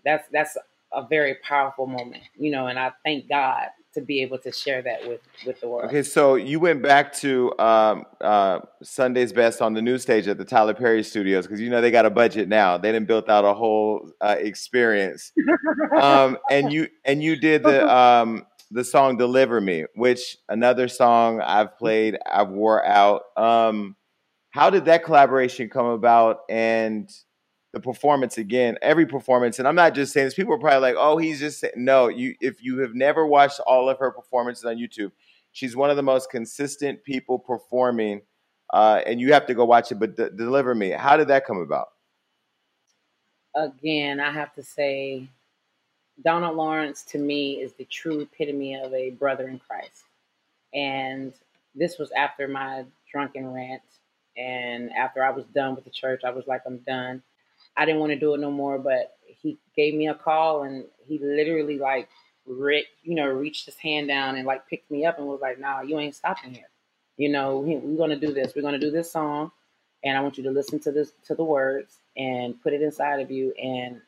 that's 0.04 0.28
that's 0.32 0.58
a 0.92 1.06
very 1.08 1.36
powerful 1.36 1.88
moment 1.88 2.22
you 2.38 2.52
know 2.52 2.68
and 2.68 2.78
i 2.78 2.92
thank 3.04 3.28
god 3.28 3.68
to 3.94 4.02
be 4.02 4.22
able 4.22 4.38
to 4.40 4.52
share 4.52 4.82
that 4.82 5.08
with 5.08 5.22
with 5.46 5.60
the 5.62 5.68
world 5.68 5.86
Okay, 5.86 6.04
so 6.04 6.36
you 6.36 6.60
went 6.60 6.82
back 6.82 7.14
to 7.14 7.58
um, 7.60 8.06
uh, 8.22 8.60
Sunday's 8.82 9.34
Best 9.34 9.62
on 9.62 9.74
the 9.74 9.82
new 9.82 9.98
stage 9.98 10.28
at 10.28 10.38
the 10.38 10.46
Tyler 10.46 10.74
Perry 10.74 11.04
Studios 11.04 11.46
because 11.46 11.60
you 11.60 11.70
know 11.70 11.82
they 11.82 11.92
got 11.92 12.06
a 12.06 12.10
budget 12.10 12.48
now. 12.48 12.78
They 12.78 12.92
didn't 12.92 13.08
built 13.08 13.30
out 13.30 13.46
a 13.46 13.54
whole 13.54 14.12
uh, 14.22 14.36
experience, 14.40 15.32
um, 16.02 16.38
and 16.50 16.72
you 16.72 16.88
and 17.06 17.22
you 17.22 17.36
did 17.36 17.64
the 17.64 17.88
um, 17.94 18.46
the 18.72 18.84
song 18.84 19.18
"Deliver 19.18 19.62
Me," 19.62 19.86
which 19.96 20.38
another 20.50 20.88
song 20.88 21.42
I've 21.42 21.78
played, 21.78 22.18
I've 22.26 22.50
wore 22.50 22.86
out. 22.86 23.24
Um, 23.38 23.96
how 24.52 24.70
did 24.70 24.86
that 24.86 25.04
collaboration 25.04 25.70
come 25.70 25.88
about, 25.88 26.42
and 26.50 27.10
the 27.74 27.80
performance 27.80 28.38
again, 28.38 28.78
every 28.82 29.06
performance, 29.06 29.58
and 29.58 29.68
I'm 29.68 29.76
not 29.76 29.96
just 29.96 30.14
saying 30.14 30.28
this. 30.28 30.36
People 30.36 30.54
are 30.54 30.60
probably 30.60 30.80
like, 30.80 30.96
"Oh, 30.98 31.18
he's 31.18 31.40
just 31.40 31.60
saying. 31.60 31.74
no." 31.76 32.08
You, 32.08 32.36
if 32.40 32.64
you 32.64 32.78
have 32.80 32.94
never 32.94 33.26
watched 33.26 33.60
all 33.62 33.90
of 33.90 33.98
her 33.98 34.12
performances 34.12 34.64
on 34.64 34.78
YouTube, 34.78 35.12
she's 35.52 35.76
one 35.76 35.90
of 35.90 35.98
the 35.98 36.04
most 36.04 36.30
consistent 36.30 37.04
people 37.04 37.40
performing, 37.40 38.22
uh, 38.72 39.02
and 39.08 39.20
you 39.20 39.34
have 39.34 39.48
to 39.48 39.56
go 39.56 39.66
watch 39.66 39.92
it. 39.92 39.96
But 39.96 40.16
d- 40.16 40.30
deliver 40.38 40.76
me, 40.76 40.92
how 40.92 41.18
did 41.18 41.28
that 41.30 41.46
come 41.46 41.58
about? 41.58 41.88
Again, 43.56 44.20
I 44.20 44.32
have 44.32 44.54
to 44.54 44.64
say, 44.64 45.28
Donald 46.24 46.56
Lawrence 46.56 47.02
to 47.06 47.18
me 47.18 47.56
is 47.56 47.74
the 47.74 47.86
true 47.86 48.22
epitome 48.22 48.76
of 48.76 48.94
a 48.94 49.10
brother 49.12 49.48
in 49.48 49.58
Christ, 49.58 50.04
and 50.76 51.34
this 51.74 51.98
was 51.98 52.12
after 52.12 52.48
my 52.48 52.86
drunken 53.12 53.52
rant, 53.52 53.82
and 54.38 54.94
after 54.94 55.24
I 55.24 55.32
was 55.32 55.46
done 55.56 55.74
with 55.74 55.86
the 55.86 55.90
church, 55.90 56.22
I 56.24 56.30
was 56.30 56.46
like, 56.46 56.62
I'm 56.68 56.78
done 56.78 57.24
I 57.78 57.86
didn't 57.86 58.02
want 58.02 58.12
to 58.12 58.20
do 58.20 58.34
it 58.34 58.40
no 58.40 58.52
more, 58.52 58.78
but 58.78 59.14
he 59.26 59.58
gave 59.76 59.94
me 59.96 60.08
a 60.08 60.16
call 60.16 60.64
and 60.64 60.86
he 61.08 61.20
literally 61.20 61.78
like 61.78 62.10
re- 62.46 62.88
you 63.04 63.16
know, 63.16 63.28
reached 63.28 63.66
his 63.66 63.78
hand 63.78 64.08
down 64.08 64.36
and 64.36 64.46
like 64.46 64.68
picked 64.68 64.90
me 64.92 65.06
up 65.06 65.18
and 65.18 65.28
was 65.28 65.42
like, 65.42 65.60
"Nah, 65.60 65.82
you 65.82 66.00
ain't 66.00 66.16
stopping 66.16 66.54
here. 66.54 66.70
You 67.18 67.30
know, 67.30 67.60
we're 67.60 67.98
gonna 67.98 68.20
do 68.20 68.34
this. 68.34 68.54
We're 68.56 68.62
gonna 68.62 68.80
do 68.80 68.92
this 68.92 69.12
song, 69.12 69.52
and 70.04 70.18
I 70.18 70.22
want 70.22 70.38
you 70.38 70.44
to 70.46 70.52
listen 70.52 70.80
to 70.82 70.92
this 70.92 71.14
to 71.26 71.36
the 71.36 71.44
words 71.44 72.00
and 72.18 72.62
put 72.62 72.74
it 72.74 72.82
inside 72.82 73.20
of 73.20 73.32
you." 73.32 73.54
And 73.54 74.02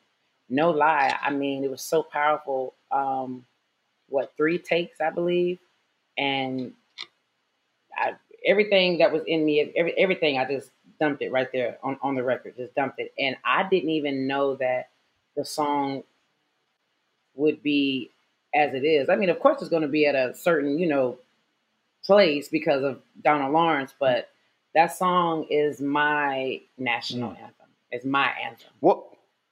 no 0.48 0.70
lie, 0.70 1.16
I 1.20 1.30
mean, 1.30 1.64
it 1.64 1.70
was 1.70 1.82
so 1.82 2.02
powerful. 2.02 2.74
Um, 2.90 3.44
what 4.08 4.32
three 4.36 4.58
takes, 4.58 5.00
I 5.00 5.10
believe, 5.10 5.58
and 6.18 6.72
I, 7.96 8.14
everything 8.46 8.98
that 8.98 9.12
was 9.12 9.22
in 9.26 9.44
me, 9.44 9.72
every, 9.76 9.92
everything 9.98 10.38
I 10.38 10.44
just 10.44 10.70
dumped 10.98 11.22
it 11.22 11.32
right 11.32 11.50
there 11.52 11.78
on, 11.82 11.98
on 12.02 12.14
the 12.14 12.22
record, 12.22 12.56
just 12.56 12.74
dumped 12.74 12.98
it. 12.98 13.12
And 13.18 13.36
I 13.44 13.68
didn't 13.68 13.90
even 13.90 14.26
know 14.26 14.56
that 14.56 14.90
the 15.36 15.44
song 15.44 16.02
would 17.34 17.62
be 17.62 18.10
as 18.54 18.74
it 18.74 18.84
is. 18.84 19.08
I 19.08 19.16
mean, 19.16 19.30
of 19.30 19.38
course, 19.38 19.60
it's 19.60 19.70
going 19.70 19.82
to 19.82 19.88
be 19.88 20.06
at 20.06 20.14
a 20.14 20.34
certain, 20.34 20.78
you 20.78 20.86
know, 20.86 21.18
place 22.04 22.48
because 22.48 22.82
of 22.82 23.00
Donald 23.22 23.52
Lawrence, 23.52 23.92
but 23.98 24.30
that 24.74 24.96
song 24.96 25.46
is 25.50 25.80
my 25.80 26.60
national 26.78 27.30
mm. 27.30 27.40
anthem. 27.40 27.66
It's 27.90 28.04
my 28.04 28.30
anthem. 28.44 28.70
What? 28.80 29.04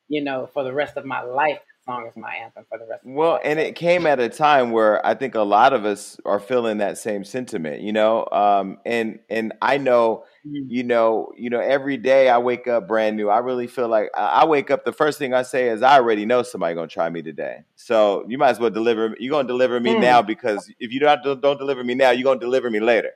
You 0.08 0.22
know, 0.22 0.48
for 0.52 0.64
the 0.64 0.72
rest 0.72 0.96
of 0.96 1.04
my 1.04 1.22
life, 1.22 1.60
song 1.84 2.06
is 2.06 2.16
my 2.16 2.34
anthem 2.34 2.64
for 2.68 2.78
the 2.78 2.86
rest. 2.86 3.02
well, 3.04 3.38
and 3.44 3.58
it 3.58 3.74
came 3.74 4.06
at 4.06 4.20
a 4.20 4.28
time 4.28 4.70
where 4.70 5.04
I 5.06 5.14
think 5.14 5.34
a 5.34 5.42
lot 5.42 5.72
of 5.72 5.84
us 5.84 6.18
are 6.24 6.40
feeling 6.40 6.78
that 6.78 6.98
same 6.98 7.24
sentiment, 7.24 7.82
you 7.82 7.92
know. 7.92 8.26
Um, 8.32 8.78
and 8.84 9.18
and 9.28 9.52
I 9.60 9.78
know, 9.78 10.24
mm-hmm. 10.46 10.70
you 10.70 10.82
know, 10.82 11.32
you 11.36 11.50
know, 11.50 11.60
every 11.60 11.96
day 11.96 12.28
I 12.28 12.38
wake 12.38 12.66
up 12.66 12.88
brand 12.88 13.16
new. 13.16 13.28
I 13.28 13.38
really 13.38 13.66
feel 13.66 13.88
like 13.88 14.10
I 14.16 14.44
wake 14.46 14.70
up. 14.70 14.84
The 14.84 14.92
first 14.92 15.18
thing 15.18 15.34
I 15.34 15.42
say 15.42 15.68
is, 15.68 15.82
I 15.82 15.96
already 15.96 16.26
know 16.26 16.42
somebody 16.42 16.74
gonna 16.74 16.88
try 16.88 17.08
me 17.10 17.22
today. 17.22 17.64
So 17.76 18.24
you 18.28 18.38
might 18.38 18.50
as 18.50 18.60
well 18.60 18.70
deliver. 18.70 19.14
You're 19.18 19.32
gonna 19.32 19.48
deliver 19.48 19.78
me 19.80 19.94
mm. 19.94 20.00
now 20.00 20.22
because 20.22 20.70
if 20.78 20.92
you 20.92 21.00
don't 21.00 21.40
don't 21.40 21.58
deliver 21.58 21.84
me 21.84 21.94
now, 21.94 22.10
you're 22.10 22.24
gonna 22.24 22.40
deliver 22.40 22.70
me 22.70 22.80
later. 22.80 23.12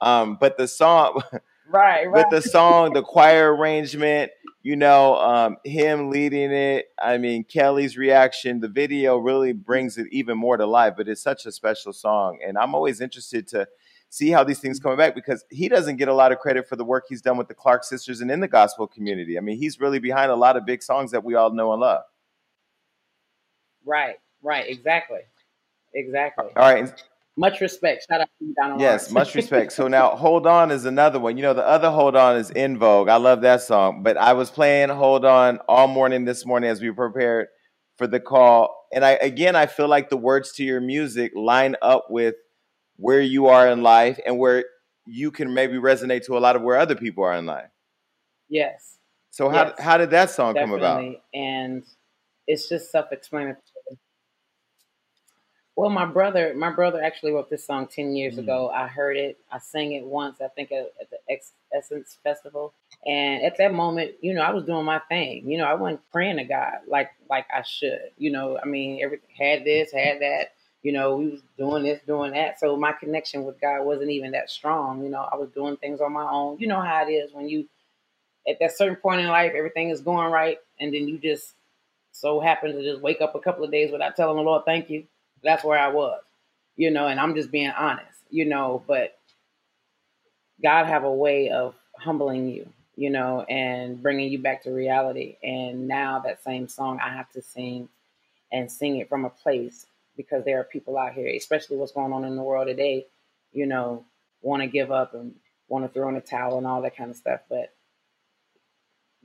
Um, 0.00 0.36
but 0.40 0.56
the 0.56 0.68
song. 0.68 1.22
Right, 1.68 2.06
right. 2.06 2.12
But 2.12 2.30
the 2.30 2.42
song, 2.42 2.92
the 2.92 3.02
choir 3.02 3.54
arrangement, 3.54 4.30
you 4.62 4.76
know, 4.76 5.16
um, 5.16 5.56
him 5.64 6.10
leading 6.10 6.52
it. 6.52 6.86
I 7.00 7.18
mean, 7.18 7.44
Kelly's 7.44 7.96
reaction, 7.96 8.60
the 8.60 8.68
video 8.68 9.16
really 9.16 9.52
brings 9.52 9.98
it 9.98 10.06
even 10.12 10.38
more 10.38 10.56
to 10.56 10.66
life. 10.66 10.94
But 10.96 11.08
it's 11.08 11.22
such 11.22 11.46
a 11.46 11.52
special 11.52 11.92
song, 11.92 12.38
and 12.46 12.56
I'm 12.56 12.74
always 12.74 13.00
interested 13.00 13.48
to 13.48 13.66
see 14.08 14.30
how 14.30 14.44
these 14.44 14.60
things 14.60 14.78
come 14.78 14.96
back 14.96 15.14
because 15.14 15.44
he 15.50 15.68
doesn't 15.68 15.96
get 15.96 16.08
a 16.08 16.14
lot 16.14 16.32
of 16.32 16.38
credit 16.38 16.68
for 16.68 16.76
the 16.76 16.84
work 16.84 17.04
he's 17.08 17.20
done 17.20 17.36
with 17.36 17.48
the 17.48 17.54
Clark 17.54 17.84
sisters 17.84 18.20
and 18.20 18.30
in 18.30 18.40
the 18.40 18.48
gospel 18.48 18.86
community. 18.86 19.36
I 19.36 19.40
mean, 19.40 19.58
he's 19.58 19.80
really 19.80 19.98
behind 19.98 20.30
a 20.30 20.36
lot 20.36 20.56
of 20.56 20.64
big 20.64 20.82
songs 20.82 21.10
that 21.10 21.24
we 21.24 21.34
all 21.34 21.50
know 21.50 21.72
and 21.72 21.80
love. 21.80 22.02
Right, 23.84 24.16
right, 24.42 24.68
exactly, 24.68 25.20
exactly. 25.94 26.46
All 26.56 26.72
right. 26.72 26.92
Much 27.38 27.60
respect. 27.60 28.06
Shout 28.08 28.22
out 28.22 28.28
to 28.38 28.54
Donald. 28.54 28.80
Yes, 28.80 29.10
much 29.10 29.34
respect. 29.34 29.72
So 29.72 29.88
now, 29.88 30.16
Hold 30.16 30.46
On 30.46 30.70
is 30.70 30.86
another 30.86 31.20
one. 31.20 31.36
You 31.36 31.42
know, 31.42 31.54
the 31.54 31.66
other 31.66 31.90
Hold 31.90 32.16
On 32.16 32.36
is 32.36 32.50
En 32.56 32.78
Vogue. 32.78 33.08
I 33.08 33.16
love 33.16 33.42
that 33.42 33.60
song. 33.60 34.02
But 34.02 34.16
I 34.16 34.32
was 34.32 34.50
playing 34.50 34.88
Hold 34.88 35.24
On 35.26 35.58
all 35.68 35.86
morning 35.86 36.24
this 36.24 36.46
morning 36.46 36.70
as 36.70 36.80
we 36.80 36.90
prepared 36.90 37.48
for 37.98 38.06
the 38.06 38.20
call. 38.20 38.86
And 38.92 39.04
I 39.04 39.12
again, 39.12 39.54
I 39.54 39.66
feel 39.66 39.88
like 39.88 40.08
the 40.08 40.16
words 40.16 40.52
to 40.52 40.64
your 40.64 40.80
music 40.80 41.32
line 41.34 41.76
up 41.82 42.06
with 42.08 42.36
where 42.96 43.20
you 43.20 43.48
are 43.48 43.68
in 43.68 43.82
life 43.82 44.18
and 44.24 44.38
where 44.38 44.64
you 45.06 45.30
can 45.30 45.52
maybe 45.52 45.76
resonate 45.76 46.24
to 46.26 46.38
a 46.38 46.40
lot 46.40 46.56
of 46.56 46.62
where 46.62 46.78
other 46.78 46.94
people 46.94 47.22
are 47.24 47.34
in 47.34 47.44
life. 47.44 47.68
Yes. 48.48 48.96
So 49.30 49.50
how 49.50 49.66
yes. 49.66 49.74
how 49.80 49.98
did 49.98 50.10
that 50.10 50.30
song 50.30 50.54
Definitely. 50.54 50.80
come 50.80 51.02
about? 51.02 51.14
And 51.34 51.84
it's 52.46 52.68
just 52.68 52.90
self-explanatory. 52.90 53.60
Well, 55.76 55.90
my 55.90 56.06
brother, 56.06 56.54
my 56.56 56.70
brother 56.70 57.02
actually 57.02 57.32
wrote 57.32 57.50
this 57.50 57.66
song 57.66 57.86
ten 57.86 58.16
years 58.16 58.36
mm. 58.36 58.38
ago. 58.38 58.70
I 58.70 58.86
heard 58.86 59.18
it. 59.18 59.38
I 59.52 59.58
sang 59.58 59.92
it 59.92 60.04
once. 60.04 60.40
I 60.40 60.48
think 60.48 60.72
at, 60.72 60.92
at 60.98 61.10
the 61.10 61.18
X 61.28 61.52
Essence 61.76 62.16
Festival, 62.24 62.72
and 63.06 63.42
at 63.42 63.58
that 63.58 63.74
moment, 63.74 64.12
you 64.22 64.32
know, 64.32 64.40
I 64.40 64.52
was 64.52 64.64
doing 64.64 64.86
my 64.86 65.00
thing. 65.10 65.48
You 65.48 65.58
know, 65.58 65.66
I 65.66 65.74
wasn't 65.74 66.00
praying 66.10 66.38
to 66.38 66.44
God 66.44 66.78
like 66.88 67.10
like 67.28 67.46
I 67.54 67.62
should. 67.62 68.10
You 68.16 68.30
know, 68.32 68.58
I 68.58 68.64
mean, 68.64 69.00
everything 69.02 69.28
had 69.38 69.64
this, 69.66 69.92
had 69.92 70.20
that. 70.22 70.54
You 70.82 70.92
know, 70.92 71.16
we 71.16 71.28
was 71.28 71.42
doing 71.58 71.82
this, 71.82 72.00
doing 72.06 72.32
that. 72.32 72.58
So 72.58 72.76
my 72.76 72.92
connection 72.92 73.44
with 73.44 73.60
God 73.60 73.84
wasn't 73.84 74.10
even 74.10 74.30
that 74.30 74.48
strong. 74.48 75.02
You 75.04 75.10
know, 75.10 75.28
I 75.30 75.36
was 75.36 75.50
doing 75.50 75.76
things 75.76 76.00
on 76.00 76.12
my 76.12 76.26
own. 76.26 76.58
You 76.58 76.68
know 76.68 76.80
how 76.80 77.06
it 77.06 77.10
is 77.10 77.34
when 77.34 77.50
you 77.50 77.66
at 78.48 78.58
that 78.60 78.74
certain 78.74 78.96
point 78.96 79.20
in 79.20 79.28
life, 79.28 79.52
everything 79.54 79.90
is 79.90 80.00
going 80.00 80.32
right, 80.32 80.58
and 80.80 80.94
then 80.94 81.06
you 81.06 81.18
just 81.18 81.52
so 82.12 82.40
happen 82.40 82.72
to 82.72 82.82
just 82.82 83.02
wake 83.02 83.20
up 83.20 83.34
a 83.34 83.40
couple 83.40 83.62
of 83.62 83.70
days 83.70 83.92
without 83.92 84.16
telling 84.16 84.36
the 84.36 84.42
Lord 84.42 84.64
thank 84.64 84.88
you 84.88 85.04
that's 85.46 85.64
where 85.64 85.78
I 85.78 85.88
was, 85.88 86.20
you 86.76 86.90
know, 86.90 87.08
and 87.08 87.20
I'm 87.20 87.34
just 87.34 87.50
being 87.50 87.70
honest, 87.70 88.18
you 88.30 88.44
know, 88.44 88.82
but 88.86 89.16
God 90.62 90.86
have 90.86 91.04
a 91.04 91.12
way 91.12 91.50
of 91.50 91.74
humbling 91.98 92.48
you, 92.48 92.68
you 92.96 93.10
know, 93.10 93.42
and 93.42 94.02
bringing 94.02 94.30
you 94.30 94.38
back 94.38 94.62
to 94.64 94.70
reality. 94.70 95.36
And 95.42 95.86
now 95.88 96.20
that 96.20 96.42
same 96.42 96.68
song 96.68 96.98
I 97.02 97.10
have 97.10 97.30
to 97.32 97.42
sing 97.42 97.88
and 98.52 98.70
sing 98.70 98.96
it 98.96 99.08
from 99.08 99.24
a 99.24 99.30
place 99.30 99.86
because 100.16 100.44
there 100.44 100.60
are 100.60 100.64
people 100.64 100.98
out 100.98 101.12
here, 101.12 101.28
especially 101.28 101.76
what's 101.76 101.92
going 101.92 102.12
on 102.12 102.24
in 102.24 102.36
the 102.36 102.42
world 102.42 102.68
today, 102.68 103.06
you 103.52 103.66
know, 103.66 104.04
want 104.42 104.62
to 104.62 104.68
give 104.68 104.90
up 104.90 105.14
and 105.14 105.34
want 105.68 105.84
to 105.84 105.88
throw 105.92 106.08
in 106.08 106.16
a 106.16 106.20
towel 106.20 106.58
and 106.58 106.66
all 106.66 106.82
that 106.82 106.96
kind 106.96 107.10
of 107.10 107.16
stuff. 107.16 107.40
But 107.48 107.72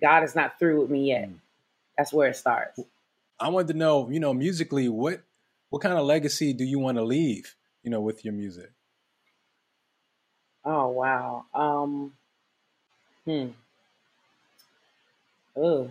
God 0.01 0.23
is 0.23 0.35
not 0.35 0.59
through 0.59 0.81
with 0.81 0.89
me 0.89 1.09
yet. 1.09 1.29
Mm. 1.29 1.35
That's 1.97 2.11
where 2.11 2.29
it 2.29 2.35
starts. 2.35 2.79
I 3.39 3.49
wanted 3.49 3.69
to 3.69 3.73
know, 3.75 4.09
you 4.09 4.19
know, 4.19 4.33
musically, 4.33 4.89
what 4.89 5.21
what 5.71 5.81
kind 5.81 5.97
of 5.97 6.05
legacy 6.05 6.53
do 6.53 6.65
you 6.65 6.77
want 6.77 6.97
to 6.97 7.03
leave, 7.03 7.55
you 7.81 7.89
know, 7.89 8.01
with 8.01 8.23
your 8.23 8.33
music? 8.33 8.71
Oh 10.63 10.89
wow. 10.89 11.45
Um 11.55 12.13
hmm. 13.25 13.47
Oh. 15.55 15.89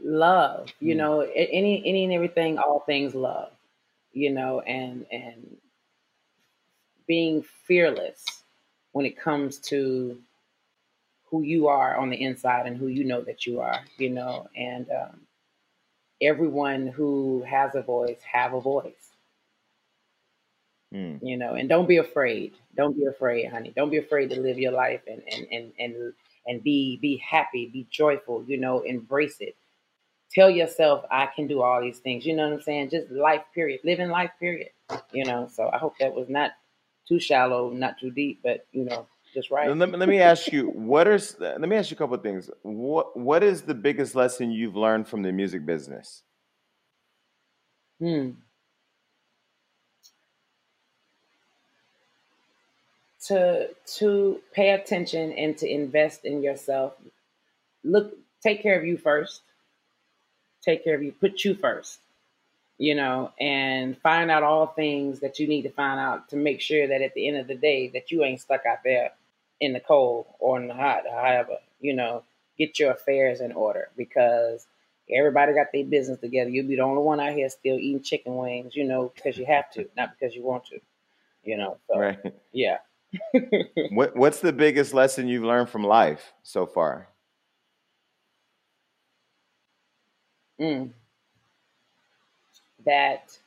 Love, 0.00 0.68
you 0.78 0.94
mm. 0.94 0.98
know, 0.98 1.20
any 1.20 1.82
any 1.84 2.04
and 2.04 2.12
everything, 2.12 2.58
all 2.58 2.80
things 2.80 3.14
love, 3.14 3.50
you 4.12 4.30
know, 4.30 4.60
and 4.60 5.04
and 5.10 5.56
being 7.08 7.44
fearless 7.66 8.24
when 8.92 9.04
it 9.04 9.18
comes 9.18 9.58
to 9.58 10.16
who 11.24 11.42
you 11.42 11.66
are 11.66 11.96
on 11.96 12.08
the 12.08 12.22
inside 12.22 12.66
and 12.66 12.76
who 12.76 12.86
you 12.86 13.04
know 13.04 13.20
that 13.20 13.46
you 13.46 13.60
are, 13.60 13.80
you 13.98 14.10
know, 14.10 14.48
and 14.56 14.88
um, 14.90 15.20
everyone 16.20 16.86
who 16.86 17.44
has 17.48 17.74
a 17.74 17.82
voice 17.82 18.20
have 18.30 18.54
a 18.54 18.60
voice. 18.60 19.12
Mm. 20.92 21.18
You 21.22 21.36
know, 21.36 21.54
and 21.54 21.68
don't 21.68 21.88
be 21.88 21.98
afraid. 21.98 22.54
Don't 22.74 22.96
be 22.96 23.04
afraid, 23.04 23.50
honey. 23.50 23.72
Don't 23.76 23.90
be 23.90 23.98
afraid 23.98 24.30
to 24.30 24.40
live 24.40 24.58
your 24.58 24.72
life 24.72 25.02
and 25.06 25.22
and 25.30 25.46
and 25.52 25.72
and 25.78 26.12
and 26.46 26.62
be 26.62 26.98
be 27.02 27.18
happy, 27.18 27.66
be 27.66 27.86
joyful, 27.90 28.42
you 28.46 28.56
know, 28.56 28.80
embrace 28.80 29.36
it. 29.40 29.54
Tell 30.32 30.48
yourself 30.48 31.04
I 31.10 31.26
can 31.26 31.46
do 31.46 31.60
all 31.60 31.82
these 31.82 31.98
things. 31.98 32.24
You 32.24 32.36
know 32.36 32.48
what 32.48 32.54
I'm 32.54 32.62
saying? 32.62 32.90
Just 32.90 33.10
life 33.10 33.42
period. 33.54 33.80
Living 33.84 34.08
life 34.08 34.30
period. 34.40 34.70
You 35.12 35.24
know, 35.24 35.48
so 35.52 35.68
I 35.72 35.76
hope 35.78 35.98
that 36.00 36.14
was 36.14 36.30
not 36.30 36.52
too 37.06 37.20
shallow, 37.20 37.70
not 37.70 37.98
too 37.98 38.10
deep, 38.10 38.40
but 38.42 38.66
you 38.72 38.84
know, 38.84 39.06
just 39.34 39.50
right. 39.50 39.74
Let, 39.74 39.90
let 39.98 40.08
me 40.08 40.20
ask 40.20 40.52
you, 40.52 40.68
what 40.68 41.06
are 41.06 41.18
let 41.40 41.60
me 41.60 41.76
ask 41.76 41.90
you 41.90 41.94
a 41.94 41.98
couple 41.98 42.14
of 42.14 42.22
things. 42.22 42.50
What 42.62 43.16
what 43.16 43.42
is 43.42 43.62
the 43.62 43.74
biggest 43.74 44.14
lesson 44.14 44.50
you've 44.50 44.76
learned 44.76 45.08
from 45.08 45.22
the 45.22 45.32
music 45.32 45.64
business? 45.66 46.22
Hmm. 48.00 48.30
To 53.26 53.68
to 53.98 54.40
pay 54.52 54.70
attention 54.70 55.32
and 55.32 55.56
to 55.58 55.68
invest 55.68 56.24
in 56.24 56.42
yourself. 56.42 56.94
Look, 57.84 58.14
take 58.42 58.62
care 58.62 58.78
of 58.78 58.86
you 58.86 58.96
first. 58.96 59.42
Take 60.62 60.84
care 60.84 60.94
of 60.94 61.02
you. 61.02 61.12
Put 61.12 61.44
you 61.44 61.54
first 61.54 62.00
you 62.78 62.94
know, 62.94 63.32
and 63.40 63.98
find 63.98 64.30
out 64.30 64.44
all 64.44 64.68
things 64.68 65.18
that 65.20 65.40
you 65.40 65.48
need 65.48 65.62
to 65.62 65.70
find 65.70 65.98
out 65.98 66.28
to 66.28 66.36
make 66.36 66.60
sure 66.60 66.86
that 66.86 67.02
at 67.02 67.12
the 67.14 67.26
end 67.26 67.36
of 67.36 67.48
the 67.48 67.56
day 67.56 67.88
that 67.88 68.10
you 68.12 68.22
ain't 68.22 68.40
stuck 68.40 68.64
out 68.64 68.78
there 68.84 69.10
in 69.60 69.72
the 69.72 69.80
cold 69.80 70.26
or 70.38 70.60
in 70.60 70.68
the 70.68 70.74
hot, 70.74 71.04
however, 71.10 71.58
you 71.80 71.94
know, 71.94 72.22
get 72.58 72.78
your 72.78 72.92
affairs 72.92 73.40
in 73.40 73.52
order 73.52 73.88
because 73.96 74.66
everybody 75.10 75.54
got 75.54 75.68
their 75.72 75.84
business 75.84 76.20
together. 76.20 76.50
You'll 76.50 76.68
be 76.68 76.76
the 76.76 76.82
only 76.82 77.02
one 77.02 77.20
out 77.20 77.34
here 77.34 77.48
still 77.48 77.78
eating 77.78 78.02
chicken 78.02 78.36
wings, 78.36 78.76
you 78.76 78.84
know, 78.84 79.12
because 79.14 79.38
you 79.38 79.46
have 79.46 79.70
to, 79.72 79.88
not 79.96 80.10
because 80.18 80.34
you 80.34 80.42
want 80.44 80.66
to, 80.66 80.80
you 81.44 81.56
know. 81.56 81.78
So, 81.88 81.98
Right. 81.98 82.18
yeah. 82.52 82.78
What 83.90 84.16
What's 84.16 84.40
the 84.40 84.52
biggest 84.52 84.94
lesson 84.94 85.28
you've 85.28 85.44
learned 85.44 85.70
from 85.70 85.84
life 85.84 86.32
so 86.42 86.66
far? 86.66 87.08
Mm. 90.60 90.90
That 92.84 93.38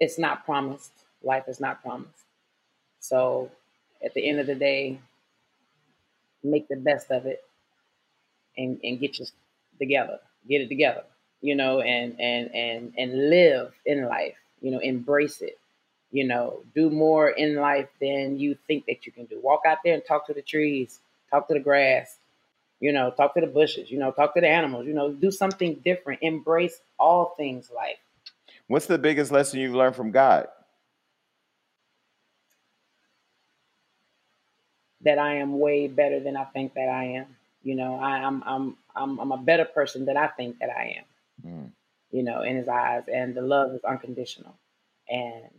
it's 0.00 0.18
not 0.18 0.44
promised. 0.44 0.92
Life 1.22 1.44
is 1.48 1.60
not 1.60 1.82
promised. 1.82 2.24
So 3.00 3.50
at 4.04 4.14
the 4.14 4.28
end 4.28 4.40
of 4.40 4.46
the 4.46 4.54
day, 4.54 5.00
make 6.42 6.68
the 6.68 6.76
best 6.76 7.10
of 7.10 7.26
it 7.26 7.42
and, 8.56 8.78
and 8.82 9.00
get 9.00 9.18
your 9.18 9.28
together. 9.78 10.18
Get 10.48 10.62
it 10.62 10.68
together. 10.68 11.04
You 11.42 11.54
know, 11.54 11.80
and 11.80 12.20
and 12.20 12.54
and 12.54 12.92
and 12.96 13.30
live 13.30 13.72
in 13.86 14.06
life. 14.06 14.36
You 14.60 14.70
know, 14.72 14.78
embrace 14.78 15.40
it. 15.40 15.58
You 16.12 16.26
know, 16.26 16.60
do 16.74 16.90
more 16.90 17.30
in 17.30 17.56
life 17.56 17.88
than 18.00 18.38
you 18.38 18.56
think 18.66 18.86
that 18.86 19.06
you 19.06 19.12
can 19.12 19.26
do. 19.26 19.40
Walk 19.42 19.62
out 19.66 19.78
there 19.84 19.94
and 19.94 20.04
talk 20.04 20.26
to 20.26 20.34
the 20.34 20.42
trees, 20.42 20.98
talk 21.30 21.46
to 21.48 21.54
the 21.54 21.60
grass, 21.60 22.16
you 22.80 22.92
know, 22.92 23.10
talk 23.10 23.34
to 23.34 23.40
the 23.40 23.46
bushes, 23.46 23.90
you 23.90 23.98
know, 23.98 24.10
talk 24.10 24.34
to 24.34 24.40
the 24.40 24.48
animals, 24.48 24.86
you 24.86 24.92
know, 24.92 25.12
do 25.12 25.30
something 25.30 25.80
different. 25.84 26.20
Embrace 26.22 26.80
all 26.98 27.34
things 27.36 27.70
life. 27.74 27.98
What's 28.66 28.86
the 28.86 28.98
biggest 28.98 29.30
lesson 29.30 29.60
you've 29.60 29.74
learned 29.74 29.96
from 29.96 30.10
God? 30.10 30.48
That 35.02 35.18
I 35.18 35.36
am 35.36 35.58
way 35.58 35.88
better 35.88 36.20
than 36.20 36.36
I 36.36 36.44
think 36.44 36.74
that 36.74 36.88
I 36.88 37.04
am. 37.04 37.26
You 37.62 37.74
know, 37.74 37.96
I, 37.96 38.18
I'm 38.18 38.42
I'm 38.44 38.76
I'm 38.94 39.18
I'm 39.18 39.32
a 39.32 39.38
better 39.38 39.64
person 39.64 40.04
than 40.04 40.16
I 40.16 40.28
think 40.28 40.58
that 40.58 40.70
I 40.70 40.98
am. 40.98 41.04
Mm. 41.46 41.70
You 42.12 42.22
know, 42.22 42.42
in 42.42 42.56
his 42.56 42.68
eyes, 42.68 43.04
and 43.12 43.34
the 43.34 43.42
love 43.42 43.74
is 43.74 43.84
unconditional, 43.84 44.54
and 45.08 45.50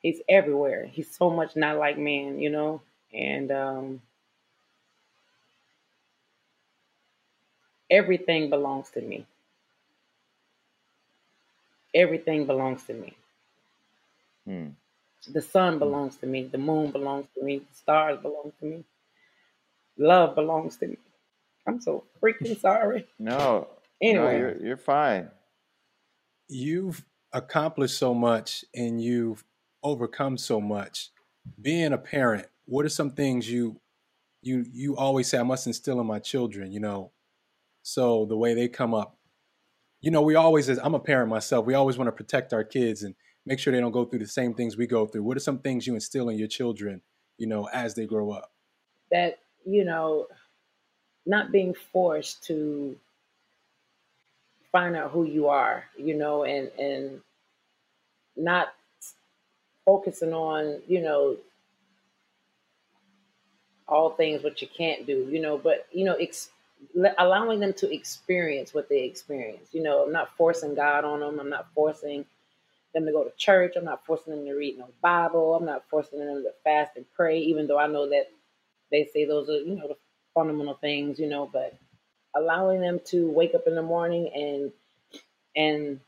he's 0.00 0.20
everywhere. 0.28 0.86
He's 0.86 1.10
so 1.14 1.30
much 1.30 1.56
not 1.56 1.78
like 1.78 1.96
man, 1.98 2.38
you 2.38 2.50
know, 2.50 2.82
and 3.12 3.50
um, 3.52 4.02
everything 7.90 8.50
belongs 8.50 8.90
to 8.90 9.00
me. 9.00 9.26
Everything 11.94 12.46
belongs 12.46 12.82
to 12.84 12.94
me. 12.94 13.14
Mm. 14.48 14.72
The 15.28 15.42
sun 15.42 15.76
mm. 15.76 15.78
belongs 15.78 16.16
to 16.16 16.26
me. 16.26 16.44
The 16.44 16.58
moon 16.58 16.90
belongs 16.90 17.26
to 17.36 17.44
me. 17.44 17.58
The 17.58 17.74
stars 17.74 18.18
belong 18.20 18.52
to 18.60 18.66
me. 18.66 18.84
Love 19.98 20.34
belongs 20.34 20.76
to 20.78 20.88
me. 20.88 20.96
I'm 21.66 21.80
so 21.80 22.04
freaking 22.20 22.58
sorry. 22.58 23.06
No, 23.18 23.36
no, 23.36 23.68
Anyway, 24.02 24.38
you're 24.38 24.56
you're 24.66 24.76
fine. 24.76 25.30
You've 26.48 27.04
accomplished 27.32 27.98
so 27.98 28.14
much 28.14 28.64
and 28.74 29.00
you've 29.00 29.44
overcome 29.82 30.36
so 30.36 30.60
much. 30.60 31.10
Being 31.60 31.92
a 31.92 31.98
parent, 31.98 32.46
what 32.66 32.84
are 32.84 32.90
some 32.90 33.12
things 33.12 33.50
you 33.50 33.80
you 34.42 34.66
you 34.72 34.96
always 34.96 35.28
say 35.28 35.38
I 35.38 35.44
must 35.44 35.66
instill 35.66 36.00
in 36.00 36.06
my 36.06 36.18
children, 36.18 36.72
you 36.72 36.80
know? 36.80 37.12
So 37.82 38.26
the 38.26 38.36
way 38.36 38.54
they 38.54 38.68
come 38.68 38.94
up. 38.94 39.16
You 40.00 40.10
know, 40.10 40.22
we 40.22 40.34
always 40.34 40.68
as 40.68 40.80
I'm 40.82 40.94
a 40.94 41.00
parent 41.00 41.30
myself, 41.30 41.64
we 41.64 41.74
always 41.74 41.96
want 41.96 42.08
to 42.08 42.12
protect 42.12 42.52
our 42.52 42.64
kids 42.64 43.04
and 43.04 43.14
make 43.46 43.58
sure 43.58 43.72
they 43.72 43.80
don't 43.80 43.92
go 43.92 44.04
through 44.04 44.20
the 44.20 44.26
same 44.26 44.54
things 44.54 44.76
we 44.76 44.86
go 44.86 45.06
through. 45.06 45.22
What 45.22 45.36
are 45.36 45.40
some 45.40 45.58
things 45.58 45.86
you 45.86 45.94
instill 45.94 46.28
in 46.28 46.38
your 46.38 46.48
children, 46.48 47.02
you 47.38 47.46
know, 47.46 47.68
as 47.72 47.94
they 47.94 48.06
grow 48.06 48.30
up? 48.30 48.52
that, 49.12 49.38
you 49.64 49.84
know, 49.84 50.26
not 51.24 51.52
being 51.52 51.74
forced 51.92 52.42
to 52.44 52.96
find 54.72 54.96
out 54.96 55.12
who 55.12 55.24
you 55.24 55.48
are, 55.48 55.84
you 55.96 56.14
know, 56.14 56.44
and 56.44 56.68
and 56.78 57.20
not 58.36 58.74
focusing 59.84 60.32
on, 60.32 60.80
you 60.88 61.00
know, 61.02 61.36
all 63.86 64.10
things 64.10 64.42
what 64.42 64.62
you 64.62 64.68
can't 64.76 65.06
do, 65.06 65.28
you 65.30 65.40
know, 65.40 65.58
but 65.58 65.86
you 65.92 66.04
know, 66.04 66.14
ex- 66.14 66.50
allowing 67.18 67.60
them 67.60 67.74
to 67.74 67.92
experience 67.94 68.74
what 68.74 68.88
they 68.88 69.04
experience. 69.04 69.68
You 69.72 69.82
know, 69.82 70.04
I'm 70.04 70.12
not 70.12 70.34
forcing 70.36 70.74
God 70.74 71.04
on 71.04 71.20
them. 71.20 71.38
I'm 71.38 71.50
not 71.50 71.68
forcing 71.74 72.24
them 72.94 73.06
to 73.06 73.12
go 73.12 73.24
to 73.24 73.32
church. 73.36 73.74
I'm 73.76 73.84
not 73.84 74.06
forcing 74.06 74.34
them 74.34 74.44
to 74.46 74.54
read 74.54 74.78
no 74.78 74.88
Bible. 75.02 75.54
I'm 75.54 75.66
not 75.66 75.84
forcing 75.90 76.20
them 76.20 76.42
to 76.44 76.52
fast 76.64 76.96
and 76.96 77.06
pray, 77.16 77.40
even 77.40 77.66
though 77.66 77.78
I 77.78 77.86
know 77.88 78.08
that 78.10 78.30
they 78.90 79.06
say 79.12 79.24
those 79.26 79.48
are, 79.50 79.58
you 79.60 79.76
know, 79.76 79.88
the 79.88 79.96
fundamental 80.34 80.74
things, 80.74 81.18
you 81.18 81.28
know, 81.28 81.50
but 81.52 81.76
allowing 82.36 82.80
them 82.80 83.00
to 83.06 83.30
wake 83.30 83.54
up 83.54 83.66
in 83.66 83.74
the 83.74 83.82
morning 83.82 84.30
and 84.34 84.72
and 85.56 86.00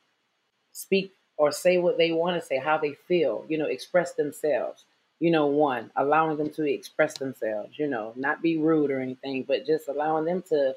speak 0.72 1.12
or 1.39 1.53
say 1.53 1.78
what 1.78 1.99
they 1.99 2.12
want 2.12 2.41
to 2.41 2.47
say, 2.47 2.59
how 2.59 2.78
they 2.78 2.95
feel, 2.95 3.45
you 3.49 3.59
know, 3.59 3.66
express 3.66 4.14
themselves. 4.14 4.85
You 5.20 5.30
know, 5.32 5.47
one, 5.47 5.91
allowing 5.97 6.39
them 6.39 6.51
to 6.51 6.64
express 6.64 7.18
themselves, 7.18 7.78
you 7.78 7.89
know, 7.89 8.12
not 8.16 8.43
be 8.43 8.59
rude 8.59 8.91
or 8.91 9.01
anything, 9.01 9.45
but 9.45 9.66
just 9.66 9.89
allowing 9.89 10.26
them 10.26 10.43
to 10.51 10.74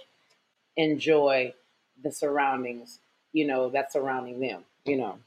enjoy 0.78 1.54
the 2.04 2.12
surroundings, 2.12 3.00
you 3.34 3.48
know, 3.48 3.70
that's 3.70 3.94
surrounding 3.94 4.40
them, 4.40 4.64
you 4.86 4.98
know. 4.98 5.18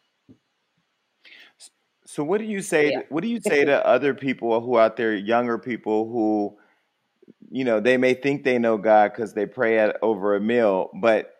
So 2.10 2.24
what 2.24 2.38
do 2.38 2.44
you 2.44 2.60
say? 2.60 2.90
Yeah. 2.90 3.02
What 3.08 3.22
do 3.22 3.28
you 3.28 3.40
say 3.40 3.64
to 3.66 3.86
other 3.86 4.14
people 4.14 4.60
who 4.60 4.76
out 4.76 4.96
there, 4.96 5.14
younger 5.14 5.58
people 5.58 6.10
who, 6.10 6.58
you 7.52 7.62
know, 7.62 7.78
they 7.78 7.96
may 7.96 8.14
think 8.14 8.42
they 8.42 8.58
know 8.58 8.78
God 8.78 9.12
because 9.12 9.32
they 9.32 9.46
pray 9.46 9.78
at 9.78 9.96
over 10.02 10.34
a 10.34 10.40
meal, 10.40 10.90
but 11.00 11.32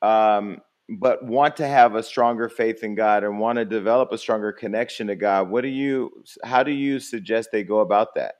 um, 0.00 0.62
but 0.88 1.22
want 1.26 1.58
to 1.58 1.66
have 1.66 1.94
a 1.94 2.02
stronger 2.02 2.48
faith 2.48 2.82
in 2.82 2.94
God 2.94 3.22
and 3.22 3.38
want 3.38 3.56
to 3.56 3.66
develop 3.66 4.12
a 4.12 4.18
stronger 4.18 4.50
connection 4.50 5.08
to 5.08 5.14
God. 5.14 5.50
What 5.50 5.60
do 5.60 5.68
you? 5.68 6.10
How 6.42 6.62
do 6.62 6.72
you 6.72 7.00
suggest 7.00 7.50
they 7.52 7.62
go 7.62 7.80
about 7.80 8.14
that? 8.14 8.36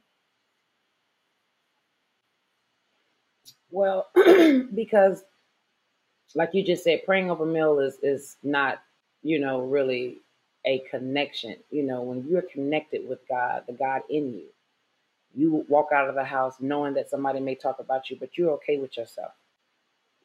Well, 3.71 4.09
because 4.75 5.23
like 6.35 6.51
you 6.55 6.65
just 6.65 6.83
said, 6.83 7.05
praying 7.05 7.31
over 7.31 7.45
meal 7.45 7.79
is 7.79 7.99
is 8.03 8.39
not, 8.43 8.79
you 9.23 9.39
know, 9.39 9.61
really 9.61 10.23
a 10.65 10.81
connection. 10.91 11.57
You 11.71 11.85
know, 11.85 12.03
when 12.03 12.27
you're 12.29 12.43
connected 12.43 13.09
with 13.09 13.21
God, 13.29 13.65
the 13.67 13.73
God 13.73 14.03
in 14.09 14.35
you, 14.35 14.47
you 15.37 15.65
walk 15.69 15.89
out 15.95 16.09
of 16.09 16.15
the 16.15 16.25
house 16.25 16.57
knowing 16.61 16.95
that 16.95 17.11
somebody 17.11 17.41
may 17.41 17.55
talk 17.55 17.79
about 17.81 18.11
you, 18.11 18.17
but 18.19 18.39
you're 18.39 18.53
okay 18.53 18.79
with 18.79 18.97
yourself. 18.97 19.33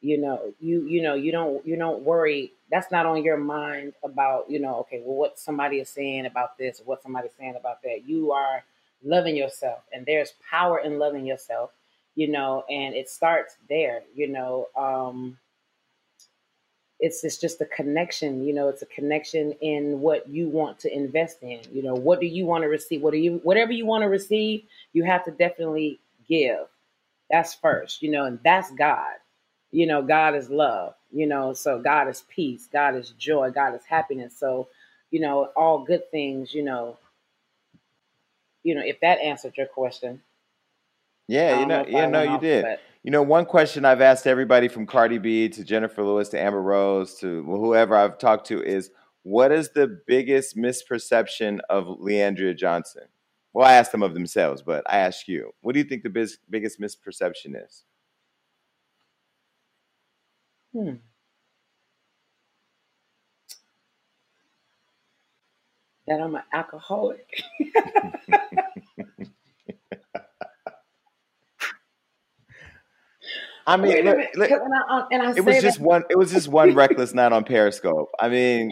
You 0.02 0.18
know, 0.18 0.54
you 0.62 0.88
you 0.88 1.02
know, 1.02 1.16
you 1.16 1.32
don't 1.32 1.66
you 1.66 1.76
don't 1.76 2.04
worry. 2.04 2.54
That's 2.72 2.92
not 2.92 3.06
on 3.06 3.24
your 3.24 3.38
mind 3.38 3.94
about, 4.04 4.50
you 4.50 4.60
know, 4.60 4.78
okay, 4.82 5.02
well 5.04 5.18
what 5.18 5.40
somebody 5.40 5.78
is 5.80 5.90
saying 5.90 6.26
about 6.26 6.58
this 6.58 6.80
or 6.80 6.84
what 6.86 7.04
somebody's 7.04 7.34
saying 7.38 7.56
about 7.60 7.82
that. 7.84 8.08
You 8.08 8.32
are 8.32 8.64
loving 9.04 9.36
yourself 9.36 9.80
and 9.92 10.06
there's 10.06 10.34
power 10.50 10.80
in 10.80 11.00
loving 11.00 11.26
yourself, 11.26 11.72
you 12.16 12.30
know, 12.30 12.64
and 12.70 12.96
it 12.96 13.10
starts 13.10 13.58
there, 13.68 14.04
you 14.16 14.28
know. 14.30 14.68
Um 14.78 15.38
it's 17.00 17.24
it's 17.24 17.38
just 17.38 17.62
a 17.62 17.66
connection 17.66 18.44
you 18.44 18.54
know 18.54 18.68
it's 18.68 18.82
a 18.82 18.88
connection 18.88 19.54
in 19.62 20.00
what 20.02 20.28
you 20.30 20.50
want 20.50 20.78
to 20.80 20.94
invest 20.94 21.42
in 21.42 21.62
you 21.72 21.82
know 21.82 21.94
what 21.94 22.20
do 22.20 22.26
you 22.26 22.46
want 22.46 22.62
to 22.62 22.68
receive 22.68 23.02
what 23.02 23.12
do 23.12 23.18
you 23.18 23.40
whatever 23.44 23.72
you 23.72 23.86
want 23.86 24.02
to 24.02 24.10
receive 24.10 24.64
you 24.94 25.04
have 25.04 25.24
to 25.24 25.32
definitely 25.32 26.00
give. 26.28 26.68
That's 27.32 27.54
first 27.54 28.02
you 28.02 28.12
know 28.12 28.26
and 28.26 28.40
that's 28.44 28.72
god. 28.72 29.16
You 29.72 29.88
know 29.88 30.02
god 30.02 30.36
is 30.36 30.50
love 30.50 30.96
you 31.12 31.28
know 31.28 31.54
so 31.54 31.80
god 31.80 32.08
is 32.08 32.24
peace 32.30 32.68
god 32.72 32.96
is 32.96 33.12
joy 33.12 33.52
god 33.52 33.76
is 33.76 33.86
happiness. 33.86 34.38
So 34.38 34.68
you 35.12 35.22
know 35.22 35.50
all 35.56 35.86
good 35.86 36.10
things 36.12 36.54
you 36.54 36.64
know 36.64 36.98
you 38.64 38.76
know 38.76 38.82
if 38.84 39.00
that 39.02 39.20
answered 39.20 39.56
your 39.58 39.68
question. 39.68 40.22
Yeah, 41.28 41.60
you 41.60 41.68
know, 41.68 41.84
know 41.84 41.90
yeah, 41.90 42.08
no, 42.08 42.24
you 42.24 42.40
did. 42.40 42.64
but 42.64 42.80
You 43.04 43.12
know, 43.12 43.24
one 43.24 43.46
question 43.46 43.86
I've 43.86 44.02
asked 44.02 44.28
everybody 44.28 44.68
from 44.68 44.86
Cardi 44.86 45.18
B 45.20 45.50
to 45.50 45.64
Jennifer 45.64 46.04
Lewis 46.04 46.30
to 46.30 46.40
Amber 46.40 46.62
Rose 46.62 47.16
to 47.20 47.44
whoever 47.44 47.96
I've 47.96 48.18
talked 48.20 48.48
to 48.48 48.62
is 48.64 48.92
what 49.24 49.52
is 49.52 49.72
the 49.72 50.02
biggest 50.08 50.58
misperception 50.58 51.60
of 51.70 51.86
Leandria 51.88 52.58
Johnson? 52.58 53.04
Well, 53.54 53.68
I 53.68 53.74
asked 53.74 53.94
them 53.94 54.04
of 54.04 54.14
themselves, 54.14 54.62
but 54.62 54.84
I 54.90 55.00
ask 55.00 55.28
you, 55.28 55.52
what 55.62 55.74
do 55.74 55.80
you 55.80 55.86
think 55.86 56.04
the 56.04 56.10
bis- 56.10 56.40
biggest 56.50 56.80
misperception 56.80 57.56
is? 57.66 57.86
hmm, 60.74 60.96
that 66.08 66.22
i'm 66.22 66.36
an 66.36 66.44
alcoholic 66.54 67.44
I 73.70 73.78
mean, 73.78 73.90
Wait 73.94 74.00
a 74.00 74.04
look, 74.10 74.18
minute, 74.18 74.36
look, 74.36 74.50
'cause- 74.50 74.60
and 74.64 74.74
I, 74.74 75.08
and 75.12 75.22
I 75.22 75.32
it 75.36 75.46
was 75.46 75.56
say 75.56 75.62
just 75.62 75.80
that 75.80 75.86
one. 75.86 76.04
It 76.10 76.18
was 76.18 76.32
just 76.32 76.48
one 76.48 76.74
reckless 76.76 77.14
night 77.14 77.32
on 77.32 77.44
Periscope. 77.44 78.10
I 78.20 78.30
mean, 78.30 78.72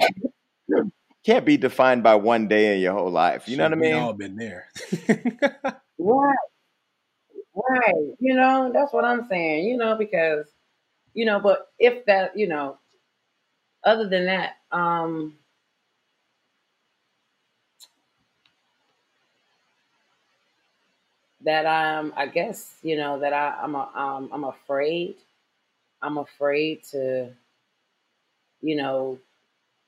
can't 1.25 1.45
be 1.45 1.57
defined 1.57 2.03
by 2.03 2.15
one 2.15 2.47
day 2.47 2.75
in 2.75 2.81
your 2.81 2.93
whole 2.93 3.11
life. 3.11 3.47
You 3.47 3.57
know 3.57 3.63
what 3.65 3.73
I 3.73 3.75
mean? 3.75 3.93
We 3.93 3.99
all 3.99 4.13
been 4.13 4.35
there. 4.37 4.69
right, 5.99 6.35
Right. 7.53 7.93
You 8.19 8.35
know, 8.35 8.71
that's 8.73 8.93
what 8.93 9.03
I'm 9.05 9.27
saying, 9.27 9.65
you 9.65 9.77
know, 9.77 9.95
because, 9.95 10.45
you 11.13 11.25
know, 11.25 11.39
but 11.39 11.67
if 11.79 12.05
that, 12.05 12.37
you 12.37 12.47
know, 12.47 12.77
other 13.83 14.07
than 14.07 14.25
that, 14.25 14.57
um, 14.71 15.37
that 21.47 21.65
I'm, 21.65 22.13
I 22.17 22.27
guess, 22.27 22.75
you 22.83 22.97
know, 22.97 23.19
that 23.21 23.33
I, 23.33 23.57
I'm, 23.63 23.73
a, 23.73 23.89
um, 23.95 24.29
I'm 24.33 24.43
afraid. 24.43 25.15
I'm 26.01 26.17
afraid 26.17 26.83
to, 26.91 27.31
you 28.61 28.75
know, 28.75 29.17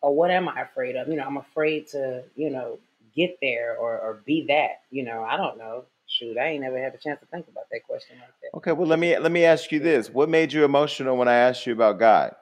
or 0.01 0.16
what 0.16 0.32
am 0.32 0.47
I 0.47 0.62
afraid 0.62 0.95
of? 0.95 1.10
You 1.10 1.18
know, 1.18 1.26
I'm 1.26 1.38
afraid 1.38 1.88
to, 1.89 2.24
you 2.38 2.49
know, 2.49 2.80
get 3.16 3.38
there 3.41 3.76
or, 3.78 3.99
or 3.99 4.22
be 4.26 4.45
that. 4.47 4.84
You 4.89 5.03
know, 5.03 5.24
I 5.24 5.38
don't 5.38 5.57
know. 5.57 5.84
Shoot, 6.07 6.38
I 6.38 6.47
ain't 6.47 6.62
never 6.64 6.82
had 6.82 6.95
a 6.95 6.97
chance 6.97 7.20
to 7.20 7.26
think 7.28 7.47
about 7.49 7.66
that 7.72 7.84
question 7.86 8.18
like 8.20 8.34
that. 8.41 8.57
Okay, 8.57 8.72
well 8.72 8.88
let 8.88 8.97
me 8.97 9.18
let 9.20 9.32
me 9.32 9.45
ask 9.45 9.72
you 9.72 9.80
this: 9.80 10.10
What 10.10 10.30
made 10.30 10.53
you 10.53 10.66
emotional 10.66 11.18
when 11.18 11.28
I 11.28 11.36
asked 11.36 11.68
you 11.68 11.74
about 11.74 11.99
God? 11.99 12.36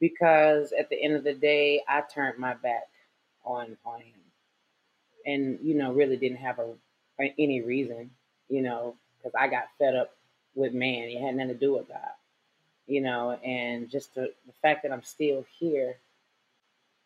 Because 0.00 0.72
at 0.78 0.88
the 0.90 1.02
end 1.02 1.14
of 1.14 1.24
the 1.24 1.34
day, 1.34 1.82
I 1.88 2.02
turned 2.12 2.38
my 2.38 2.54
back 2.54 2.88
on 3.44 3.76
on 3.84 4.00
him, 4.00 4.20
and 5.28 5.60
you 5.62 5.76
know, 5.76 5.92
really 5.92 6.18
didn't 6.18 6.38
have 6.38 6.60
a 6.60 6.74
any 7.38 7.62
reason, 7.62 8.10
you 8.50 8.62
know, 8.62 8.96
because 9.18 9.34
I 9.38 9.48
got 9.48 9.66
fed 9.78 9.96
up 9.96 10.12
with 10.56 10.74
man. 10.74 11.10
It 11.10 11.20
had 11.22 11.36
nothing 11.36 11.54
to 11.54 11.60
do 11.60 11.74
with 11.74 11.88
God, 11.88 11.98
you 12.88 13.02
know, 13.02 13.32
and 13.44 13.90
just 13.90 14.14
the, 14.16 14.32
the 14.46 14.54
fact 14.62 14.84
that 14.84 14.92
I'm 14.92 15.04
still 15.04 15.46
here 15.60 15.96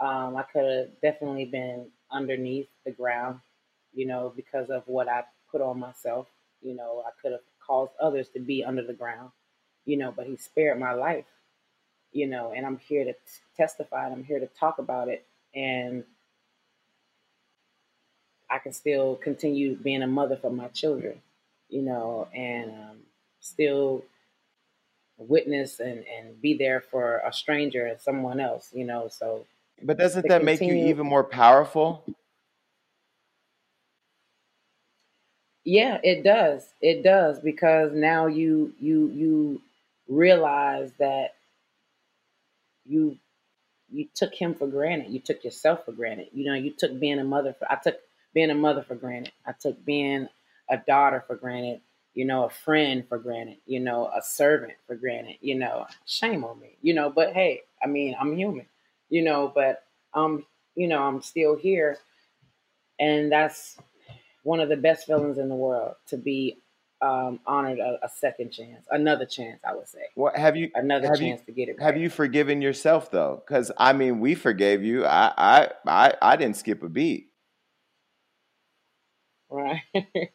um, 0.01 0.37
I 0.37 0.43
could 0.43 0.65
have 0.65 0.89
definitely 1.03 1.47
been 1.47 1.87
underneath 2.11 2.69
the 2.85 2.93
ground, 2.93 3.41
you 3.95 4.07
know, 4.07 4.33
because 4.37 4.71
of 4.71 4.83
what 4.87 5.09
I 5.09 5.25
put 5.51 5.63
on 5.63 5.79
myself. 5.79 6.29
You 6.63 6.75
know, 6.75 7.05
I 7.07 7.11
could 7.23 7.33
have 7.33 7.43
caused 7.65 7.93
others 8.01 8.29
to 8.31 8.41
be 8.41 8.65
under 8.65 8.83
the 8.83 8.95
ground, 8.95 9.31
you 9.87 9.97
know, 9.97 10.13
but 10.17 10.27
he 10.27 10.37
spared 10.37 10.81
my 10.81 10.93
life, 10.95 11.27
you 12.13 12.27
know, 12.27 12.53
and 12.57 12.67
I'm 12.67 12.79
here 12.79 13.05
to 13.05 13.15
testify 13.57 14.07
and 14.07 14.15
I'm 14.15 14.25
here 14.25 14.41
to 14.41 14.49
talk 14.49 14.79
about 14.79 15.09
it. 15.09 15.27
And 15.55 16.05
I 18.53 18.59
can 18.59 18.73
still 18.75 19.17
continue 19.17 19.77
being 19.77 20.03
a 20.03 20.07
mother 20.07 20.37
for 20.37 20.51
my 20.51 20.69
children, 20.69 21.21
you 21.71 21.83
know, 21.83 22.29
and 22.35 22.71
um, 22.71 22.99
still 23.41 24.05
witness 25.17 25.81
and, 25.81 26.05
and 26.07 26.41
be 26.41 26.55
there 26.55 26.81
for 26.81 27.23
a 27.27 27.33
stranger 27.33 27.87
and 27.87 28.01
someone 28.01 28.41
else, 28.41 28.71
you 28.75 28.85
know. 28.85 29.09
So 29.09 29.47
but 29.83 29.97
doesn't 29.97 30.29
that 30.29 30.45
make 30.45 30.61
you 30.61 30.75
even 30.75 31.07
more 31.07 31.25
powerful? 31.25 32.05
Yeah, 35.65 35.99
it 36.03 36.25
does. 36.25 36.67
It 36.81 37.03
does 37.03 37.41
because 37.41 37.93
now 37.95 38.27
you 38.27 38.75
you 38.81 39.09
you 39.09 39.63
realize 40.09 40.93
that 40.99 41.35
you 42.85 43.17
you 43.91 44.09
took 44.15 44.35
him 44.35 44.55
for 44.55 44.67
granted. 44.67 45.11
You 45.11 45.21
took 45.21 45.45
yourself 45.45 45.85
for 45.85 45.93
granted. 45.93 46.29
You 46.33 46.47
know, 46.47 46.55
you 46.55 46.73
took 46.77 46.99
being 46.99 47.19
a 47.19 47.25
mother 47.25 47.55
for 47.59 47.71
I 47.71 47.77
took 47.77 47.97
being 48.35 48.51
a 48.51 48.55
mother 48.55 48.83
for 48.83 48.95
granted. 48.95 49.33
I 49.47 49.53
took 49.53 49.85
being 49.85 50.29
a 50.71 50.79
daughter 50.79 51.23
for 51.27 51.37
granted, 51.37 51.81
you 52.15 52.25
know, 52.25 52.45
a 52.45 52.51
friend 52.51 53.05
for 53.09 53.19
granted, 53.19 53.59
you 53.67 53.81
know, 53.81 54.11
a 54.17 54.23
servant 54.23 54.75
for 54.87 54.97
granted, 54.97 55.37
you 55.41 55.55
know, 55.55 55.87
shame 56.07 56.45
on 56.45 56.61
me. 56.61 56.77
You 56.83 56.95
know, 56.95 57.11
but 57.11 57.33
hey, 57.33 57.63
I 57.83 57.87
mean, 57.87 58.15
I'm 58.19 58.37
human 58.37 58.67
you 59.13 59.23
know, 59.23 59.53
but 59.55 59.85
um, 60.15 60.45
you 60.75 60.89
know, 60.89 61.03
I'm 61.03 61.21
still 61.21 61.55
here. 61.55 61.99
And 62.99 63.31
that's 63.31 63.77
one 64.43 64.59
of 64.59 64.71
the 64.71 64.77
best 64.77 65.07
feelings 65.07 65.39
in 65.39 65.49
the 65.49 65.55
world 65.55 65.97
to 66.09 66.17
be 66.17 66.59
um, 67.03 67.41
honored 67.47 67.79
a, 67.79 67.99
a, 68.03 68.09
second 68.09 68.53
chance, 68.53 68.87
another 68.91 69.27
chance, 69.27 69.61
I 69.69 69.75
would 69.75 69.89
say. 69.89 69.99
What 70.15 70.37
have 70.37 70.57
you 70.57 70.71
another 70.75 71.09
have 71.09 71.19
chance 71.19 71.41
you, 71.41 71.47
to 71.47 71.53
get 71.53 71.69
it? 71.69 71.81
Have 71.81 71.97
you 71.97 72.09
forgiven 72.09 72.63
yourself 72.63 73.11
though? 73.11 73.43
Because 73.47 73.71
I 73.77 73.93
mean, 73.93 74.21
we 74.21 74.35
forgave 74.35 74.83
you. 74.83 75.05
I, 75.05 75.33
I 75.37 75.69
I 75.87 76.15
I 76.23 76.37
didn't 76.37 76.57
skip 76.57 76.83
a 76.83 76.89
beat. 76.89 77.32
Right. 79.53 79.83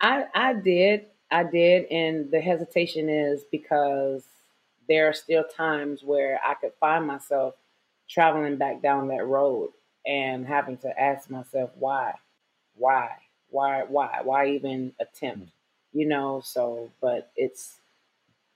I 0.00 0.24
I 0.34 0.54
did. 0.54 1.06
I 1.30 1.44
did, 1.44 1.86
and 1.90 2.30
the 2.30 2.40
hesitation 2.40 3.08
is 3.08 3.42
because 3.50 4.24
there 4.88 5.08
are 5.08 5.14
still 5.14 5.44
times 5.44 6.02
where 6.04 6.38
I 6.46 6.54
could 6.54 6.74
find 6.78 7.06
myself 7.06 7.54
traveling 8.08 8.56
back 8.56 8.82
down 8.82 9.08
that 9.08 9.26
road 9.26 9.70
and 10.06 10.46
having 10.46 10.76
to 10.78 11.00
ask 11.00 11.30
myself 11.30 11.70
why, 11.78 12.14
why, 12.76 13.10
why, 13.50 13.84
why, 13.88 14.20
why 14.24 14.48
even 14.48 14.92
attempt, 15.00 15.50
you 15.92 16.06
know? 16.06 16.42
So, 16.44 16.90
but 17.00 17.30
it's 17.36 17.78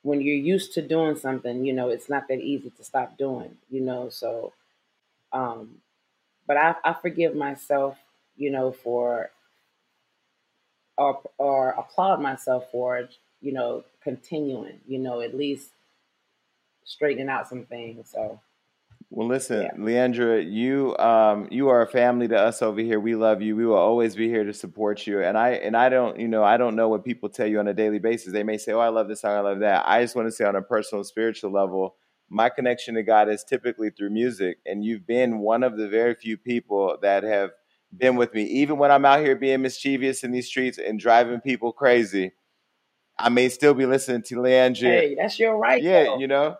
when 0.03 0.21
you're 0.21 0.37
used 0.37 0.75
to 0.75 0.83
doing 0.83 1.17
something, 1.17 1.65
you 1.65 1.73
know, 1.73 1.91
it's 1.91 2.09
not 2.09 2.29
that 2.29 2.41
easy 2.41 2.71
to 2.71 2.85
stop 2.85 3.19
doing, 3.19 3.57
you 3.71 3.81
know? 3.83 4.09
So, 4.11 4.53
um, 5.33 5.77
but 6.47 6.57
I, 6.57 6.77
I 6.85 6.95
forgive 6.95 7.35
myself, 7.37 7.99
you 8.37 8.51
know, 8.51 8.73
for 8.73 9.31
or 10.99 11.21
or 11.39 11.71
applaud 11.71 12.21
myself 12.21 12.71
for, 12.71 13.09
you 13.41 13.53
know, 13.53 13.85
continuing, 14.03 14.81
you 14.87 14.99
know, 14.99 15.21
at 15.21 15.35
least 15.37 15.71
straightening 16.85 17.29
out 17.29 17.49
some 17.49 17.65
things. 17.65 18.11
So. 18.13 18.41
Well, 19.11 19.29
listen, 19.29 19.63
yeah. 19.63 19.71
Leandria, 19.79 20.51
you 20.51 20.97
um, 20.99 21.47
you 21.51 21.69
are 21.69 21.83
a 21.83 21.87
family 21.87 22.27
to 22.29 22.37
us 22.37 22.61
over 22.61 22.81
here. 22.81 22.99
We 22.99 23.15
love 23.15 23.41
you. 23.41 23.55
We 23.55 23.65
will 23.65 23.77
always 23.77 24.17
be 24.17 24.29
here 24.29 24.43
to 24.43 24.53
support 24.53 25.07
you. 25.07 25.23
And 25.23 25.39
I 25.39 25.51
and 25.51 25.77
I 25.77 25.89
don't, 25.89 26.19
you 26.19 26.27
know, 26.27 26.43
I 26.43 26.57
don't 26.57 26.75
know 26.75 26.89
what 26.89 27.05
people 27.05 27.29
tell 27.29 27.47
you 27.47 27.61
on 27.61 27.69
a 27.69 27.75
daily 27.75 28.01
basis. 28.01 28.33
They 28.33 28.43
may 28.43 28.59
say, 28.59 28.73
"Oh, 28.73 28.81
I 28.81 28.89
love 28.89 29.07
this 29.07 29.21
song, 29.21 29.33
I 29.33 29.41
love 29.41 29.61
that." 29.61 29.85
I 29.87 30.03
just 30.03 30.17
want 30.17 30.27
to 30.27 30.33
say, 30.33 30.45
on 30.45 30.57
a 30.57 30.63
personal, 30.63 31.05
spiritual 31.05 31.53
level, 31.53 31.95
my 32.29 32.49
connection 32.49 32.97
to 32.97 33.05
God 33.05 33.29
is 33.29 33.45
typically 33.45 33.91
through 33.91 34.11
music, 34.11 34.59
and 34.67 34.85
you've 34.85 35.07
been 35.07 35.39
one 35.39 35.63
of 35.63 35.77
the 35.77 35.89
very 35.89 36.15
few 36.15 36.37
people 36.37 36.99
that 37.01 37.23
have 37.23 37.51
been 37.99 38.17
with 38.17 38.35
me, 38.35 38.43
even 38.45 38.79
when 38.79 38.91
I'm 38.91 39.05
out 39.05 39.21
here 39.21 39.37
being 39.37 39.63
mischievous 39.63 40.25
in 40.25 40.31
these 40.31 40.47
streets 40.47 40.79
and 40.79 40.99
driving 40.99 41.41
people 41.41 41.73
crazy. 41.73 42.33
I 43.19 43.31
may 43.31 43.49
still 43.49 43.75
be 43.75 43.87
listening 43.87 44.23
to 44.25 44.37
Leandria. 44.37 45.01
Hey, 45.01 45.15
that's 45.15 45.39
your 45.39 45.57
right. 45.57 45.83
Yeah, 45.83 46.05
though. 46.05 46.19
you 46.19 46.27
know. 46.27 46.57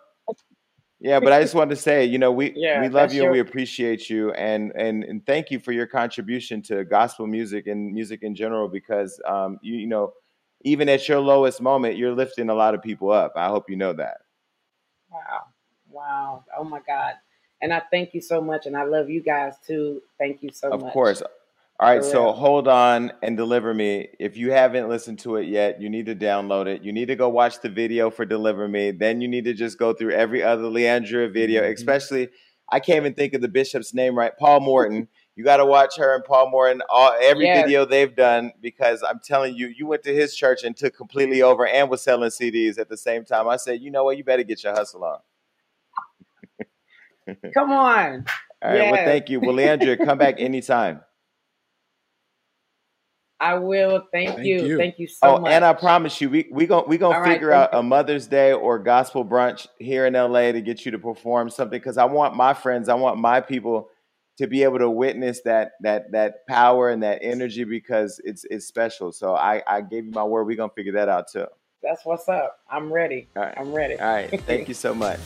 Yeah, 0.99 1.19
but 1.19 1.31
I 1.31 1.41
just 1.41 1.53
wanted 1.53 1.75
to 1.75 1.81
say, 1.81 2.05
you 2.05 2.17
know, 2.17 2.31
we 2.31 2.53
yeah, 2.55 2.81
we 2.81 2.89
love 2.89 3.13
you 3.13 3.17
your... 3.17 3.25
and 3.25 3.33
we 3.33 3.39
appreciate 3.39 4.09
you, 4.09 4.31
and 4.31 4.71
and 4.75 5.03
and 5.03 5.25
thank 5.25 5.51
you 5.51 5.59
for 5.59 5.71
your 5.71 5.85
contribution 5.85 6.61
to 6.63 6.83
gospel 6.85 7.27
music 7.27 7.67
and 7.67 7.93
music 7.93 8.23
in 8.23 8.33
general. 8.33 8.67
Because 8.67 9.21
um, 9.25 9.59
you 9.61 9.75
you 9.75 9.87
know, 9.87 10.13
even 10.61 10.89
at 10.89 11.07
your 11.07 11.19
lowest 11.19 11.61
moment, 11.61 11.97
you're 11.97 12.15
lifting 12.15 12.49
a 12.49 12.55
lot 12.55 12.73
of 12.73 12.81
people 12.81 13.11
up. 13.11 13.33
I 13.35 13.47
hope 13.47 13.69
you 13.69 13.75
know 13.75 13.93
that. 13.93 14.17
Wow, 15.11 15.43
wow, 15.89 16.45
oh 16.57 16.63
my 16.63 16.79
God, 16.87 17.13
and 17.61 17.73
I 17.73 17.81
thank 17.91 18.13
you 18.13 18.21
so 18.21 18.41
much, 18.41 18.65
and 18.65 18.75
I 18.75 18.83
love 18.83 19.09
you 19.09 19.21
guys 19.21 19.55
too. 19.65 20.01
Thank 20.17 20.43
you 20.43 20.49
so 20.53 20.71
of 20.71 20.81
much. 20.81 20.87
Of 20.87 20.93
course, 20.93 21.23
all 21.79 21.87
right, 21.87 22.03
so 22.03 22.31
hold 22.31 22.67
on 22.67 23.11
and 23.21 23.37
deliver 23.37 23.71
me. 23.71 24.07
If 24.19 24.35
you 24.35 24.51
haven't 24.51 24.89
listened 24.89 25.19
to 25.19 25.35
it 25.35 25.47
yet, 25.47 25.79
you 25.79 25.91
need 25.91 26.07
to 26.07 26.15
download 26.15 26.65
it. 26.65 26.81
You 26.81 26.91
need 26.91 27.05
to 27.09 27.15
go 27.15 27.29
watch 27.29 27.61
the 27.61 27.69
video 27.69 28.09
for 28.09 28.25
Deliver 28.25 28.67
Me. 28.67 28.89
Then 28.89 29.21
you 29.21 29.27
need 29.27 29.43
to 29.45 29.53
just 29.53 29.77
go 29.77 29.93
through 29.93 30.13
every 30.13 30.41
other 30.41 30.63
Leandria 30.63 31.31
video, 31.31 31.61
mm-hmm. 31.61 31.73
especially 31.73 32.29
I 32.69 32.79
can't 32.79 32.97
even 32.97 33.13
think 33.13 33.35
of 33.35 33.41
the 33.41 33.47
bishop's 33.47 33.93
name 33.93 34.17
right. 34.17 34.35
Paul 34.37 34.61
Morton. 34.61 35.07
You 35.37 35.43
got 35.43 35.57
to 35.57 35.67
watch 35.67 35.97
her 35.97 36.15
and 36.15 36.23
Paul 36.23 36.49
Morton 36.49 36.81
all 36.89 37.15
every 37.21 37.45
yes. 37.45 37.61
video 37.63 37.85
they've 37.85 38.15
done 38.15 38.53
because 38.59 39.03
I'm 39.07 39.19
telling 39.23 39.53
you, 39.53 39.67
you 39.67 39.85
went 39.85 40.01
to 40.05 40.11
his 40.11 40.35
church 40.35 40.63
and 40.63 40.75
took 40.75 40.97
completely 40.97 41.43
over 41.43 41.67
and 41.67 41.91
was 41.91 42.01
selling 42.01 42.31
CDs 42.31 42.79
at 42.79 42.89
the 42.89 42.97
same 42.97 43.23
time. 43.23 43.47
I 43.47 43.57
said, 43.57 43.79
you 43.79 43.91
know 43.91 44.03
what, 44.03 44.17
you 44.17 44.23
better 44.23 44.41
get 44.41 44.63
your 44.63 44.73
hustle 44.73 45.03
on. 45.03 45.19
Come 47.53 47.71
on. 47.71 48.25
All 48.63 48.71
right. 48.71 48.77
Yes. 48.77 48.91
Well, 48.91 49.05
thank 49.05 49.29
you. 49.29 49.39
Well, 49.39 49.55
Leandria, 49.55 50.03
come 50.03 50.17
back 50.17 50.35
anytime. 50.39 51.01
I 53.39 53.53
will. 53.55 54.03
Thank, 54.11 54.35
Thank 54.35 54.47
you. 54.47 54.65
you. 54.65 54.77
Thank 54.77 54.97
you 54.97 55.07
so 55.07 55.35
oh, 55.35 55.39
much. 55.41 55.51
and 55.51 55.63
I 55.63 55.73
promise 55.73 56.19
you, 56.19 56.29
we 56.29 56.47
we 56.51 56.65
gonna 56.65 56.87
we 56.87 56.97
gonna 56.97 57.17
All 57.17 57.23
figure 57.23 57.49
right, 57.49 57.63
out 57.63 57.69
you. 57.73 57.79
a 57.79 57.83
Mother's 57.83 58.25
Day 58.27 58.51
or 58.51 58.79
gospel 58.79 59.23
brunch 59.23 59.67
here 59.77 60.07
in 60.07 60.13
LA 60.13 60.51
to 60.51 60.61
get 60.61 60.85
you 60.85 60.91
to 60.91 60.99
perform 60.99 61.49
something 61.49 61.77
because 61.77 61.97
I 61.97 62.05
want 62.05 62.35
my 62.35 62.53
friends, 62.53 62.89
I 62.89 62.95
want 62.95 63.19
my 63.19 63.39
people 63.39 63.89
to 64.39 64.47
be 64.47 64.63
able 64.63 64.79
to 64.79 64.89
witness 64.89 65.41
that 65.45 65.73
that 65.81 66.11
that 66.13 66.47
power 66.47 66.89
and 66.89 67.03
that 67.03 67.19
energy 67.21 67.63
because 67.63 68.19
it's 68.23 68.43
it's 68.49 68.65
special. 68.65 69.11
So 69.11 69.35
I 69.35 69.61
I 69.67 69.81
gave 69.81 70.05
you 70.05 70.11
my 70.11 70.23
word. 70.23 70.45
We're 70.45 70.57
gonna 70.57 70.71
figure 70.75 70.93
that 70.93 71.09
out 71.09 71.27
too. 71.31 71.45
That's 71.83 72.05
what's 72.05 72.27
up. 72.27 72.59
I'm 72.69 72.91
ready. 72.91 73.27
All 73.35 73.43
right. 73.43 73.53
I'm 73.55 73.71
ready. 73.71 73.99
All 73.99 74.07
right. 74.07 74.41
Thank 74.41 74.67
you 74.67 74.73
so 74.73 74.95
much. 74.95 75.19